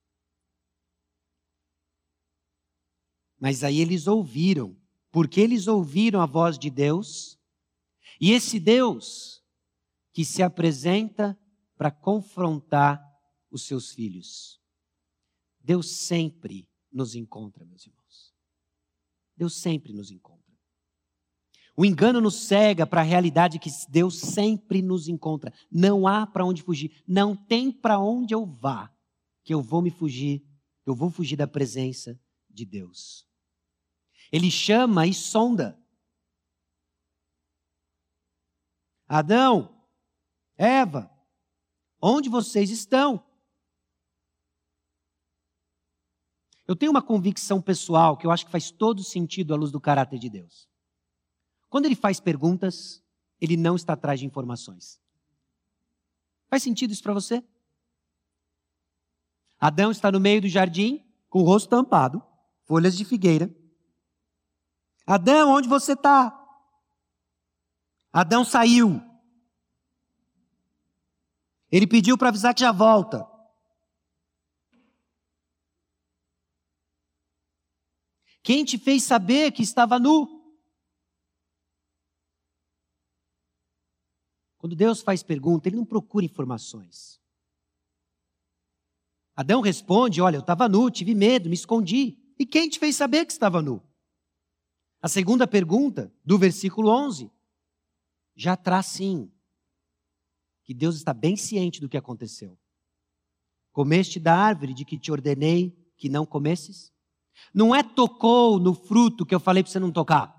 Mas 3.38 3.66
aí 3.66 3.82
eles 3.82 4.08
ouviram 4.08 4.79
porque 5.12 5.42
eles 5.42 5.68
ouviram 5.68 6.22
a 6.22 6.26
voz 6.26 6.58
de 6.58 6.70
Deus, 6.70 7.40
e 8.20 8.32
esse 8.32 8.60
Deus, 8.60 9.44
que 10.14 10.26
se 10.26 10.44
apresenta 10.44 11.40
para 11.78 11.92
confrontar 11.92 13.02
os 13.50 13.64
seus 13.64 13.92
filhos. 13.92 14.60
Deus 15.62 15.90
sempre 15.90 16.68
nos 16.92 17.16
encontra, 17.16 17.66
meus 17.66 17.86
irmãos. 17.86 18.34
Deus 19.38 19.56
sempre 19.56 19.94
nos 19.94 20.12
encontra. 20.12 20.40
O 21.78 21.86
engano 21.86 22.20
nos 22.20 22.36
cega 22.36 22.86
para 22.86 23.00
a 23.00 23.06
realidade 23.06 23.58
que 23.58 23.70
Deus 23.88 24.20
sempre 24.20 24.82
nos 24.82 25.08
encontra. 25.08 25.54
Não 25.72 26.06
há 26.06 26.28
para 26.28 26.44
onde 26.44 26.62
fugir. 26.62 27.02
Não 27.08 27.34
tem 27.34 27.72
para 27.72 27.98
onde 27.98 28.34
eu 28.34 28.46
vá 28.46 28.94
que 29.46 29.54
eu 29.54 29.62
vou 29.62 29.82
me 29.82 29.90
fugir, 29.90 30.46
eu 30.86 30.94
vou 30.94 31.10
fugir 31.10 31.38
da 31.38 31.48
presença 31.48 32.20
de 32.50 32.66
Deus. 32.66 33.29
Ele 34.32 34.52
chama 34.52 35.08
e 35.08 35.14
sonda. 35.14 35.80
Adão, 39.08 39.84
Eva, 40.56 41.12
onde 42.02 42.30
vocês 42.30 42.70
estão? 42.70 43.26
Eu 46.68 46.76
tenho 46.76 46.92
uma 46.92 47.02
convicção 47.02 47.60
pessoal 47.60 48.16
que 48.16 48.28
eu 48.28 48.32
acho 48.32 48.46
que 48.46 48.52
faz 48.52 48.70
todo 48.70 49.04
sentido 49.04 49.56
à 49.56 49.58
luz 49.58 49.72
do 49.72 49.82
caráter 49.82 50.20
de 50.20 50.30
Deus. 50.30 50.70
Quando 51.68 51.86
ele 51.86 51.96
faz 51.96 52.20
perguntas, 52.20 53.04
ele 53.42 53.58
não 53.58 53.76
está 53.76 53.94
atrás 53.94 54.20
de 54.20 54.26
informações. 54.28 55.02
Faz 56.48 56.62
sentido 56.62 56.92
isso 56.92 57.02
para 57.02 57.14
você? 57.14 57.44
Adão 59.60 59.90
está 59.90 60.12
no 60.12 60.20
meio 60.20 60.42
do 60.42 60.48
jardim, 60.48 61.04
com 61.30 61.42
o 61.42 61.44
rosto 61.44 61.70
tampado, 61.70 62.24
folhas 62.66 62.96
de 62.96 63.04
figueira. 63.04 63.54
Adão, 65.10 65.50
onde 65.56 65.68
você 65.68 65.94
está? 65.94 66.32
Adão 68.14 68.46
saiu. 68.46 69.02
Ele 71.72 71.88
pediu 71.88 72.16
para 72.16 72.30
avisar 72.30 72.54
que 72.54 72.62
já 72.62 72.72
volta. 72.72 73.28
Quem 78.44 78.64
te 78.64 78.78
fez 78.78 79.02
saber 79.02 79.52
que 79.52 79.64
estava 79.64 79.98
nu? 79.98 80.28
Quando 84.60 84.76
Deus 84.76 85.02
faz 85.02 85.24
pergunta, 85.24 85.68
ele 85.68 85.78
não 85.78 85.86
procura 85.86 86.24
informações. 86.24 87.20
Adão 89.36 89.60
responde: 89.60 90.22
Olha, 90.22 90.36
eu 90.36 90.42
estava 90.42 90.70
nu, 90.70 90.92
tive 90.92 91.16
medo, 91.16 91.50
me 91.50 91.56
escondi. 91.56 92.36
E 92.38 92.46
quem 92.46 92.70
te 92.70 92.78
fez 92.78 92.96
saber 92.96 93.26
que 93.26 93.32
estava 93.32 93.60
nu? 93.60 93.89
A 95.02 95.08
segunda 95.08 95.48
pergunta, 95.48 96.14
do 96.26 96.38
versículo 96.38 96.90
11, 96.90 97.32
já 98.36 98.56
traz 98.56 98.88
sim 98.88 99.32
que 100.64 100.74
Deus 100.74 100.96
está 100.96 101.14
bem 101.14 101.36
ciente 101.36 101.82
do 101.82 101.90
que 101.90 101.98
aconteceu. 101.98 102.58
Comeste 103.72 104.20
da 104.20 104.36
árvore 104.36 104.74
de 104.74 104.84
que 104.84 104.98
te 104.98 105.12
ordenei 105.12 105.76
que 105.98 106.10
não 106.10 106.26
comesses? 106.26 106.94
Não 107.54 107.74
é 107.74 107.82
tocou 107.82 108.60
no 108.60 108.74
fruto 108.74 109.26
que 109.26 109.34
eu 109.34 109.40
falei 109.40 109.64
para 109.64 109.72
você 109.72 109.80
não 109.80 109.92
tocar. 109.92 110.36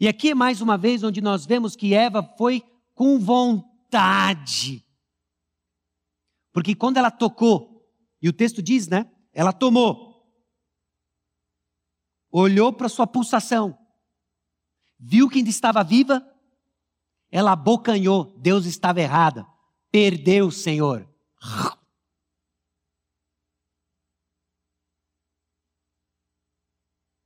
E 0.00 0.08
aqui 0.08 0.30
é 0.30 0.34
mais 0.34 0.60
uma 0.60 0.76
vez 0.76 1.02
onde 1.02 1.20
nós 1.20 1.46
vemos 1.46 1.76
que 1.76 1.94
Eva 1.94 2.22
foi 2.36 2.62
com 2.94 3.18
vontade. 3.18 4.84
Porque 6.52 6.74
quando 6.74 6.96
ela 6.96 7.10
tocou, 7.10 7.88
e 8.20 8.28
o 8.28 8.32
texto 8.32 8.62
diz, 8.62 8.88
né? 8.88 9.10
Ela 9.32 9.52
tomou, 9.52 10.03
olhou 12.36 12.72
para 12.72 12.88
sua 12.88 13.06
pulsação, 13.06 13.78
viu 14.98 15.28
que 15.28 15.38
ainda 15.38 15.50
estava 15.50 15.84
viva, 15.84 16.20
ela 17.30 17.52
abocanhou, 17.52 18.36
Deus 18.38 18.66
estava 18.66 19.00
errada, 19.00 19.46
perdeu 19.88 20.48
o 20.48 20.52
Senhor. 20.52 21.08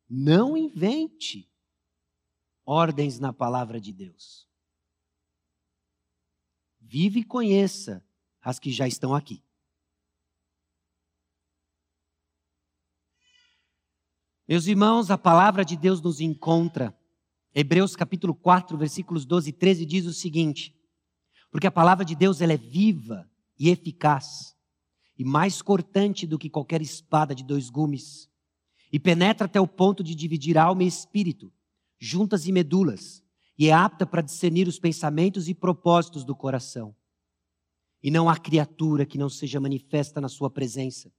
Não 0.07 0.57
invente 0.57 1.51
ordens 2.65 3.19
na 3.19 3.33
palavra 3.33 3.81
de 3.81 3.93
Deus. 3.93 4.47
Vive 6.81 7.21
e 7.21 7.25
conheça 7.25 8.07
as 8.43 8.59
que 8.59 8.71
já 8.71 8.87
estão 8.87 9.15
aqui. 9.15 9.43
Meus 14.49 14.67
irmãos, 14.67 15.11
a 15.11 15.19
palavra 15.19 15.63
de 15.63 15.77
Deus 15.77 16.01
nos 16.01 16.23
encontra. 16.23 16.97
Hebreus 17.55 17.95
capítulo 17.95 18.35
4, 18.35 18.79
versículos 18.79 19.27
12 19.27 19.51
e 19.51 19.53
13 19.53 19.85
diz 19.85 20.07
o 20.07 20.13
seguinte: 20.15 20.75
Porque 21.51 21.67
a 21.67 21.71
palavra 21.71 22.03
de 22.03 22.15
Deus 22.15 22.41
ela 22.41 22.55
é 22.55 22.57
viva 22.57 23.29
e 23.59 23.69
eficaz, 23.69 24.57
e 25.19 25.23
mais 25.23 25.61
cortante 25.61 26.27
do 26.27 26.39
que 26.39 26.49
qualquer 26.49 26.81
espada 26.81 27.35
de 27.35 27.45
dois 27.45 27.69
gumes, 27.69 28.31
e 28.91 28.99
penetra 28.99 29.45
até 29.45 29.61
o 29.61 29.69
ponto 29.69 30.03
de 30.03 30.15
dividir 30.15 30.57
alma 30.57 30.83
e 30.83 30.87
espírito, 30.87 31.53
juntas 31.99 32.47
e 32.47 32.53
medulas, 32.53 33.23
e 33.59 33.69
é 33.69 33.73
apta 33.75 34.07
para 34.07 34.23
discernir 34.23 34.67
os 34.67 34.79
pensamentos 34.79 35.47
e 35.47 35.55
propósitos 35.55 36.25
do 36.25 36.35
coração. 36.35 36.97
E 38.03 38.11
não 38.11 38.31
há 38.31 38.37
criatura 38.39 39.05
que 39.05 39.19
não 39.19 39.29
seja 39.29 39.61
manifesta 39.61 40.23
na 40.23 40.29
sua 40.29 40.49
presença. 40.49 41.13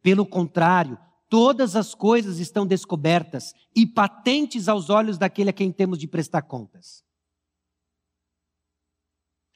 Pelo 0.00 0.24
contrário, 0.24 0.96
todas 1.28 1.76
as 1.76 1.94
coisas 1.94 2.38
estão 2.38 2.66
descobertas 2.66 3.52
e 3.74 3.86
patentes 3.86 4.68
aos 4.68 4.90
olhos 4.90 5.18
daquele 5.18 5.50
a 5.50 5.52
quem 5.52 5.72
temos 5.72 5.98
de 5.98 6.06
prestar 6.06 6.42
contas. 6.42 7.04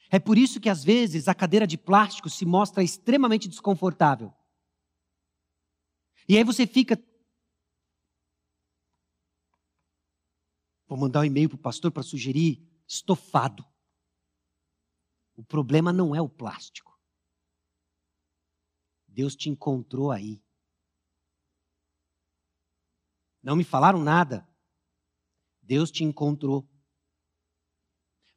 É 0.09 0.19
por 0.19 0.37
isso 0.37 0.59
que 0.59 0.69
às 0.69 0.83
vezes 0.83 1.27
a 1.27 1.33
cadeira 1.33 1.65
de 1.65 1.77
plástico 1.77 2.29
se 2.29 2.45
mostra 2.45 2.83
extremamente 2.83 3.47
desconfortável. 3.47 4.33
E 6.27 6.37
aí 6.37 6.43
você 6.43 6.67
fica 6.67 7.01
Vou 10.91 10.99
mandar 10.99 11.21
um 11.21 11.23
e-mail 11.23 11.47
para 11.47 11.55
o 11.55 11.57
pastor 11.57 11.89
para 11.89 12.03
sugerir 12.03 12.69
estofado. 12.85 13.65
O 15.37 15.41
problema 15.41 15.93
não 15.93 16.13
é 16.13 16.21
o 16.21 16.27
plástico. 16.27 16.99
Deus 19.07 19.33
te 19.33 19.49
encontrou 19.49 20.11
aí. 20.11 20.43
Não 23.41 23.55
me 23.55 23.63
falaram 23.63 24.01
nada. 24.03 24.47
Deus 25.61 25.91
te 25.91 26.03
encontrou. 26.03 26.67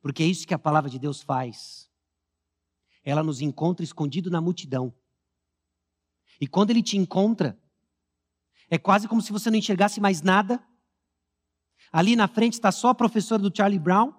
Porque 0.01 0.23
é 0.23 0.27
isso 0.27 0.47
que 0.47 0.55
a 0.55 0.59
palavra 0.59 0.91
de 0.91 0.99
Deus 0.99 1.23
faz. 1.23 1.91
Ela 3.03 3.23
nos 3.23 3.41
encontra 3.41 3.85
escondido 3.85 4.31
na 4.31 4.41
multidão. 4.41 4.95
E 6.41 6.47
quando 6.47 6.71
ele 6.71 6.83
te 6.83 6.97
encontra, 6.97 7.59
é 8.69 8.79
quase 8.79 9.07
como 9.07 9.23
se 9.23 9.33
você 9.33 9.51
não 9.51 9.59
enxergasse 9.59 10.01
mais 10.01 10.23
nada 10.23 10.65
Ali 11.95 12.17
na 12.17 12.27
frente 12.27 12.55
está 12.55 12.73
só 12.73 12.89
a 12.89 12.95
professora 12.95 13.41
do 13.41 13.57
Charlie 13.57 13.79
Brown. 13.79 14.13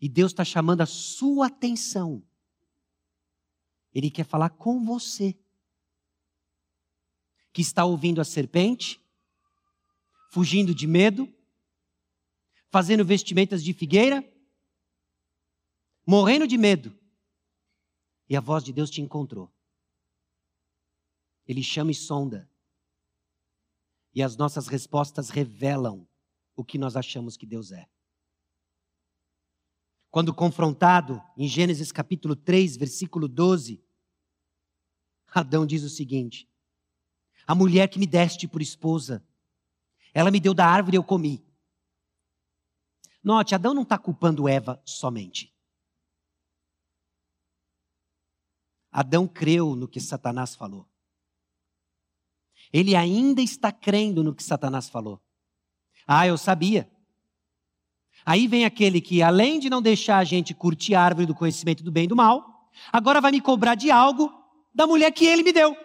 E 0.00 0.08
Deus 0.08 0.32
está 0.32 0.42
chamando 0.42 0.80
a 0.80 0.86
sua 0.86 1.48
atenção. 1.48 2.22
Ele 3.92 4.10
quer 4.10 4.24
falar 4.24 4.48
com 4.48 4.82
você. 4.82 5.38
Que 7.54 7.62
está 7.62 7.86
ouvindo 7.86 8.20
a 8.20 8.24
serpente, 8.24 9.00
fugindo 10.30 10.74
de 10.74 10.86
medo, 10.86 11.32
fazendo 12.70 13.04
vestimentas 13.04 13.64
de 13.64 13.72
figueira, 13.72 14.22
morrendo 16.06 16.46
de 16.46 16.58
medo. 16.58 16.92
E 18.28 18.36
a 18.36 18.40
voz 18.40 18.62
de 18.62 18.72
Deus 18.72 18.90
te 18.90 19.00
encontrou. 19.00 19.50
Ele 21.46 21.62
chama 21.62 21.92
e 21.92 21.94
sonda. 21.94 22.50
E 24.12 24.22
as 24.22 24.36
nossas 24.36 24.66
respostas 24.66 25.30
revelam 25.30 26.06
o 26.56 26.64
que 26.64 26.76
nós 26.78 26.96
achamos 26.96 27.36
que 27.36 27.46
Deus 27.46 27.72
é. 27.72 27.88
Quando 30.10 30.32
confrontado 30.32 31.20
em 31.36 31.48
Gênesis 31.48 31.90
capítulo 31.90 32.36
3, 32.36 32.76
versículo 32.76 33.26
12, 33.26 33.84
Adão 35.26 35.66
diz 35.66 35.82
o 35.82 35.90
seguinte: 35.90 36.48
A 37.46 37.54
mulher 37.54 37.88
que 37.88 37.98
me 37.98 38.06
deste 38.06 38.48
por 38.48 38.62
esposa, 38.62 39.26
ela 40.12 40.30
me 40.30 40.40
deu 40.40 40.54
da 40.54 40.66
árvore 40.66 40.96
e 40.96 40.98
eu 40.98 41.04
comi. 41.04 41.44
Note, 43.22 43.54
Adão 43.54 43.74
não 43.74 43.82
está 43.82 43.98
culpando 43.98 44.48
Eva 44.48 44.80
somente. 44.84 45.54
Adão 48.90 49.26
creu 49.26 49.74
no 49.74 49.88
que 49.88 50.00
Satanás 50.00 50.54
falou. 50.54 50.88
Ele 52.72 52.94
ainda 52.94 53.42
está 53.42 53.72
crendo 53.72 54.22
no 54.22 54.34
que 54.34 54.42
Satanás 54.42 54.88
falou. 54.88 55.20
Ah, 56.06 56.26
eu 56.26 56.38
sabia. 56.38 56.90
Aí 58.24 58.46
vem 58.46 58.64
aquele 58.64 59.00
que, 59.00 59.22
além 59.22 59.58
de 59.58 59.68
não 59.68 59.82
deixar 59.82 60.18
a 60.18 60.24
gente 60.24 60.54
curtir 60.54 60.94
a 60.94 61.02
árvore 61.02 61.26
do 61.26 61.34
conhecimento 61.34 61.82
do 61.82 61.90
bem 61.90 62.04
e 62.04 62.08
do 62.08 62.16
mal, 62.16 62.70
agora 62.92 63.20
vai 63.20 63.32
me 63.32 63.40
cobrar 63.40 63.74
de 63.74 63.90
algo 63.90 64.32
da 64.74 64.86
mulher 64.86 65.10
que 65.12 65.26
ele 65.26 65.42
me 65.42 65.52
deu. 65.52 65.76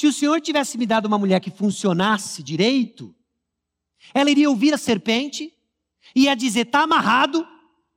Se 0.00 0.06
o 0.06 0.12
Senhor 0.14 0.40
tivesse 0.40 0.78
me 0.78 0.86
dado 0.86 1.04
uma 1.04 1.18
mulher 1.18 1.38
que 1.40 1.50
funcionasse 1.50 2.42
direito, 2.42 3.14
Ela 4.14 4.30
iria 4.30 4.48
ouvir 4.48 4.72
a 4.72 4.78
serpente, 4.78 5.52
ia 6.16 6.34
dizer, 6.34 6.60
está 6.60 6.84
amarrado, 6.84 7.46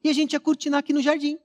e 0.04 0.10
a 0.10 0.14
gente 0.14 0.34
ia 0.34 0.39
curtinar 0.41 0.82
aqui 0.82 0.91
no 0.91 1.01
jardim. 1.01 1.39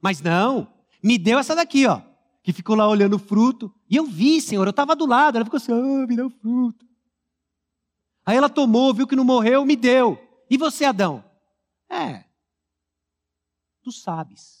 Mas 0.00 0.22
não, 0.22 0.72
me 1.02 1.18
deu 1.18 1.40
essa 1.40 1.56
daqui, 1.56 1.88
ó, 1.88 2.00
que 2.40 2.52
ficou 2.52 2.76
lá 2.76 2.88
olhando 2.88 3.14
o 3.14 3.18
fruto. 3.18 3.74
E 3.90 3.96
eu 3.96 4.04
vi, 4.04 4.40
Senhor, 4.40 4.64
eu 4.64 4.70
estava 4.70 4.94
do 4.94 5.06
lado, 5.06 5.34
ela 5.34 5.44
ficou 5.44 5.56
assim, 5.56 5.72
ah, 5.72 6.06
me 6.06 6.14
deu 6.14 6.28
o 6.28 6.30
fruto. 6.30 6.86
Aí 8.24 8.36
ela 8.36 8.48
tomou, 8.48 8.94
viu 8.94 9.08
que 9.08 9.16
não 9.16 9.24
morreu, 9.24 9.66
me 9.66 9.74
deu. 9.74 10.24
E 10.48 10.56
você, 10.56 10.84
Adão? 10.84 11.24
É, 11.88 12.26
tu 13.82 13.90
sabes. 13.90 14.59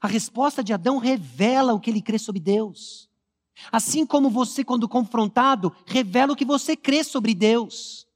A 0.00 0.06
resposta 0.06 0.62
de 0.62 0.72
Adão 0.72 0.98
revela 0.98 1.74
o 1.74 1.80
que 1.80 1.90
ele 1.90 2.02
crê 2.02 2.18
sobre 2.18 2.40
Deus. 2.40 3.08
Assim 3.72 4.06
como 4.06 4.30
você, 4.30 4.64
quando 4.64 4.88
confrontado, 4.88 5.74
revela 5.86 6.32
o 6.32 6.36
que 6.36 6.44
você 6.44 6.76
crê 6.76 7.02
sobre 7.02 7.34
Deus. 7.34 8.06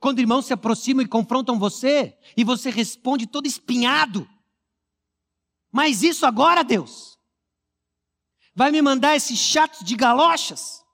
Quando 0.00 0.18
irmãos 0.18 0.46
se 0.46 0.52
aproximam 0.52 1.04
e 1.04 1.08
confrontam 1.08 1.58
você, 1.58 2.18
e 2.36 2.42
você 2.42 2.70
responde 2.70 3.26
todo 3.26 3.46
espinhado. 3.46 4.28
Mas 5.70 6.02
isso 6.02 6.26
agora, 6.26 6.64
Deus? 6.64 7.16
Vai 8.54 8.70
me 8.70 8.82
mandar 8.82 9.14
esses 9.14 9.38
chatos 9.38 9.84
de 9.84 9.94
galochas? 9.94 10.84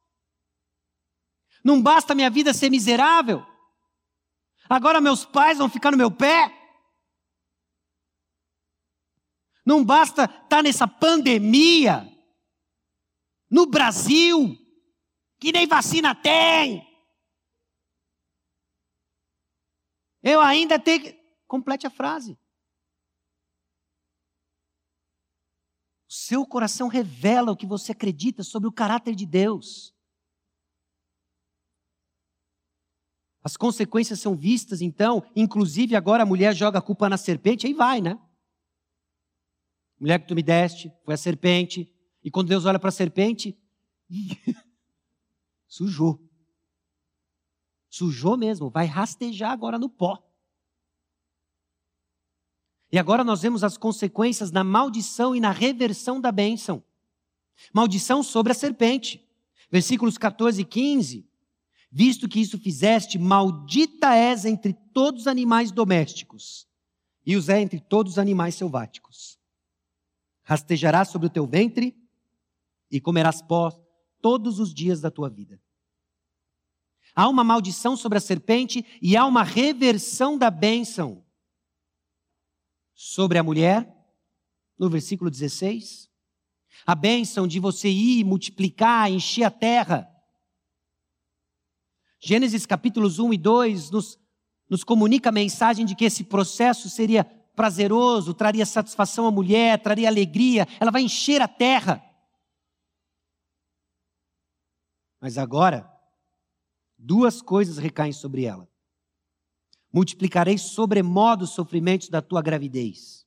Não 1.65 1.83
basta 1.83 2.15
minha 2.15 2.31
vida 2.31 2.53
ser 2.53 2.71
miserável? 2.71 3.45
Agora 4.69 5.01
meus 5.01 5.25
pais 5.25 5.59
vão 5.59 5.69
ficar 5.69 5.91
no 5.91 5.97
meu 5.97 6.11
pé? 6.11 6.58
Não 9.69 9.85
basta 9.85 10.25
estar 10.25 10.49
tá 10.49 10.63
nessa 10.63 10.89
pandemia 10.89 12.11
no 13.51 13.67
Brasil, 13.67 14.57
que 15.39 15.53
nem 15.53 15.67
vacina 15.67 16.15
tem. 16.15 16.89
Eu 20.23 20.41
ainda 20.41 20.79
tenho 20.79 21.03
que. 21.03 21.19
Complete 21.47 21.87
a 21.87 21.91
frase. 21.91 22.33
O 26.09 26.13
seu 26.13 26.47
coração 26.47 26.89
revela 26.89 27.53
o 27.53 27.57
que 27.57 27.67
você 27.67 27.93
acredita 27.93 28.43
sobre 28.43 28.71
o 28.71 28.73
caráter 28.73 29.15
de 29.15 29.27
Deus. 29.27 29.95
As 33.45 33.55
consequências 33.55 34.19
são 34.19 34.35
vistas, 34.35 34.81
então, 34.81 35.23
inclusive 35.37 35.95
agora 35.95 36.23
a 36.23 36.27
mulher 36.27 36.55
joga 36.55 36.79
a 36.79 36.83
culpa 36.83 37.07
na 37.07 37.19
serpente, 37.19 37.67
aí 37.67 37.75
vai, 37.75 38.01
né? 38.01 38.19
Mulher 39.99 40.21
que 40.21 40.29
tu 40.29 40.35
me 40.35 40.43
deste, 40.43 40.93
foi 41.05 41.15
a 41.15 41.17
serpente. 41.17 41.93
E 42.23 42.31
quando 42.31 42.49
Deus 42.49 42.65
olha 42.65 42.79
para 42.79 42.89
a 42.89 42.93
serpente, 42.93 43.57
sujou. 45.67 46.21
Sujou 47.89 48.37
mesmo, 48.37 48.71
vai 48.71 48.87
rastejar 48.87 49.51
agora 49.51 49.79
no 49.79 49.89
pó. 49.89 50.23
E 52.91 52.99
agora 52.99 53.23
nós 53.23 53.43
vemos 53.43 53.65
as 53.65 53.77
consequências 53.77 54.51
na 54.51 54.65
maldição 54.65 55.35
e 55.35 55.41
na 55.41 55.51
reversão 55.51 56.21
da 56.21 56.33
bênção. 56.33 56.83
Maldição 57.73 58.23
sobre 58.23 58.53
a 58.53 58.55
serpente. 58.55 59.27
Versículos 59.71 60.17
14 60.17 60.63
e 60.63 60.65
15. 60.65 61.29
Visto 61.91 62.29
que 62.29 62.41
isso 62.41 62.59
fizeste, 62.59 63.19
maldita 63.19 64.15
és 64.15 64.45
entre 64.45 64.75
todos 64.93 65.23
os 65.23 65.27
animais 65.27 65.71
domésticos, 65.71 66.67
e 67.25 67.35
os 67.35 67.49
é 67.49 67.61
entre 67.61 67.81
todos 67.81 68.13
os 68.13 68.19
animais 68.19 68.55
selváticos. 68.55 69.38
Rastejarás 70.49 71.09
sobre 71.09 71.27
o 71.27 71.31
teu 71.31 71.47
ventre 71.47 71.95
e 72.91 73.03
comerás 73.03 73.43
pó 73.43 73.71
todos 74.19 74.59
os 74.59 74.73
dias 74.73 74.99
da 74.99 75.11
tua 75.11 75.29
vida. 75.29 75.61
Há 77.15 77.29
uma 77.29 77.45
maldição 77.45 77.99
sobre 77.99 78.17
a 78.17 78.21
serpente 78.21 78.83
e 79.03 79.15
há 79.15 79.27
uma 79.27 79.43
reversão 79.43 80.39
da 80.39 80.51
bênção 80.51 81.23
sobre 82.95 83.37
a 83.37 83.43
mulher, 83.43 83.95
no 84.79 84.89
versículo 84.89 85.31
16. 85.31 86.09
A 86.87 86.95
bênção 86.95 87.47
de 87.47 87.61
você 87.61 87.91
ir, 87.91 88.25
multiplicar, 88.25 89.11
encher 89.11 89.45
a 89.45 89.51
terra. 89.51 90.09
Gênesis 92.19 92.65
capítulos 92.65 93.19
1 93.19 93.35
e 93.35 93.37
2 93.37 93.91
nos, 93.91 94.19
nos 94.67 94.83
comunica 94.83 95.29
a 95.29 95.33
mensagem 95.33 95.85
de 95.85 95.95
que 95.95 96.07
esse 96.07 96.25
processo 96.25 96.89
seria 96.89 97.38
prazeroso, 97.59 98.33
traria 98.33 98.65
satisfação 98.65 99.27
à 99.27 99.33
mulher, 99.33 99.83
traria 99.83 100.07
alegria, 100.07 100.65
ela 100.79 100.93
vai 100.93 101.03
encher 101.03 101.43
a 101.43 101.49
terra. 101.49 102.01
Mas 105.21 105.37
agora, 105.37 105.93
duas 106.97 107.43
coisas 107.43 107.77
recaem 107.77 108.13
sobre 108.13 108.45
ela. 108.45 108.71
Multiplicarei 109.93 110.57
sobremodo 110.57 111.47
os 111.47 111.51
sofrimentos 111.51 112.09
da 112.09 112.23
tua 112.23 112.41
gravidez. 112.41 113.27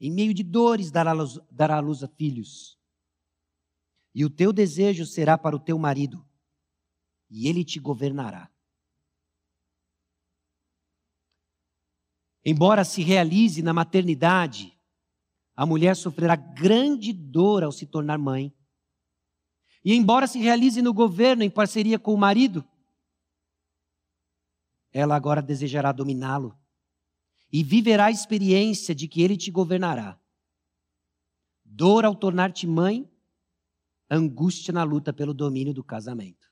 Em 0.00 0.10
meio 0.10 0.34
de 0.34 0.42
dores 0.42 0.90
dará 0.90 1.12
luz, 1.12 1.38
dará 1.48 1.78
luz 1.78 2.02
a 2.02 2.08
filhos. 2.08 2.76
E 4.12 4.24
o 4.24 4.30
teu 4.30 4.52
desejo 4.52 5.06
será 5.06 5.38
para 5.38 5.54
o 5.54 5.60
teu 5.60 5.78
marido, 5.78 6.26
e 7.30 7.46
ele 7.46 7.64
te 7.64 7.78
governará. 7.78 8.50
Embora 12.44 12.84
se 12.84 13.02
realize 13.02 13.62
na 13.62 13.72
maternidade, 13.72 14.76
a 15.54 15.64
mulher 15.64 15.94
sofrerá 15.94 16.34
grande 16.34 17.12
dor 17.12 17.62
ao 17.62 17.70
se 17.70 17.86
tornar 17.86 18.18
mãe. 18.18 18.52
E 19.84 19.94
embora 19.94 20.26
se 20.26 20.38
realize 20.38 20.80
no 20.82 20.92
governo 20.92 21.42
em 21.42 21.50
parceria 21.50 21.98
com 21.98 22.14
o 22.14 22.18
marido, 22.18 22.64
ela 24.92 25.16
agora 25.16 25.40
desejará 25.40 25.92
dominá-lo 25.92 26.58
e 27.52 27.62
viverá 27.62 28.06
a 28.06 28.10
experiência 28.10 28.94
de 28.94 29.06
que 29.06 29.22
ele 29.22 29.36
te 29.36 29.50
governará. 29.50 30.18
Dor 31.64 32.04
ao 32.04 32.14
tornar-te 32.14 32.66
mãe, 32.66 33.10
angústia 34.10 34.72
na 34.72 34.82
luta 34.82 35.12
pelo 35.12 35.32
domínio 35.32 35.72
do 35.72 35.82
casamento. 35.82 36.50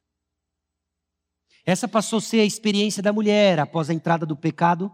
Essa 1.65 1.87
passou 1.87 2.19
a 2.19 2.23
ser 2.23 2.41
a 2.41 2.45
experiência 2.45 3.03
da 3.03 3.13
mulher 3.13 3.59
após 3.59 3.91
a 3.91 3.95
entrada 3.95 4.25
do 4.25 4.37
pecado, 4.37 4.91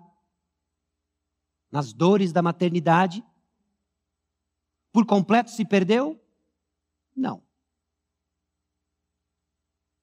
nas 1.76 1.92
dores 1.92 2.32
da 2.32 2.42
maternidade. 2.42 3.22
Por 4.92 5.04
completo 5.04 5.50
se 5.50 5.64
perdeu? 5.64 6.18
Não 7.14 7.46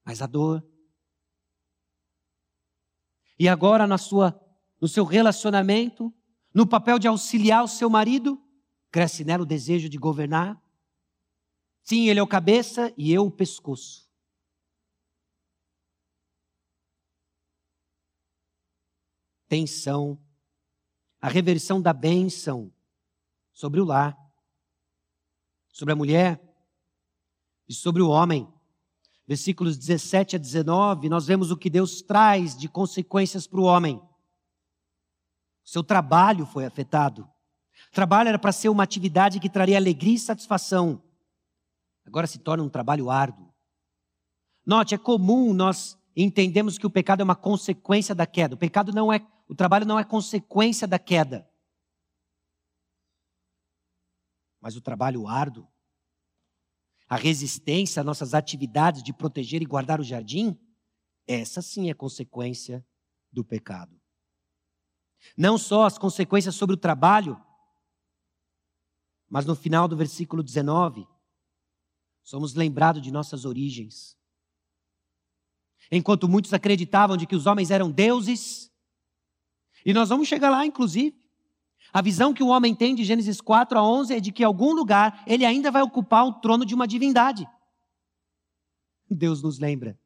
mas 0.04 0.20
a 0.20 0.26
dor. 0.26 0.64
E 3.38 3.48
agora 3.48 3.86
na 3.86 3.98
sua 3.98 4.40
no 4.80 4.86
seu 4.86 5.04
relacionamento, 5.04 6.12
no 6.52 6.66
papel 6.66 6.98
de 6.98 7.08
auxiliar 7.08 7.64
o 7.64 7.68
seu 7.68 7.88
marido, 7.88 8.38
cresce 8.90 9.24
nela 9.24 9.42
o 9.42 9.46
desejo 9.46 9.88
de 9.88 9.96
governar. 9.96 10.62
Sim, 11.82 12.08
ele 12.08 12.20
é 12.20 12.22
o 12.22 12.26
cabeça 12.26 12.92
e 12.98 13.10
eu 13.10 13.24
o 13.24 13.30
pescoço. 13.30 14.06
Tensão, 19.48 20.20
a 21.24 21.28
reversão 21.28 21.80
da 21.80 21.94
bênção 21.94 22.70
sobre 23.50 23.80
o 23.80 23.84
lar, 23.84 24.14
sobre 25.72 25.92
a 25.94 25.96
mulher 25.96 26.38
e 27.66 27.72
sobre 27.72 28.02
o 28.02 28.10
homem 28.10 28.46
versículos 29.26 29.78
17 29.78 30.36
a 30.36 30.38
19, 30.38 31.08
nós 31.08 31.26
vemos 31.26 31.50
o 31.50 31.56
que 31.56 31.70
Deus 31.70 32.02
traz 32.02 32.54
de 32.54 32.68
consequências 32.68 33.46
para 33.46 33.58
o 33.58 33.64
homem. 33.64 34.02
Seu 35.64 35.82
trabalho 35.82 36.44
foi 36.44 36.66
afetado. 36.66 37.26
Trabalho 37.90 38.28
era 38.28 38.38
para 38.38 38.52
ser 38.52 38.68
uma 38.68 38.82
atividade 38.82 39.40
que 39.40 39.48
traria 39.48 39.78
alegria 39.78 40.16
e 40.16 40.18
satisfação. 40.18 41.02
Agora 42.04 42.26
se 42.26 42.38
torna 42.38 42.62
um 42.62 42.68
trabalho 42.68 43.08
árduo. 43.08 43.50
Note, 44.66 44.94
é 44.94 44.98
comum 44.98 45.54
nós 45.54 45.98
entendemos 46.14 46.76
que 46.76 46.86
o 46.86 46.90
pecado 46.90 47.22
é 47.22 47.24
uma 47.24 47.34
consequência 47.34 48.14
da 48.14 48.26
queda. 48.26 48.56
O 48.56 48.58
pecado 48.58 48.92
não 48.92 49.10
é, 49.10 49.26
o 49.48 49.54
trabalho 49.54 49.86
não 49.86 49.98
é 49.98 50.04
consequência 50.04 50.86
da 50.86 50.98
queda. 50.98 51.48
Mas 54.60 54.76
o 54.76 54.80
trabalho 54.80 55.26
árduo 55.26 55.68
a 57.08 57.16
resistência 57.16 58.00
às 58.00 58.06
nossas 58.06 58.34
atividades 58.34 59.02
de 59.02 59.12
proteger 59.12 59.62
e 59.62 59.66
guardar 59.66 60.00
o 60.00 60.04
jardim, 60.04 60.58
essa 61.26 61.60
sim 61.60 61.90
é 61.90 61.94
consequência 61.94 62.84
do 63.30 63.44
pecado. 63.44 64.00
Não 65.36 65.56
só 65.56 65.84
as 65.84 65.98
consequências 65.98 66.54
sobre 66.54 66.74
o 66.74 66.78
trabalho, 66.78 67.40
mas 69.28 69.46
no 69.46 69.54
final 69.54 69.88
do 69.88 69.96
versículo 69.96 70.42
19, 70.42 71.06
somos 72.22 72.54
lembrados 72.54 73.02
de 73.02 73.10
nossas 73.10 73.44
origens. 73.44 74.16
Enquanto 75.90 76.28
muitos 76.28 76.52
acreditavam 76.52 77.16
de 77.16 77.26
que 77.26 77.36
os 77.36 77.46
homens 77.46 77.70
eram 77.70 77.90
deuses, 77.90 78.72
e 79.84 79.92
nós 79.92 80.08
vamos 80.08 80.26
chegar 80.26 80.50
lá, 80.50 80.64
inclusive, 80.64 81.14
a 81.92 82.00
visão 82.00 82.32
que 82.32 82.42
o 82.42 82.48
homem 82.48 82.74
tem 82.74 82.94
de 82.94 83.04
Gênesis 83.04 83.40
4 83.40 83.78
a 83.78 83.86
11 83.86 84.14
é 84.14 84.20
de 84.20 84.32
que 84.32 84.42
em 84.42 84.46
algum 84.46 84.72
lugar 84.72 85.22
ele 85.26 85.44
ainda 85.44 85.70
vai 85.70 85.82
ocupar 85.82 86.26
o 86.26 86.40
trono 86.40 86.64
de 86.64 86.74
uma 86.74 86.88
divindade. 86.88 87.46
Deus 89.08 89.42
nos 89.42 89.58
lembra: 89.58 89.98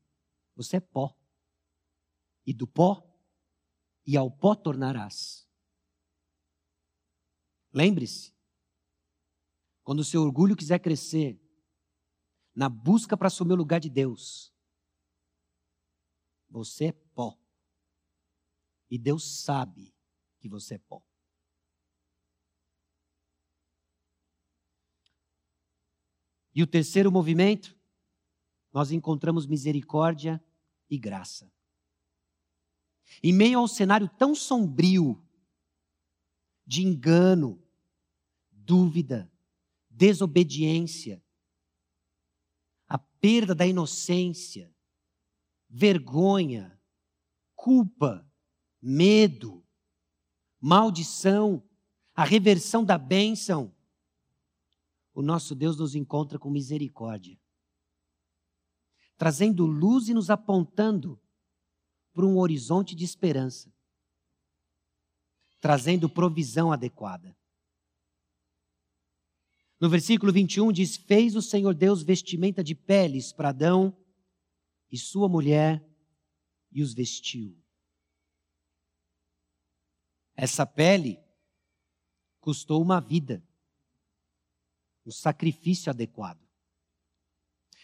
você 0.55 0.76
é 0.76 0.81
pó. 0.81 1.14
E 2.45 2.53
do 2.53 2.66
pó, 2.66 3.03
e 4.07 4.16
ao 4.16 4.31
pó 4.31 4.55
tornarás. 4.55 5.47
Lembre-se, 7.72 8.35
quando 9.85 10.01
o 10.01 10.05
seu 10.05 10.22
orgulho 10.22 10.57
quiser 10.57 10.79
crescer, 10.79 11.39
na 12.55 12.68
busca 12.68 13.16
para 13.16 13.29
assumir 13.29 13.53
o 13.53 13.57
lugar 13.57 13.79
de 13.81 13.89
Deus, 13.89 14.53
você 16.51 16.87
é. 16.87 17.07
E 18.91 18.99
Deus 18.99 19.43
sabe 19.43 19.95
que 20.39 20.49
você 20.49 20.74
é 20.74 20.78
pó. 20.78 21.03
E 26.55 26.62
o 26.62 26.66
terceiro 26.66 27.12
movimento, 27.12 27.78
nós 28.72 28.91
encontramos 28.91 29.47
misericórdia 29.47 30.43
e 30.91 30.99
graça. 30.99 31.53
Em 33.22 33.32
meio 33.32 33.59
ao 33.59 33.68
cenário 33.68 34.09
tão 34.09 34.34
sombrio 34.34 35.24
de 36.66 36.82
engano, 36.82 37.62
dúvida, 38.51 39.30
desobediência, 39.89 41.24
a 42.86 42.99
perda 42.99 43.55
da 43.55 43.66
inocência, 43.66 44.74
vergonha, 45.68 46.78
culpa, 47.55 48.28
medo, 48.81 49.64
maldição, 50.61 51.62
a 52.14 52.24
reversão 52.24 52.85
da 52.85 52.99
bênção, 52.99 53.74
o 55.14 55.22
nosso 55.22 55.55
Deus 55.55 55.76
nos 55.76 55.95
encontra 55.95 56.39
com 56.39 56.51
misericórdia, 56.51 57.39
trazendo 59.16 59.66
luz 59.66 60.09
e 60.09 60.14
nos 60.14 60.31
apontando 60.31 61.20
para 62.12 62.24
um 62.24 62.39
horizonte 62.39 62.95
de 62.95 63.05
esperança, 63.05 63.72
trazendo 65.61 66.09
provisão 66.09 66.72
adequada. 66.72 67.37
No 69.81 69.89
versículo 69.89 70.33
21 70.33 70.72
diz: 70.72 70.97
Fez 70.97 71.37
o 71.37 71.43
Senhor 71.43 71.74
Deus 71.74 72.03
vestimenta 72.03 72.62
de 72.62 72.74
peles 72.74 73.33
para 73.33 73.51
Adão 73.51 73.97
e 74.91 74.97
sua 74.97 75.29
mulher 75.29 75.85
e 76.70 76.83
os 76.83 76.95
vestiu. 76.95 77.57
Essa 80.41 80.64
pele 80.64 81.18
custou 82.41 82.80
uma 82.80 83.01
vida, 83.01 83.43
um 85.05 85.11
sacrifício 85.11 85.91
adequado. 85.91 86.39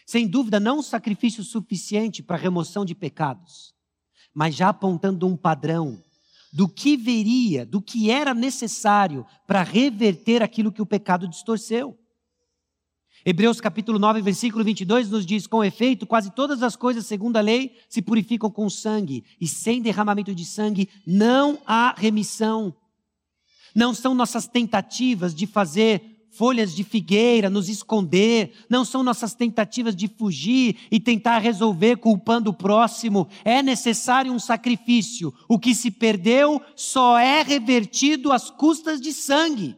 Sem 0.05 0.25
dúvida, 0.25 0.57
não 0.57 0.79
um 0.79 0.81
sacrifício 0.81 1.43
suficiente 1.43 2.23
para 2.23 2.37
a 2.37 2.39
remoção 2.39 2.85
de 2.85 2.95
pecados, 2.95 3.75
mas 4.33 4.55
já 4.55 4.69
apontando 4.69 5.27
um 5.27 5.35
padrão 5.35 6.01
do 6.53 6.69
que 6.69 6.95
veria, 6.95 7.65
do 7.65 7.81
que 7.81 8.09
era 8.09 8.33
necessário 8.33 9.27
para 9.45 9.61
reverter 9.61 10.41
aquilo 10.41 10.71
que 10.71 10.81
o 10.81 10.85
pecado 10.85 11.27
distorceu. 11.27 11.99
Hebreus 13.27 13.59
capítulo 13.59 13.97
9, 13.97 14.21
versículo 14.21 14.63
22 14.63 15.09
nos 15.09 15.25
diz: 15.25 15.47
Com 15.47 15.63
efeito, 15.63 16.05
quase 16.05 16.29
todas 16.29 16.61
as 16.61 16.75
coisas, 16.75 17.07
segundo 17.07 17.37
a 17.37 17.41
lei, 17.41 17.75
se 17.89 17.99
purificam 17.99 18.51
com 18.51 18.69
sangue, 18.69 19.23
e 19.41 19.47
sem 19.47 19.81
derramamento 19.81 20.35
de 20.35 20.45
sangue 20.45 20.87
não 21.07 21.57
há 21.65 21.95
remissão. 21.97 22.71
Não 23.73 23.95
são 23.95 24.13
nossas 24.13 24.47
tentativas 24.47 25.33
de 25.33 25.47
fazer 25.47 26.29
folhas 26.29 26.75
de 26.75 26.83
figueira, 26.83 27.49
nos 27.49 27.67
esconder, 27.67 28.53
não 28.69 28.85
são 28.85 29.01
nossas 29.01 29.33
tentativas 29.33 29.95
de 29.95 30.07
fugir 30.07 30.77
e 30.91 30.99
tentar 30.99 31.39
resolver 31.39 31.97
culpando 31.97 32.51
o 32.51 32.53
próximo. 32.53 33.27
É 33.43 33.63
necessário 33.63 34.31
um 34.31 34.39
sacrifício. 34.39 35.33
O 35.49 35.57
que 35.57 35.73
se 35.73 35.89
perdeu 35.89 36.61
só 36.75 37.17
é 37.17 37.41
revertido 37.41 38.31
às 38.31 38.51
custas 38.51 39.01
de 39.01 39.11
sangue. 39.11 39.75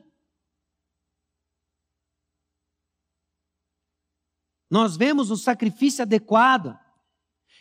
Nós 4.69 4.97
vemos 4.97 5.31
o 5.31 5.37
sacrifício 5.37 6.01
adequado. 6.01 6.77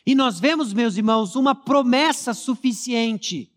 E 0.05 0.15
nós 0.15 0.39
vemos, 0.41 0.73
meus 0.73 0.97
irmãos, 0.97 1.37
uma 1.37 1.55
promessa 1.55 2.33
suficiente. 2.33 3.53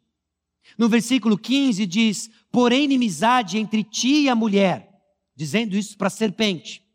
No 0.78 0.90
versículo 0.90 1.38
15 1.38 1.86
diz: 1.86 2.30
Porém, 2.52 2.84
inimizade 2.84 3.58
entre 3.58 3.84
ti 3.84 4.24
e 4.24 4.30
a 4.30 4.36
mulher 4.36 4.90
dizendo 5.40 5.78
isso 5.78 5.98
para 5.98 6.08
a 6.08 6.10
serpente. 6.10 6.86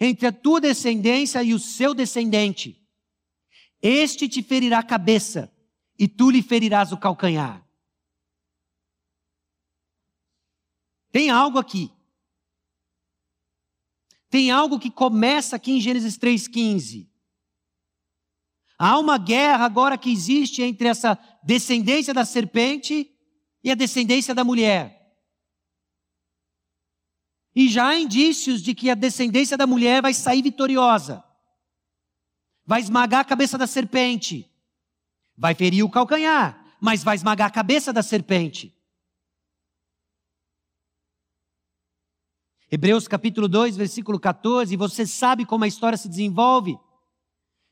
Entre 0.00 0.26
a 0.26 0.32
tua 0.32 0.58
descendência 0.58 1.42
e 1.42 1.52
o 1.52 1.58
seu 1.58 1.92
descendente, 1.92 2.82
este 3.82 4.26
te 4.26 4.42
ferirá 4.42 4.78
a 4.78 4.82
cabeça 4.82 5.54
e 5.98 6.08
tu 6.08 6.30
lhe 6.30 6.40
ferirás 6.40 6.92
o 6.92 6.96
calcanhar. 6.96 7.62
Tem 11.12 11.28
algo 11.28 11.58
aqui. 11.58 11.92
Tem 14.28 14.50
algo 14.50 14.78
que 14.78 14.90
começa 14.90 15.56
aqui 15.56 15.72
em 15.72 15.80
Gênesis 15.80 16.18
3,15. 16.18 17.08
Há 18.78 18.98
uma 18.98 19.16
guerra 19.16 19.64
agora 19.64 19.96
que 19.96 20.10
existe 20.10 20.62
entre 20.62 20.88
essa 20.88 21.18
descendência 21.42 22.12
da 22.12 22.24
serpente 22.24 23.10
e 23.64 23.70
a 23.70 23.74
descendência 23.74 24.34
da 24.34 24.44
mulher. 24.44 24.94
E 27.54 27.68
já 27.70 27.88
há 27.88 27.98
indícios 27.98 28.60
de 28.60 28.74
que 28.74 28.90
a 28.90 28.94
descendência 28.94 29.56
da 29.56 29.66
mulher 29.66 30.02
vai 30.02 30.12
sair 30.12 30.42
vitoriosa. 30.42 31.24
Vai 32.66 32.80
esmagar 32.82 33.20
a 33.20 33.24
cabeça 33.24 33.56
da 33.56 33.66
serpente. 33.66 34.50
Vai 35.34 35.54
ferir 35.54 35.82
o 35.82 35.88
calcanhar, 35.88 36.76
mas 36.78 37.02
vai 37.02 37.16
esmagar 37.16 37.46
a 37.46 37.50
cabeça 37.50 37.94
da 37.94 38.02
serpente. 38.02 38.75
Hebreus 42.70 43.06
capítulo 43.06 43.46
2, 43.46 43.76
versículo 43.76 44.18
14, 44.18 44.76
você 44.76 45.06
sabe 45.06 45.46
como 45.46 45.62
a 45.62 45.68
história 45.68 45.96
se 45.96 46.08
desenvolve. 46.08 46.76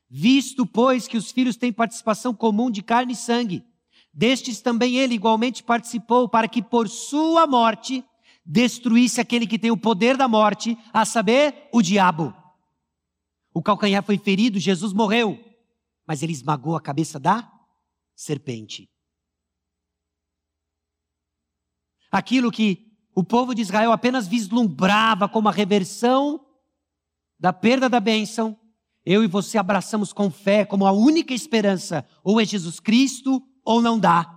Visto, 0.09 0.65
pois, 0.65 1.05
que 1.07 1.17
os 1.17 1.31
filhos 1.31 1.57
têm 1.57 1.73
participação 1.73 2.33
comum 2.33 2.71
de 2.71 2.81
carne 2.81 3.11
e 3.11 3.15
sangue, 3.15 3.65
destes 4.13 4.61
também 4.61 4.95
ele 4.95 5.15
igualmente 5.15 5.63
participou, 5.63 6.29
para 6.29 6.47
que 6.47 6.61
por 6.61 6.87
sua 6.87 7.45
morte 7.45 8.05
destruísse 8.45 9.19
aquele 9.19 9.45
que 9.45 9.59
tem 9.59 9.71
o 9.71 9.77
poder 9.77 10.15
da 10.15 10.29
morte, 10.29 10.77
a 10.93 11.03
saber, 11.03 11.67
o 11.73 11.81
diabo. 11.81 12.33
O 13.53 13.61
calcanhar 13.61 14.03
foi 14.03 14.17
ferido, 14.17 14.59
Jesus 14.59 14.93
morreu, 14.93 15.43
mas 16.07 16.23
ele 16.23 16.31
esmagou 16.31 16.75
a 16.75 16.81
cabeça 16.81 17.19
da 17.19 17.51
serpente. 18.15 18.89
Aquilo 22.09 22.49
que 22.49 22.94
o 23.15 23.23
povo 23.23 23.55
de 23.55 23.61
Israel 23.61 23.93
apenas 23.93 24.27
vislumbrava 24.27 25.29
como 25.29 25.47
a 25.47 25.51
reversão 25.51 26.45
da 27.39 27.53
perda 27.53 27.87
da 27.87 28.01
bênção, 28.01 28.59
eu 29.05 29.23
e 29.23 29.27
você 29.27 29.57
abraçamos 29.57 30.11
com 30.11 30.29
fé 30.29 30.65
como 30.65 30.85
a 30.85 30.91
única 30.91 31.33
esperança, 31.33 32.05
ou 32.21 32.41
é 32.41 32.45
Jesus 32.45 32.79
Cristo 32.79 33.41
ou 33.63 33.81
não 33.81 33.97
dá. 33.97 34.31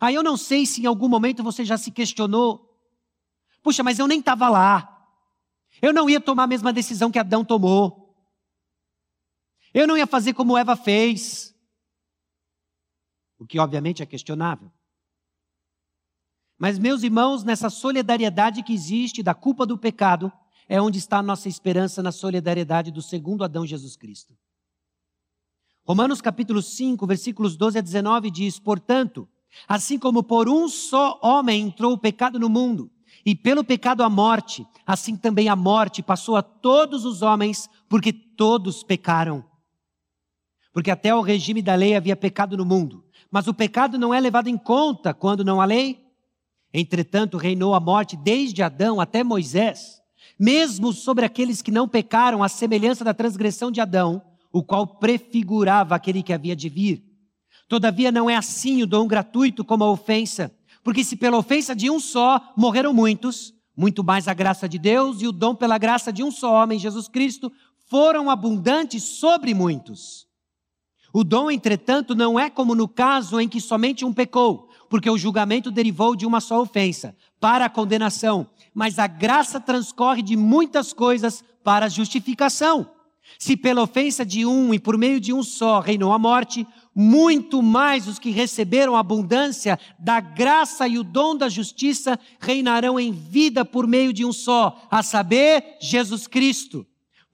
Aí 0.00 0.14
eu 0.14 0.22
não 0.22 0.36
sei 0.36 0.66
se 0.66 0.82
em 0.82 0.86
algum 0.86 1.08
momento 1.08 1.42
você 1.42 1.64
já 1.64 1.78
se 1.78 1.90
questionou. 1.90 2.76
Puxa, 3.62 3.82
mas 3.82 3.98
eu 3.98 4.06
nem 4.08 4.18
estava 4.18 4.48
lá. 4.48 4.92
Eu 5.80 5.92
não 5.92 6.10
ia 6.10 6.20
tomar 6.20 6.44
a 6.44 6.48
mesma 6.48 6.72
decisão 6.72 7.10
que 7.10 7.18
Adão 7.18 7.44
tomou. 7.44 8.14
Eu 9.72 9.86
não 9.86 9.96
ia 9.96 10.06
fazer 10.06 10.34
como 10.34 10.56
Eva 10.56 10.76
fez. 10.76 11.54
O 13.38 13.46
que 13.46 13.58
obviamente 13.58 14.02
é 14.02 14.06
questionável. 14.06 14.70
Mas, 16.58 16.78
meus 16.78 17.02
irmãos, 17.02 17.44
nessa 17.44 17.68
solidariedade 17.68 18.62
que 18.62 18.72
existe 18.72 19.22
da 19.22 19.34
culpa 19.34 19.66
do 19.66 19.76
pecado, 19.76 20.32
é 20.68 20.80
onde 20.80 20.98
está 20.98 21.18
a 21.18 21.22
nossa 21.22 21.48
esperança 21.48 22.02
na 22.02 22.10
solidariedade 22.10 22.90
do 22.90 23.02
segundo 23.02 23.44
Adão 23.44 23.66
Jesus 23.66 23.96
Cristo. 23.96 24.34
Romanos 25.84 26.20
capítulo 26.20 26.60
5, 26.62 27.06
versículos 27.06 27.56
12 27.56 27.78
a 27.78 27.80
19 27.80 28.30
diz: 28.30 28.58
Portanto, 28.58 29.28
Assim 29.68 29.98
como 29.98 30.22
por 30.22 30.48
um 30.48 30.68
só 30.68 31.18
homem 31.22 31.62
entrou 31.62 31.92
o 31.92 31.98
pecado 31.98 32.38
no 32.38 32.48
mundo, 32.48 32.90
e 33.24 33.34
pelo 33.34 33.64
pecado 33.64 34.02
a 34.02 34.10
morte, 34.10 34.66
assim 34.86 35.16
também 35.16 35.48
a 35.48 35.56
morte 35.56 36.02
passou 36.02 36.36
a 36.36 36.42
todos 36.42 37.04
os 37.04 37.22
homens, 37.22 37.68
porque 37.88 38.12
todos 38.12 38.82
pecaram. 38.82 39.44
Porque 40.72 40.90
até 40.90 41.14
o 41.14 41.22
regime 41.22 41.62
da 41.62 41.74
lei 41.74 41.96
havia 41.96 42.14
pecado 42.14 42.56
no 42.56 42.64
mundo, 42.64 43.04
mas 43.30 43.48
o 43.48 43.54
pecado 43.54 43.98
não 43.98 44.12
é 44.12 44.20
levado 44.20 44.48
em 44.48 44.56
conta 44.56 45.14
quando 45.14 45.44
não 45.44 45.60
há 45.60 45.64
lei. 45.64 46.05
Entretanto, 46.72 47.36
reinou 47.36 47.74
a 47.74 47.80
morte 47.80 48.16
desde 48.16 48.62
Adão 48.62 49.00
até 49.00 49.24
Moisés, 49.24 50.00
mesmo 50.38 50.92
sobre 50.92 51.24
aqueles 51.24 51.62
que 51.62 51.70
não 51.70 51.88
pecaram, 51.88 52.42
à 52.42 52.48
semelhança 52.48 53.04
da 53.04 53.14
transgressão 53.14 53.70
de 53.70 53.80
Adão, 53.80 54.22
o 54.52 54.62
qual 54.62 54.86
prefigurava 54.86 55.94
aquele 55.94 56.22
que 56.22 56.32
havia 56.32 56.54
de 56.54 56.68
vir 56.68 57.06
Todavia, 57.68 58.12
não 58.12 58.30
é 58.30 58.36
assim 58.36 58.82
o 58.82 58.86
dom 58.86 59.06
gratuito 59.06 59.64
como 59.64 59.82
a 59.82 59.90
ofensa, 59.90 60.54
porque 60.84 61.02
se 61.02 61.16
pela 61.16 61.36
ofensa 61.36 61.74
de 61.74 61.90
um 61.90 61.98
só 61.98 62.52
morreram 62.56 62.92
muitos, 62.92 63.54
Muito 63.78 64.02
mais 64.02 64.26
a 64.26 64.32
graça 64.32 64.66
de 64.66 64.78
Deus 64.78 65.20
e 65.20 65.26
o 65.26 65.32
dom 65.32 65.54
pela 65.54 65.76
graça 65.76 66.10
de 66.10 66.24
um 66.24 66.30
só 66.30 66.62
homem, 66.62 66.78
Jesus 66.78 67.08
Cristo, 67.08 67.52
foram 67.90 68.30
abundantes 68.30 69.02
sobre 69.02 69.52
muitos. 69.52 70.26
O 71.12 71.22
dom, 71.22 71.50
entretanto, 71.50 72.14
não 72.14 72.40
é 72.40 72.48
como 72.48 72.74
no 72.74 72.88
caso 72.88 73.38
em 73.38 73.46
que 73.46 73.60
somente 73.60 74.02
um 74.02 74.14
pecou, 74.14 74.65
porque 74.88 75.10
o 75.10 75.18
julgamento 75.18 75.70
derivou 75.70 76.16
de 76.16 76.26
uma 76.26 76.40
só 76.40 76.60
ofensa, 76.60 77.16
para 77.40 77.66
a 77.66 77.70
condenação, 77.70 78.46
mas 78.74 78.98
a 78.98 79.06
graça 79.06 79.60
transcorre 79.60 80.22
de 80.22 80.36
muitas 80.36 80.92
coisas 80.92 81.44
para 81.62 81.86
a 81.86 81.88
justificação. 81.88 82.88
Se 83.38 83.56
pela 83.56 83.82
ofensa 83.82 84.24
de 84.24 84.46
um 84.46 84.72
e 84.72 84.78
por 84.78 84.96
meio 84.96 85.20
de 85.20 85.32
um 85.32 85.42
só 85.42 85.80
reinou 85.80 86.12
a 86.12 86.18
morte, 86.18 86.66
muito 86.94 87.62
mais 87.62 88.08
os 88.08 88.18
que 88.18 88.30
receberam 88.30 88.96
a 88.96 89.00
abundância 89.00 89.78
da 89.98 90.20
graça 90.20 90.88
e 90.88 90.98
o 90.98 91.04
dom 91.04 91.36
da 91.36 91.48
justiça 91.48 92.18
reinarão 92.40 92.98
em 92.98 93.12
vida 93.12 93.64
por 93.64 93.86
meio 93.86 94.12
de 94.12 94.24
um 94.24 94.32
só, 94.32 94.80
a 94.90 95.02
saber, 95.02 95.76
Jesus 95.80 96.26
Cristo. 96.26 96.86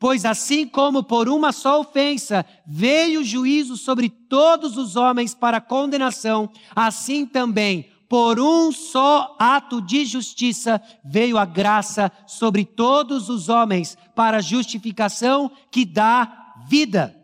Pois 0.03 0.24
assim 0.24 0.66
como 0.66 1.05
por 1.05 1.28
uma 1.28 1.53
só 1.53 1.78
ofensa 1.78 2.44
veio 2.66 3.20
o 3.20 3.24
juízo 3.24 3.76
sobre 3.76 4.09
todos 4.09 4.76
os 4.76 4.96
homens 4.96 5.32
para 5.32 5.61
condenação, 5.61 6.50
assim 6.74 7.24
também 7.24 7.88
por 8.09 8.40
um 8.40 8.72
só 8.72 9.36
ato 9.38 9.80
de 9.80 10.05
justiça 10.05 10.82
veio 11.05 11.38
a 11.38 11.44
graça 11.44 12.11
sobre 12.26 12.64
todos 12.64 13.28
os 13.28 13.48
homens 13.48 13.96
para 14.12 14.40
justificação 14.40 15.48
que 15.70 15.84
dá 15.84 16.53
vida. 16.66 17.16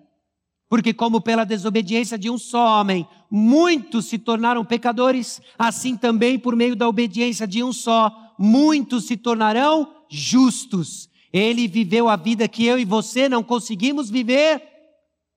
Porque, 0.69 0.95
como 0.95 1.21
pela 1.21 1.43
desobediência 1.43 2.17
de 2.17 2.31
um 2.31 2.39
só 2.39 2.81
homem, 2.81 3.09
muitos 3.29 4.05
se 4.05 4.19
tornaram 4.19 4.65
pecadores, 4.65 5.43
assim 5.59 5.97
também 5.97 6.39
por 6.39 6.55
meio 6.55 6.77
da 6.77 6.89
obediência 6.89 7.45
de 7.45 7.61
um 7.61 7.73
só, 7.73 8.13
muitos 8.39 9.05
se 9.07 9.17
tornarão 9.17 9.93
justos. 10.09 11.09
Ele 11.33 11.69
viveu 11.69 12.09
a 12.09 12.17
vida 12.17 12.49
que 12.49 12.65
eu 12.65 12.79
e 12.79 12.85
você 12.85 13.29
não 13.29 13.43
conseguimos 13.43 14.09
viver 14.09 14.63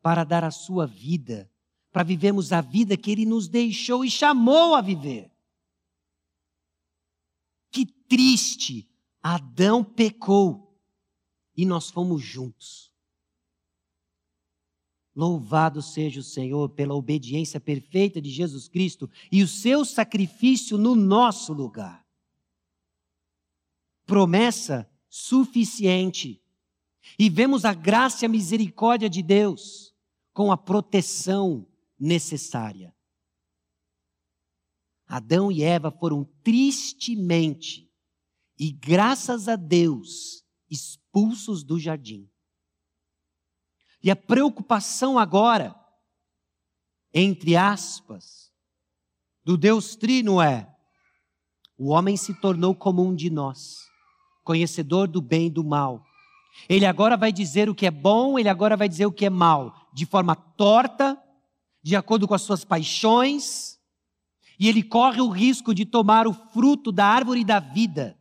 para 0.01 0.23
dar 0.23 0.43
a 0.43 0.51
sua 0.51 0.87
vida, 0.87 1.51
para 1.91 2.03
vivermos 2.03 2.51
a 2.51 2.61
vida 2.61 2.97
que 2.97 3.11
ele 3.11 3.25
nos 3.25 3.47
deixou 3.47 4.03
e 4.03 4.09
chamou 4.09 4.75
a 4.75 4.81
viver. 4.81 5.31
Que 7.71 7.85
triste! 7.85 8.87
Adão 9.23 9.83
pecou 9.83 10.75
e 11.55 11.65
nós 11.65 11.91
fomos 11.91 12.21
juntos. 12.23 12.91
Louvado 15.15 15.81
seja 15.81 16.21
o 16.21 16.23
Senhor 16.23 16.69
pela 16.69 16.95
obediência 16.95 17.59
perfeita 17.59 18.21
de 18.21 18.29
Jesus 18.29 18.67
Cristo 18.67 19.09
e 19.31 19.43
o 19.43 19.47
seu 19.47 19.83
sacrifício 19.83 20.77
no 20.77 20.95
nosso 20.95 21.53
lugar. 21.53 22.05
Promessa 24.05 24.90
suficiente. 25.11 26.41
E 27.19 27.29
vemos 27.29 27.65
a 27.65 27.73
graça 27.73 28.23
e 28.23 28.25
a 28.25 28.29
misericórdia 28.29 29.09
de 29.09 29.21
Deus 29.21 29.93
com 30.33 30.51
a 30.51 30.57
proteção 30.57 31.67
necessária. 31.99 32.95
Adão 35.05 35.51
e 35.51 35.61
Eva 35.61 35.91
foram 35.91 36.23
tristemente 36.41 37.91
e 38.57 38.71
graças 38.71 39.49
a 39.49 39.57
Deus 39.57 40.45
expulsos 40.69 41.65
do 41.65 41.77
jardim. 41.77 42.31
E 44.01 44.09
a 44.09 44.15
preocupação 44.15 45.19
agora, 45.19 45.75
entre 47.13 47.57
aspas, 47.57 48.53
do 49.43 49.57
Deus 49.57 49.97
Trino 49.97 50.41
é: 50.41 50.73
o 51.77 51.89
homem 51.89 52.15
se 52.15 52.33
tornou 52.39 52.73
como 52.73 53.03
um 53.03 53.13
de 53.13 53.29
nós, 53.29 53.90
conhecedor 54.43 55.07
do 55.07 55.21
bem 55.21 55.47
e 55.47 55.49
do 55.49 55.63
mal. 55.63 56.05
Ele 56.67 56.85
agora 56.85 57.15
vai 57.15 57.31
dizer 57.31 57.69
o 57.69 57.75
que 57.75 57.85
é 57.85 57.91
bom, 57.91 58.37
ele 58.37 58.49
agora 58.49 58.75
vai 58.75 58.89
dizer 58.89 59.05
o 59.05 59.11
que 59.11 59.25
é 59.25 59.29
mal, 59.29 59.89
de 59.93 60.05
forma 60.05 60.35
torta, 60.35 61.21
de 61.81 61.95
acordo 61.95 62.27
com 62.27 62.33
as 62.33 62.41
suas 62.41 62.63
paixões, 62.63 63.79
e 64.59 64.67
ele 64.67 64.83
corre 64.83 65.21
o 65.21 65.29
risco 65.29 65.73
de 65.73 65.85
tomar 65.85 66.27
o 66.27 66.33
fruto 66.33 66.91
da 66.91 67.05
árvore 67.05 67.43
da 67.43 67.59
vida 67.59 68.17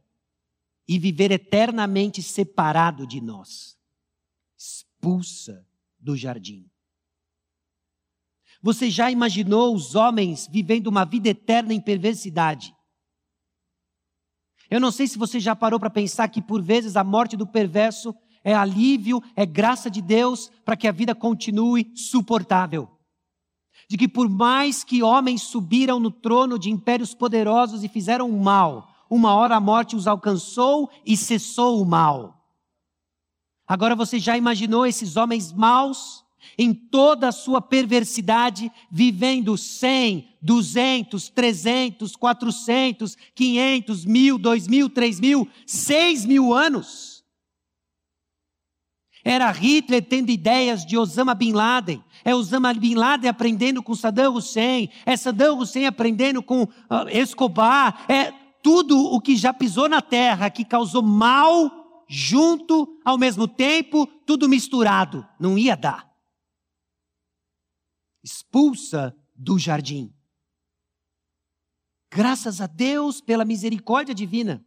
e 0.88 0.98
viver 0.98 1.30
eternamente 1.30 2.22
separado 2.22 3.06
de 3.06 3.20
nós. 3.20 3.76
Expulsa 4.56 5.66
do 5.98 6.16
jardim. 6.16 6.70
Você 8.62 8.90
já 8.90 9.10
imaginou 9.10 9.74
os 9.74 9.94
homens 9.94 10.48
vivendo 10.50 10.86
uma 10.86 11.04
vida 11.04 11.28
eterna 11.28 11.72
em 11.72 11.80
perversidade? 11.80 12.74
Eu 14.70 14.78
não 14.78 14.92
sei 14.92 15.08
se 15.08 15.18
você 15.18 15.40
já 15.40 15.56
parou 15.56 15.80
para 15.80 15.90
pensar 15.90 16.28
que 16.28 16.40
por 16.40 16.62
vezes 16.62 16.96
a 16.96 17.02
morte 17.02 17.36
do 17.36 17.46
perverso 17.46 18.14
é 18.44 18.54
alívio, 18.54 19.20
é 19.34 19.44
graça 19.44 19.90
de 19.90 20.00
Deus 20.00 20.50
para 20.64 20.76
que 20.76 20.86
a 20.86 20.92
vida 20.92 21.14
continue 21.14 21.90
suportável. 21.96 22.88
De 23.88 23.98
que 23.98 24.06
por 24.06 24.28
mais 24.28 24.84
que 24.84 25.02
homens 25.02 25.42
subiram 25.42 25.98
no 25.98 26.12
trono 26.12 26.56
de 26.56 26.70
impérios 26.70 27.12
poderosos 27.12 27.82
e 27.82 27.88
fizeram 27.88 28.30
o 28.30 28.40
mal, 28.40 28.88
uma 29.10 29.34
hora 29.34 29.56
a 29.56 29.60
morte 29.60 29.96
os 29.96 30.06
alcançou 30.06 30.88
e 31.04 31.16
cessou 31.16 31.82
o 31.82 31.84
mal. 31.84 32.40
Agora 33.66 33.96
você 33.96 34.20
já 34.20 34.36
imaginou 34.36 34.86
esses 34.86 35.16
homens 35.16 35.52
maus, 35.52 36.24
em 36.58 36.72
toda 36.72 37.28
a 37.28 37.32
sua 37.32 37.60
perversidade, 37.60 38.70
vivendo 38.90 39.56
100, 39.56 40.28
200, 40.42 41.28
300, 41.28 42.16
400, 42.16 43.16
500, 43.34 44.04
mil, 44.04 44.38
dois 44.38 44.66
mil, 44.66 44.88
três 44.88 45.20
mil, 45.20 45.48
seis 45.66 46.24
mil 46.24 46.54
anos? 46.54 47.24
Era 49.24 49.50
Hitler 49.50 50.02
tendo 50.02 50.30
ideias 50.30 50.84
de 50.84 50.96
Osama 50.96 51.34
Bin 51.34 51.52
Laden, 51.52 52.02
é 52.24 52.34
Osama 52.34 52.72
Bin 52.72 52.94
Laden 52.94 53.28
aprendendo 53.28 53.82
com 53.82 53.94
Saddam 53.94 54.34
Hussein, 54.34 54.88
é 55.04 55.16
Saddam 55.16 55.58
Hussein 55.58 55.86
aprendendo 55.86 56.42
com 56.42 56.62
uh, 56.62 56.68
Escobar, 57.10 58.04
é 58.08 58.32
tudo 58.62 58.98
o 58.98 59.20
que 59.20 59.36
já 59.36 59.52
pisou 59.52 59.88
na 59.88 60.00
terra, 60.00 60.50
que 60.50 60.64
causou 60.64 61.02
mal 61.02 62.04
junto, 62.08 62.88
ao 63.04 63.16
mesmo 63.16 63.46
tempo, 63.46 64.06
tudo 64.26 64.48
misturado. 64.48 65.26
Não 65.38 65.56
ia 65.56 65.76
dar. 65.76 66.09
Expulsa 68.22 69.16
do 69.34 69.58
jardim. 69.58 70.14
Graças 72.10 72.60
a 72.60 72.66
Deus 72.66 73.20
pela 73.20 73.44
misericórdia 73.44 74.14
divina. 74.14 74.64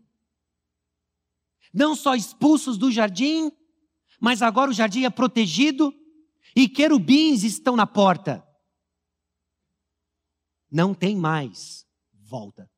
Não 1.74 1.96
só 1.96 2.16
expulsos 2.16 2.78
do 2.78 2.92
jardim, 2.92 3.52
mas 4.20 4.42
agora 4.42 4.72
o 4.72 4.74
jardim 4.74 5.04
é 5.04 5.10
protegido 5.10 5.94
e 6.56 6.70
querubins 6.70 7.44
estão 7.44 7.76
na 7.76 7.86
porta. 7.86 8.48
Não 10.72 10.94
tem 10.94 11.16
mais 11.16 11.86
volta. 12.14 12.72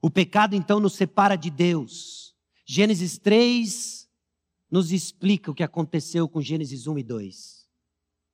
O 0.00 0.10
pecado 0.10 0.56
então 0.56 0.80
nos 0.80 0.94
separa 0.94 1.36
de 1.36 1.48
Deus. 1.48 2.36
Gênesis 2.64 3.18
3 3.18 4.01
nos 4.72 4.90
explica 4.90 5.50
o 5.50 5.54
que 5.54 5.62
aconteceu 5.62 6.26
com 6.26 6.40
Gênesis 6.40 6.86
1 6.86 6.96
e 6.96 7.02
2. 7.02 7.68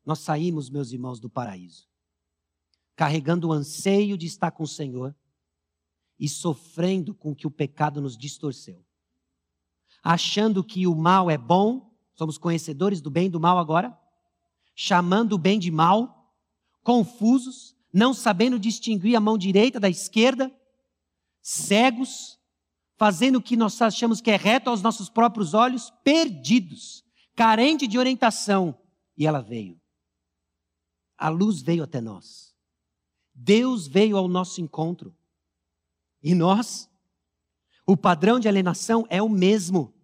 Nós 0.07 0.20
saímos, 0.20 0.70
meus 0.70 0.93
irmãos, 0.93 1.18
do 1.18 1.28
paraíso, 1.28 1.89
carregando 2.95 3.49
o 3.49 3.53
anseio 3.53 4.16
de 4.16 4.26
estar 4.26 4.53
com 4.53 4.62
o 4.62 4.68
Senhor 4.68 5.16
e 6.16 6.28
sofrendo 6.28 7.12
com 7.12 7.34
que 7.34 7.45
o 7.45 7.51
pecado 7.51 8.01
nos 8.01 8.16
distorceu. 8.16 8.86
Achando 10.01 10.62
que 10.62 10.86
o 10.86 10.95
mal 10.95 11.28
é 11.28 11.36
bom, 11.36 11.93
somos 12.14 12.39
conhecedores 12.39 13.01
do 13.01 13.11
bem 13.11 13.26
e 13.26 13.30
do 13.30 13.41
mal 13.41 13.59
agora, 13.59 13.99
chamando 14.76 15.32
o 15.32 15.39
bem 15.39 15.59
de 15.59 15.72
mal, 15.72 16.32
confusos, 16.84 17.74
não 17.93 18.14
sabendo 18.14 18.61
distinguir 18.61 19.16
a 19.16 19.20
mão 19.20 19.36
direita 19.36 19.80
da 19.80 19.89
esquerda, 19.89 20.57
cegos, 21.43 22.38
fazendo 22.99 23.36
o 23.36 23.42
que 23.42 23.57
nós 23.57 23.80
achamos 23.80 24.20
que 24.20 24.30
é 24.30 24.36
reto 24.36 24.68
aos 24.68 24.82
nossos 24.82 25.09
próprios 25.09 25.55
olhos, 25.55 25.90
perdidos, 26.03 27.05
carente 27.34 27.86
de 27.86 27.96
orientação. 27.96 28.76
E 29.16 29.24
ela 29.26 29.40
veio. 29.40 29.80
A 31.16 31.28
luz 31.28 31.62
veio 31.62 31.84
até 31.84 32.01
nós. 32.01 32.53
Deus 33.32 33.86
veio 33.86 34.16
ao 34.16 34.26
nosso 34.26 34.61
encontro. 34.61 35.16
E 36.20 36.34
nós? 36.34 36.90
O 37.86 37.96
padrão 37.96 38.40
de 38.40 38.49
alienação 38.49 39.07
é 39.09 39.22
o 39.22 39.28
mesmo. 39.28 39.94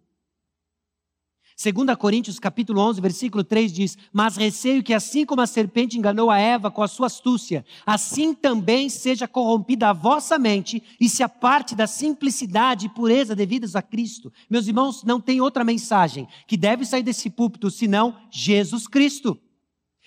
2 1.57 1.95
Coríntios 1.97 2.37
capítulo 2.37 2.81
11, 2.81 2.99
versículo 2.99 3.41
3 3.41 3.71
diz: 3.71 3.97
Mas 4.11 4.35
receio 4.35 4.83
que 4.83 4.93
assim 4.93 5.25
como 5.25 5.41
a 5.41 5.47
serpente 5.47 5.97
enganou 5.97 6.29
a 6.29 6.37
Eva 6.37 6.69
com 6.69 6.83
a 6.83 6.87
sua 6.87 7.07
astúcia, 7.07 7.65
assim 7.85 8.33
também 8.33 8.89
seja 8.89 9.25
corrompida 9.25 9.89
a 9.89 9.93
vossa 9.93 10.37
mente 10.37 10.83
e 10.99 11.07
se 11.07 11.23
aparte 11.23 11.73
da 11.73 11.87
simplicidade 11.87 12.87
e 12.87 12.89
pureza 12.89 13.33
devidas 13.33 13.73
a 13.73 13.81
Cristo. 13.81 14.33
Meus 14.49 14.67
irmãos, 14.67 15.01
não 15.05 15.21
tem 15.21 15.39
outra 15.39 15.63
mensagem 15.63 16.27
que 16.45 16.57
deve 16.57 16.85
sair 16.85 17.03
desse 17.03 17.29
púlpito 17.29 17.71
senão 17.71 18.17
Jesus 18.29 18.85
Cristo. 18.85 19.39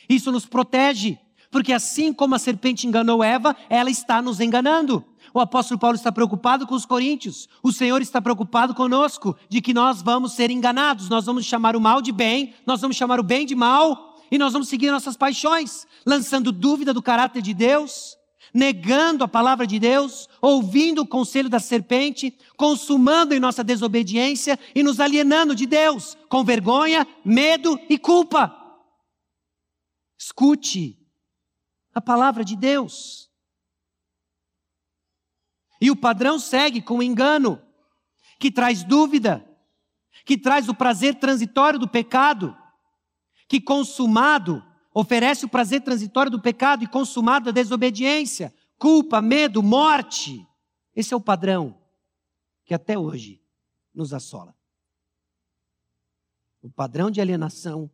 Isso 0.07 0.31
nos 0.31 0.45
protege, 0.45 1.19
Porque 1.51 1.73
assim 1.73 2.13
como 2.13 2.35
a 2.35 2.39
serpente 2.39 2.87
enganou 2.87 3.25
Eva, 3.25 3.57
ela 3.71 3.91
está 3.91 4.21
nos 4.21 4.39
enganando. 4.39 5.03
O 5.33 5.41
apóstolo 5.41 5.79
Paulo 5.79 5.97
está 5.97 6.11
preocupado 6.11 6.67
com 6.67 6.75
os 6.75 6.87
coríntios. 6.87 7.49
O 7.63 7.73
Senhor 7.73 8.01
está 8.01 8.21
preocupado 8.21 8.75
conosco 8.75 9.37
de 9.49 9.61
que 9.61 9.75
nós 9.75 10.03
vamos 10.03 10.33
ser 10.33 10.51
enganados. 10.51 11.09
Nós 11.09 11.27
vamos 11.27 11.45
chamar 11.45 11.77
o 11.77 11.81
mal 11.81 12.01
de 12.01 12.13
bem, 12.13 12.55
nós 12.67 12.81
vamos 12.81 12.97
chamar 12.97 13.21
o 13.21 13.23
bem 13.23 13.47
de 13.47 13.55
mal 13.55 14.09
e 14.31 14.39
nós 14.39 14.53
vamos 14.53 14.69
seguir 14.69 14.91
nossas 14.91 15.17
paixões, 15.17 15.87
lançando 16.05 16.53
dúvida 16.53 16.93
do 16.93 17.03
caráter 17.03 17.43
de 17.43 17.55
Deus, 17.55 18.17
negando 18.53 19.25
a 19.25 19.29
palavra 19.29 19.67
de 19.67 19.79
Deus, 19.79 20.29
ouvindo 20.41 21.03
o 21.03 21.07
conselho 21.07 21.49
da 21.49 21.59
serpente, 21.59 22.37
consumando 22.57 23.35
em 23.35 23.41
nossa 23.41 23.65
desobediência 23.65 24.59
e 24.75 24.83
nos 24.83 25.01
alienando 25.01 25.55
de 25.55 25.67
Deus, 25.67 26.17
com 26.29 26.45
vergonha, 26.45 27.07
medo 27.25 27.79
e 27.89 27.99
culpa. 27.99 28.55
Escute 30.19 30.99
a 31.95 32.01
palavra 32.01 32.45
de 32.45 32.57
Deus. 32.57 33.28
E 35.81 35.91
o 35.91 35.97
padrão 35.97 36.39
segue 36.39 36.83
com 36.83 36.99
o 36.99 37.03
engano, 37.03 37.63
que 38.39 38.51
traz 38.51 38.83
dúvida, 38.83 39.45
que 40.25 40.37
traz 40.37 40.69
o 40.69 40.75
prazer 40.75 41.15
transitório 41.17 41.79
do 41.79 41.89
pecado, 41.89 42.57
que 43.49 43.61
consumado 43.61 44.65
oferece 44.93 45.45
o 45.45 45.49
prazer 45.49 45.83
transitório 45.83 46.31
do 46.31 46.41
pecado 46.41 46.83
e 46.83 46.89
consumado 46.89 47.49
a 47.49 47.53
desobediência, 47.53 48.53
culpa, 48.79 49.23
medo, 49.23 49.63
morte. 49.63 50.47
Esse 50.95 51.15
é 51.15 51.17
o 51.17 51.21
padrão 51.21 51.81
que 52.65 52.75
até 52.75 52.99
hoje 52.99 53.43
nos 53.95 54.13
assola. 54.13 54.57
O 56.61 56.71
padrão 56.71 57.11
de 57.11 57.21
alienação 57.21 57.91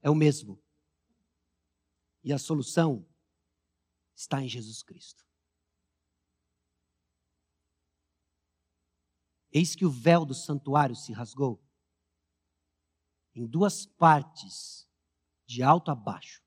é 0.00 0.08
o 0.08 0.14
mesmo. 0.14 0.62
E 2.22 2.32
a 2.32 2.38
solução 2.38 3.06
está 4.14 4.42
em 4.42 4.48
Jesus 4.48 4.82
Cristo. 4.82 5.27
Eis 9.52 9.74
que 9.74 9.84
o 9.84 9.90
véu 9.90 10.24
do 10.24 10.34
santuário 10.34 10.94
se 10.94 11.12
rasgou 11.12 11.62
em 13.38 13.46
duas 13.46 13.86
partes, 13.86 14.88
de 15.46 15.62
alto 15.62 15.92
a 15.92 15.94
baixo. 15.94 16.42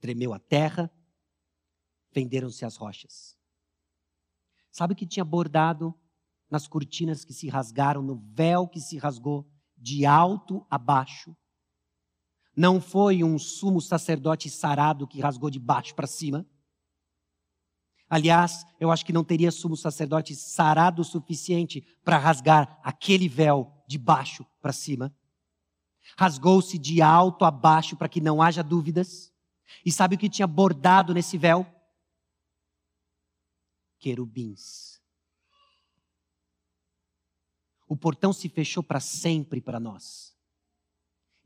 Tremeu 0.00 0.34
a 0.34 0.38
terra, 0.40 0.92
fenderam-se 2.10 2.64
as 2.64 2.76
rochas. 2.76 3.38
Sabe 4.72 4.92
o 4.92 4.96
que 4.96 5.06
tinha 5.06 5.24
bordado 5.24 5.94
nas 6.50 6.66
cortinas 6.66 7.24
que 7.24 7.32
se 7.32 7.48
rasgaram, 7.48 8.02
no 8.02 8.16
véu 8.16 8.66
que 8.66 8.80
se 8.80 8.98
rasgou 8.98 9.48
de 9.76 10.04
alto 10.04 10.66
a 10.68 10.76
baixo? 10.76 11.36
Não 12.56 12.80
foi 12.80 13.22
um 13.22 13.38
sumo 13.38 13.80
sacerdote 13.80 14.50
sarado 14.50 15.06
que 15.06 15.20
rasgou 15.20 15.50
de 15.50 15.60
baixo 15.60 15.94
para 15.94 16.08
cima? 16.08 16.44
Aliás, 18.08 18.64
eu 18.80 18.90
acho 18.90 19.04
que 19.04 19.12
não 19.12 19.22
teria 19.22 19.50
sumo 19.50 19.76
sacerdote 19.76 20.34
sarado 20.34 21.02
o 21.02 21.04
suficiente 21.04 21.84
para 22.04 22.18
rasgar 22.18 22.80
aquele 22.82 23.28
véu 23.28 23.72
de 23.86 23.98
baixo 23.98 24.46
para 24.60 24.72
cima 24.72 25.14
rasgou-se 26.16 26.78
de 26.78 27.02
alto 27.02 27.44
a 27.44 27.50
baixo 27.50 27.96
para 27.96 28.08
que 28.08 28.20
não 28.20 28.40
haja 28.40 28.62
dúvidas. 28.62 29.32
E 29.84 29.92
sabe 29.92 30.14
o 30.14 30.18
que 30.18 30.28
tinha 30.28 30.46
bordado 30.46 31.12
nesse 31.12 31.36
véu? 31.36 31.66
Querubins. 33.98 35.00
O 37.88 37.96
portão 37.96 38.32
se 38.32 38.48
fechou 38.48 38.82
para 38.82 39.00
sempre 39.00 39.60
para 39.60 39.80
nós. 39.80 40.36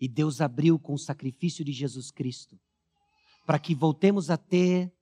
E 0.01 0.09
Deus 0.09 0.41
abriu 0.41 0.79
com 0.79 0.95
o 0.95 0.99
sacrifício 0.99 1.65
de 1.65 1.73
Jesus 1.73 2.11
Cristo, 2.11 2.59
para 3.47 3.59
que 3.59 3.75
voltemos 3.75 4.31
a 4.31 4.37
ter 4.37 4.93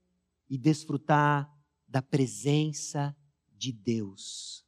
e 0.50 0.58
desfrutar 0.58 1.50
da 1.88 2.02
presença 2.02 3.16
de 3.56 3.72
Deus. 3.72 4.66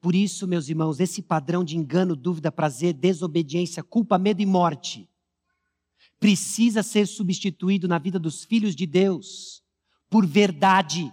Por 0.00 0.14
isso, 0.14 0.48
meus 0.48 0.68
irmãos, 0.68 1.00
esse 1.00 1.20
padrão 1.20 1.62
de 1.62 1.76
engano, 1.76 2.16
dúvida, 2.16 2.50
prazer, 2.50 2.94
desobediência, 2.94 3.82
culpa, 3.82 4.18
medo 4.18 4.40
e 4.40 4.46
morte 4.46 5.08
precisa 6.22 6.84
ser 6.84 7.08
substituído 7.08 7.88
na 7.88 7.98
vida 7.98 8.16
dos 8.16 8.44
filhos 8.44 8.76
de 8.76 8.86
Deus 8.86 9.60
por 10.08 10.24
verdade. 10.24 11.12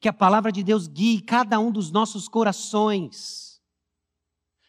Que 0.00 0.08
a 0.08 0.12
palavra 0.12 0.52
de 0.52 0.62
Deus 0.62 0.86
guie 0.86 1.22
cada 1.22 1.58
um 1.58 1.72
dos 1.72 1.90
nossos 1.90 2.28
corações. 2.28 3.53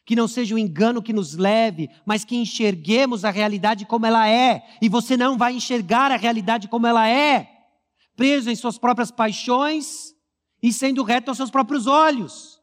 Que 0.05 0.15
não 0.15 0.27
seja 0.27 0.53
um 0.53 0.57
engano 0.57 1.01
que 1.01 1.11
nos 1.11 1.35
leve, 1.35 1.89
mas 2.05 2.23
que 2.23 2.35
enxerguemos 2.35 3.25
a 3.25 3.31
realidade 3.31 3.85
como 3.85 4.05
ela 4.05 4.27
é. 4.27 4.63
E 4.81 4.87
você 4.87 5.17
não 5.17 5.37
vai 5.37 5.53
enxergar 5.53 6.11
a 6.11 6.17
realidade 6.17 6.67
como 6.67 6.85
ela 6.85 7.07
é, 7.07 7.49
preso 8.15 8.49
em 8.49 8.55
suas 8.55 8.77
próprias 8.77 9.09
paixões, 9.11 10.13
e 10.61 10.71
sendo 10.71 11.03
reto 11.03 11.29
aos 11.29 11.37
seus 11.37 11.51
próprios 11.51 11.87
olhos. 11.87 12.59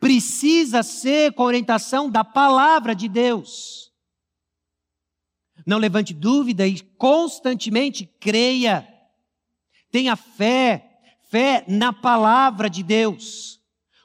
Precisa 0.00 0.82
ser 0.82 1.32
com 1.32 1.44
orientação 1.44 2.10
da 2.10 2.24
palavra 2.24 2.94
de 2.94 3.08
Deus. 3.08 3.92
Não 5.66 5.78
levante 5.78 6.12
dúvida 6.12 6.66
e 6.66 6.80
constantemente 6.80 8.06
creia. 8.20 8.86
Tenha 9.90 10.16
fé, 10.16 11.00
fé 11.30 11.64
na 11.68 11.92
palavra 11.92 12.68
de 12.68 12.82
Deus. 12.82 13.60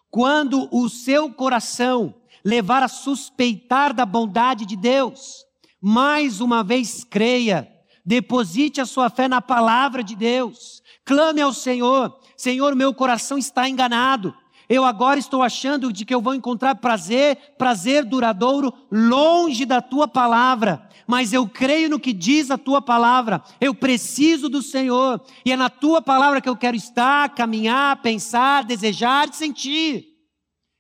Quando 0.10 0.70
o 0.72 0.88
seu 0.88 1.34
coração 1.34 2.19
levar 2.50 2.82
a 2.82 2.88
suspeitar 2.88 3.94
da 3.94 4.06
bondade 4.06 4.66
de 4.66 4.76
Deus, 4.76 5.46
mais 5.80 6.42
uma 6.42 6.64
vez 6.64 7.04
creia, 7.04 7.72
deposite 8.04 8.82
a 8.82 8.86
sua 8.86 9.10
fé 9.10 9.28
na 9.28 9.40
palavra 9.40 10.04
de 10.04 10.16
Deus, 10.16 10.82
clame 11.06 11.42
ao 11.42 11.54
Senhor, 11.54 12.20
Senhor, 12.36 12.76
meu 12.76 12.94
coração 12.94 13.38
está 13.38 13.70
enganado. 13.70 14.34
Eu 14.68 14.84
agora 14.84 15.20
estou 15.20 15.42
achando 15.42 15.92
de 15.92 16.06
que 16.06 16.14
eu 16.14 16.22
vou 16.22 16.36
encontrar 16.36 16.76
prazer, 16.76 17.38
prazer 17.58 18.06
duradouro, 18.06 18.72
longe 18.92 19.66
da 19.66 19.82
tua 19.82 20.08
palavra. 20.08 20.88
Mas 21.08 21.34
eu 21.34 21.48
creio 21.48 21.90
no 21.90 22.00
que 22.00 22.14
diz 22.14 22.52
a 22.52 22.58
tua 22.58 22.80
palavra. 22.80 23.44
Eu 23.60 23.74
preciso 23.74 24.48
do 24.48 24.62
Senhor. 24.62 25.20
E 25.44 25.52
é 25.52 25.58
na 25.58 25.72
tua 25.72 26.04
palavra 26.04 26.40
que 26.40 26.48
eu 26.48 26.56
quero 26.56 26.78
estar, 26.78 27.30
caminhar, 27.30 28.00
pensar, 28.04 28.64
desejar 28.64 29.34
sentir. 29.34 30.09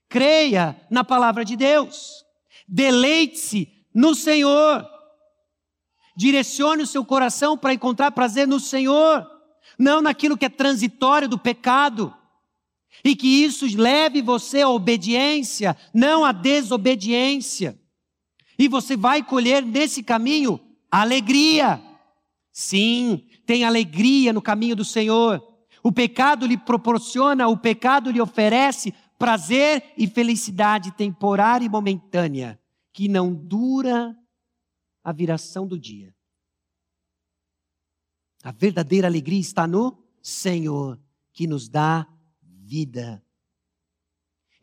Creia 0.09 0.75
na 0.89 1.03
palavra 1.03 1.45
de 1.45 1.55
Deus. 1.55 2.25
Deleite-se 2.67 3.69
no 3.93 4.13
Senhor. 4.15 4.85
Direcione 6.17 6.83
o 6.83 6.87
seu 6.87 7.05
coração 7.05 7.57
para 7.57 7.73
encontrar 7.73 8.11
prazer 8.11 8.47
no 8.47 8.59
Senhor 8.59 9.25
não 9.79 10.01
naquilo 10.01 10.37
que 10.37 10.45
é 10.45 10.49
transitório 10.49 11.29
do 11.29 11.39
pecado. 11.39 12.13
E 13.03 13.15
que 13.15 13.27
isso 13.27 13.65
leve 13.77 14.21
você 14.21 14.61
à 14.61 14.69
obediência, 14.69 15.77
não 15.93 16.25
à 16.25 16.33
desobediência. 16.33 17.79
E 18.57 18.67
você 18.67 18.97
vai 18.97 19.23
colher 19.23 19.63
nesse 19.63 20.03
caminho 20.03 20.59
alegria. 20.91 21.81
Sim, 22.51 23.25
tem 23.45 23.63
alegria 23.63 24.33
no 24.33 24.41
caminho 24.41 24.75
do 24.75 24.83
Senhor. 24.83 25.41
O 25.81 25.93
pecado 25.93 26.45
lhe 26.45 26.57
proporciona, 26.57 27.47
o 27.47 27.55
pecado 27.55 28.11
lhe 28.11 28.19
oferece 28.19 28.93
prazer 29.19 29.93
e 29.97 30.07
felicidade 30.07 30.91
temporária 30.93 31.65
e 31.65 31.69
momentânea, 31.69 32.57
que 32.93 33.09
não 33.09 33.33
dura 33.33 34.17
a 35.03 35.11
viração 35.11 35.67
do 35.67 35.77
dia. 35.77 36.15
A 38.41 38.53
verdadeira 38.53 39.07
alegria 39.07 39.39
está 39.39 39.67
no 39.67 40.01
Senhor, 40.21 40.97
que 41.33 41.45
nos 41.45 41.67
dá 41.67 42.07
vida. 42.41 43.21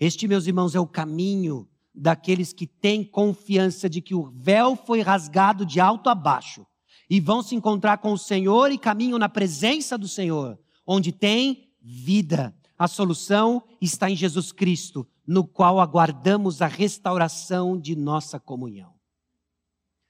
Este, 0.00 0.26
meus 0.26 0.46
irmãos, 0.46 0.74
é 0.74 0.80
o 0.80 0.86
caminho 0.86 1.68
daqueles 1.94 2.52
que 2.52 2.66
têm 2.66 3.04
confiança 3.04 3.88
de 3.88 4.00
que 4.00 4.14
o 4.14 4.30
véu 4.30 4.74
foi 4.74 5.02
rasgado 5.02 5.66
de 5.66 5.80
alto 5.80 6.08
a 6.08 6.14
baixo 6.14 6.66
e 7.08 7.20
vão 7.20 7.42
se 7.42 7.54
encontrar 7.54 7.98
com 7.98 8.12
o 8.12 8.18
Senhor 8.18 8.72
e 8.72 8.78
caminham 8.78 9.18
na 9.18 9.28
presença 9.28 9.98
do 9.98 10.08
Senhor, 10.08 10.58
onde 10.86 11.12
tem 11.12 11.70
vida. 11.80 12.54
A 12.78 12.86
solução 12.86 13.62
está 13.80 14.10
em 14.10 14.16
Jesus 14.16 14.52
Cristo, 14.52 15.06
no 15.26 15.46
qual 15.46 15.80
aguardamos 15.80 16.60
a 16.60 16.66
restauração 16.66 17.78
de 17.78 17.96
nossa 17.96 18.38
comunhão. 18.38 18.94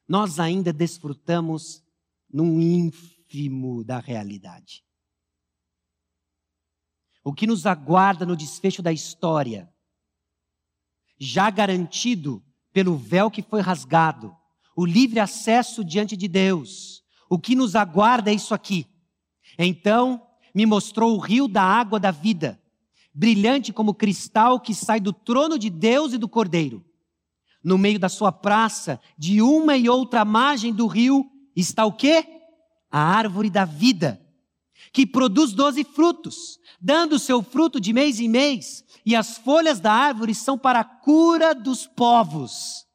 Nós 0.08 0.40
ainda 0.40 0.72
desfrutamos 0.72 1.82
num 2.32 2.60
ínfimo 2.60 3.84
da 3.84 3.98
realidade. 3.98 4.84
O 7.22 7.32
que 7.32 7.46
nos 7.46 7.66
aguarda 7.66 8.26
no 8.26 8.36
desfecho 8.36 8.82
da 8.82 8.92
história, 8.92 9.72
já 11.18 11.50
garantido 11.50 12.44
pelo 12.72 12.96
véu 12.96 13.30
que 13.30 13.42
foi 13.42 13.60
rasgado, 13.60 14.36
o 14.76 14.84
livre 14.84 15.18
acesso 15.18 15.84
diante 15.84 16.16
de 16.16 16.28
Deus, 16.28 17.02
o 17.28 17.38
que 17.38 17.56
nos 17.56 17.74
aguarda 17.74 18.30
é 18.30 18.34
isso 18.34 18.54
aqui. 18.54 18.86
Então 19.58 20.25
me 20.56 20.64
mostrou 20.64 21.14
o 21.14 21.18
rio 21.18 21.46
da 21.46 21.62
água 21.62 22.00
da 22.00 22.10
vida, 22.10 22.58
brilhante 23.12 23.74
como 23.74 23.92
cristal 23.92 24.58
que 24.58 24.74
sai 24.74 24.98
do 24.98 25.12
trono 25.12 25.58
de 25.58 25.68
Deus 25.68 26.14
e 26.14 26.18
do 26.18 26.26
Cordeiro. 26.26 26.82
No 27.62 27.76
meio 27.76 27.98
da 27.98 28.08
sua 28.08 28.32
praça, 28.32 28.98
de 29.18 29.42
uma 29.42 29.76
e 29.76 29.86
outra 29.86 30.24
margem 30.24 30.72
do 30.72 30.86
rio, 30.86 31.30
está 31.54 31.84
o 31.84 31.92
quê? 31.92 32.24
A 32.90 32.98
árvore 32.98 33.50
da 33.50 33.66
vida, 33.66 34.18
que 34.94 35.06
produz 35.06 35.52
doze 35.52 35.84
frutos, 35.84 36.58
dando 36.80 37.18
seu 37.18 37.42
fruto 37.42 37.78
de 37.78 37.92
mês 37.92 38.18
em 38.18 38.26
mês, 38.28 38.82
e 39.04 39.14
as 39.14 39.36
folhas 39.36 39.78
da 39.78 39.92
árvore 39.92 40.34
são 40.34 40.56
para 40.56 40.80
a 40.80 40.84
cura 40.84 41.54
dos 41.54 41.86
povos. 41.86 42.86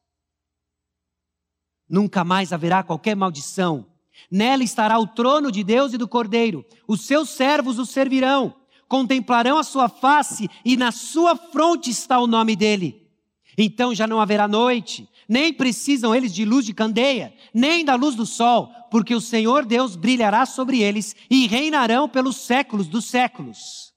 Nunca 1.88 2.24
mais 2.24 2.52
haverá 2.52 2.82
qualquer 2.82 3.14
maldição. 3.14 3.91
Nela 4.30 4.62
estará 4.62 4.98
o 4.98 5.06
trono 5.06 5.50
de 5.50 5.62
Deus 5.62 5.92
e 5.92 5.98
do 5.98 6.08
Cordeiro. 6.08 6.64
Os 6.86 7.02
seus 7.02 7.30
servos 7.30 7.78
o 7.78 7.86
servirão, 7.86 8.54
contemplarão 8.88 9.58
a 9.58 9.62
sua 9.62 9.88
face, 9.88 10.48
e 10.64 10.76
na 10.76 10.92
sua 10.92 11.36
fronte 11.36 11.90
está 11.90 12.18
o 12.18 12.26
nome 12.26 12.56
dele. 12.56 13.10
Então 13.56 13.94
já 13.94 14.06
não 14.06 14.20
haverá 14.20 14.48
noite, 14.48 15.08
nem 15.28 15.52
precisam 15.52 16.14
eles 16.14 16.32
de 16.32 16.44
luz 16.44 16.64
de 16.64 16.74
candeia, 16.74 17.34
nem 17.52 17.84
da 17.84 17.94
luz 17.94 18.14
do 18.14 18.26
sol, 18.26 18.68
porque 18.90 19.14
o 19.14 19.20
Senhor 19.20 19.64
Deus 19.64 19.96
brilhará 19.96 20.44
sobre 20.46 20.82
eles 20.82 21.14
e 21.30 21.46
reinarão 21.46 22.08
pelos 22.08 22.36
séculos 22.36 22.86
dos 22.86 23.06
séculos. 23.06 23.92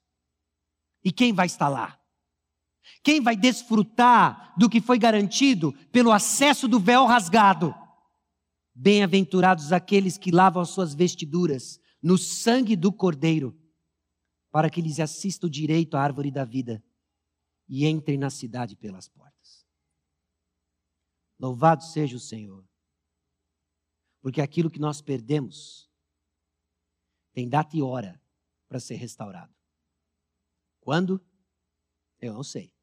E 1.04 1.12
quem 1.12 1.34
vai 1.34 1.46
estar 1.46 1.70
lá? 1.70 1.98
Quem 3.04 3.22
vai 3.22 3.36
desfrutar 3.36 4.54
do 4.58 4.70
que 4.70 4.82
foi 4.82 4.98
garantido 4.98 5.74
pelo 5.92 6.12
acesso 6.12 6.68
do 6.68 6.80
véu 6.80 7.06
rasgado? 7.06 7.76
Bem-aventurados 8.78 9.72
aqueles 9.72 10.18
que 10.18 10.32
lavam 10.32 10.62
as 10.62 10.70
suas 10.70 10.94
vestiduras 10.94 11.80
no 12.02 12.18
sangue 12.18 12.76
do 12.76 12.92
Cordeiro, 12.92 13.58
para 14.52 14.70
que 14.70 14.82
lhes 14.82 15.00
assista 15.00 15.48
o 15.48 15.50
direito 15.50 15.96
à 15.96 16.02
árvore 16.02 16.30
da 16.30 16.44
vida 16.44 16.84
e 17.68 17.86
entrem 17.86 18.18
na 18.18 18.30
cidade 18.30 18.76
pelas 18.76 19.08
portas. 19.08 19.66
Louvado 21.40 21.84
seja 21.84 22.16
o 22.16 22.20
Senhor. 22.20 22.68
Porque 24.22 24.42
aquilo 24.42 24.70
que 24.70 24.80
nós 24.80 25.02
perdemos 25.02 25.90
tem 27.34 27.48
data 27.48 27.76
e 27.76 27.82
hora 27.82 28.22
para 28.68 28.80
ser 28.80 28.96
restaurado. 28.96 29.54
Quando? 30.80 31.24
Eu 32.20 32.34
não 32.34 32.44
sei. 32.44 32.74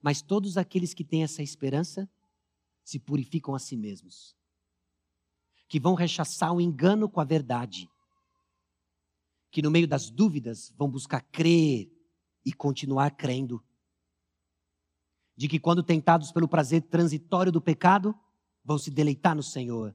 Mas 0.00 0.22
todos 0.22 0.56
aqueles 0.56 0.92
que 0.94 1.04
têm 1.04 1.22
essa 1.22 1.42
esperança 1.42 2.10
se 2.82 2.98
purificam 2.98 3.54
a 3.54 3.58
si 3.58 3.76
mesmos. 3.76 4.36
Que 5.68 5.80
vão 5.80 5.94
rechaçar 5.94 6.52
o 6.52 6.60
engano 6.60 7.08
com 7.08 7.20
a 7.20 7.24
verdade. 7.24 7.90
Que 9.50 9.62
no 9.62 9.70
meio 9.70 9.88
das 9.88 10.10
dúvidas 10.10 10.72
vão 10.76 10.88
buscar 10.88 11.20
crer 11.20 11.90
e 12.44 12.52
continuar 12.52 13.10
crendo 13.10 13.64
de 15.36 15.48
que, 15.48 15.58
quando 15.58 15.82
tentados 15.82 16.30
pelo 16.30 16.48
prazer 16.48 16.82
transitório 16.82 17.50
do 17.50 17.60
pecado, 17.60 18.14
vão 18.64 18.78
se 18.78 18.90
deleitar 18.90 19.34
no 19.34 19.42
Senhor. 19.42 19.94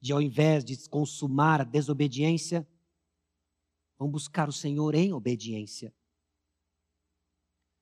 De, 0.00 0.12
ao 0.12 0.22
invés 0.22 0.64
de 0.64 0.88
consumar 0.88 1.60
a 1.60 1.64
desobediência, 1.64 2.66
vão 3.98 4.10
buscar 4.10 4.48
o 4.48 4.52
Senhor 4.52 4.94
em 4.94 5.12
obediência. 5.12 5.94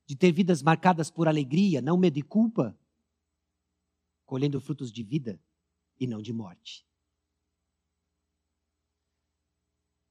De 0.07 0.17
ter 0.17 0.33
vidas 0.33 0.61
marcadas 0.61 1.11
por 1.11 1.29
alegria, 1.29 1.81
não 1.81 1.97
medo 1.97 2.19
e 2.19 2.23
culpa, 2.23 2.77
colhendo 4.27 4.61
frutos 4.61 4.93
de 4.93 5.03
vida 5.03 5.41
e 6.01 6.07
não 6.07 6.21
de 6.21 6.33
morte. 6.33 6.85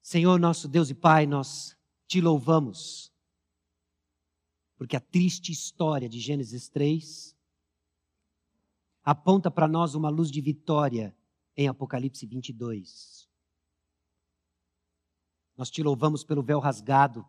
Senhor, 0.01 0.39
nosso 0.39 0.67
Deus 0.67 0.89
e 0.89 0.95
Pai, 0.95 1.25
nós 1.25 1.75
te 2.07 2.21
louvamos 2.21 3.11
porque 4.79 4.95
a 4.95 5.01
triste 5.01 5.51
história 5.51 6.07
de 6.07 6.21
Gênesis 6.21 6.69
3 6.69 7.37
aponta 9.03 9.51
para 9.51 9.67
nós 9.67 9.93
uma 9.93 10.07
luz 10.09 10.31
de 10.31 10.39
vitória 10.39 11.13
em 11.57 11.67
Apocalipse 11.67 12.25
22. 12.25 13.29
Nós 15.57 15.69
te 15.69 15.83
louvamos 15.83 16.23
pelo 16.23 16.41
véu 16.41 16.61
rasgado, 16.61 17.27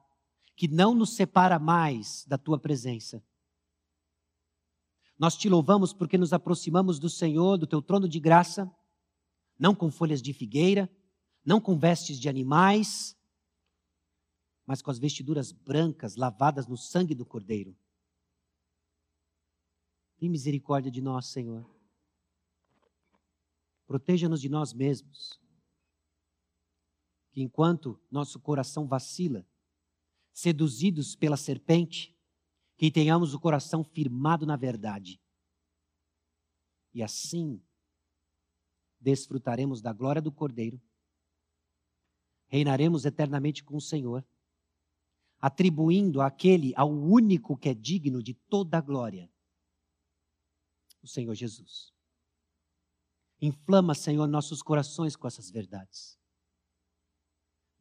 que 0.55 0.69
não 0.69 0.95
nos 0.95 1.17
separa 1.17 1.59
mais 1.59 2.25
da 2.25 2.39
tua 2.39 2.57
presença. 2.57 3.21
Nós 5.21 5.37
te 5.37 5.51
louvamos 5.51 5.93
porque 5.93 6.17
nos 6.17 6.33
aproximamos 6.33 6.99
do 6.99 7.11
Senhor, 7.11 7.59
do 7.59 7.67
teu 7.67 7.83
trono 7.83 8.09
de 8.09 8.19
graça, 8.19 8.75
não 9.59 9.75
com 9.75 9.91
folhas 9.91 10.23
de 10.23 10.33
figueira, 10.33 10.91
não 11.45 11.61
com 11.61 11.79
vestes 11.79 12.19
de 12.19 12.27
animais, 12.27 13.15
mas 14.65 14.81
com 14.81 14.91
as 14.91 14.99
vestiduras 14.99 15.53
brancas 15.53 16.17
lavadas 16.17 16.67
no 16.67 16.75
sangue 16.75 17.15
do 17.15 17.27
Cordeiro. 17.27 17.77
Tem 20.17 20.27
misericórdia 20.27 20.91
de 20.91 21.03
nós, 21.03 21.27
Senhor. 21.27 21.69
Proteja-nos 23.87 24.41
de 24.41 24.49
nós 24.49 24.73
mesmos. 24.73 25.39
Que 27.31 27.43
enquanto 27.43 28.01
nosso 28.11 28.41
coração 28.41 28.89
vacila, 28.89 29.47
seduzidos 30.33 31.15
pela 31.15 31.37
serpente, 31.37 32.19
que 32.81 32.91
tenhamos 32.91 33.35
o 33.35 33.39
coração 33.39 33.85
firmado 33.85 34.47
na 34.47 34.57
verdade. 34.57 35.21
E 36.95 37.03
assim 37.03 37.63
desfrutaremos 38.99 39.83
da 39.83 39.93
glória 39.93 40.23
do 40.23 40.33
Cordeiro, 40.33 40.81
reinaremos 42.47 43.05
eternamente 43.05 43.63
com 43.63 43.77
o 43.77 43.83
Senhor 43.83 44.27
atribuindo 45.39 46.23
àquele, 46.23 46.73
ao 46.75 46.91
único 46.91 47.55
que 47.55 47.69
é 47.69 47.75
digno 47.75 48.23
de 48.23 48.33
toda 48.33 48.79
a 48.79 48.81
glória, 48.81 49.31
o 51.03 51.07
Senhor 51.07 51.35
Jesus. 51.35 51.93
Inflama, 53.43 53.95
Senhor, 53.95 54.27
nossos 54.27 54.63
corações 54.63 55.15
com 55.15 55.27
essas 55.27 55.51
verdades. 55.51 56.19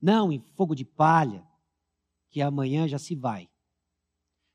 Não 0.01 0.29
em 0.29 0.41
fogo 0.41 0.75
de 0.75 0.83
palha, 0.83 1.47
que 2.29 2.41
amanhã 2.41 2.85
já 2.85 2.99
se 2.99 3.15
vai, 3.15 3.48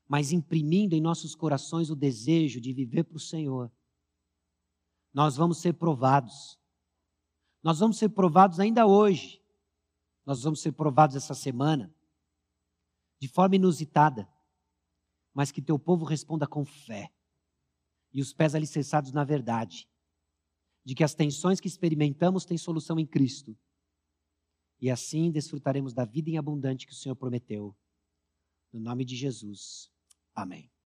mas 0.07 0.31
imprimindo 0.31 0.95
em 0.95 1.01
nossos 1.01 1.35
corações 1.35 1.89
o 1.89 1.95
desejo 1.95 2.61
de 2.61 2.71
viver 2.73 3.03
para 3.03 3.17
o 3.17 3.19
Senhor. 3.19 3.71
Nós 5.13 5.35
vamos 5.35 5.59
ser 5.59 5.73
provados. 5.73 6.59
Nós 7.63 7.79
vamos 7.79 7.97
ser 7.97 8.09
provados 8.09 8.59
ainda 8.59 8.85
hoje. 8.85 9.41
Nós 10.25 10.43
vamos 10.43 10.61
ser 10.61 10.71
provados 10.73 11.15
essa 11.15 11.33
semana 11.33 11.93
de 13.19 13.27
forma 13.27 13.55
inusitada, 13.55 14.27
mas 15.33 15.51
que 15.51 15.61
teu 15.61 15.79
povo 15.79 16.05
responda 16.05 16.45
com 16.45 16.65
fé 16.65 17.11
e 18.13 18.21
os 18.21 18.33
pés 18.33 18.55
alicerçados 18.55 19.11
na 19.11 19.23
verdade, 19.23 19.89
de 20.83 20.93
que 20.93 21.03
as 21.03 21.15
tensões 21.15 21.59
que 21.59 21.67
experimentamos 21.67 22.45
têm 22.45 22.57
solução 22.57 22.99
em 22.99 23.05
Cristo. 23.05 23.57
E 24.79 24.89
assim 24.89 25.31
desfrutaremos 25.31 25.93
da 25.93 26.05
vida 26.05 26.29
em 26.29 26.37
abundante 26.37 26.85
que 26.85 26.93
o 26.93 26.95
Senhor 26.95 27.15
prometeu. 27.15 27.75
No 28.71 28.79
nome 28.79 29.05
de 29.05 29.15
Jesus. 29.15 29.91
Amém. 30.35 30.69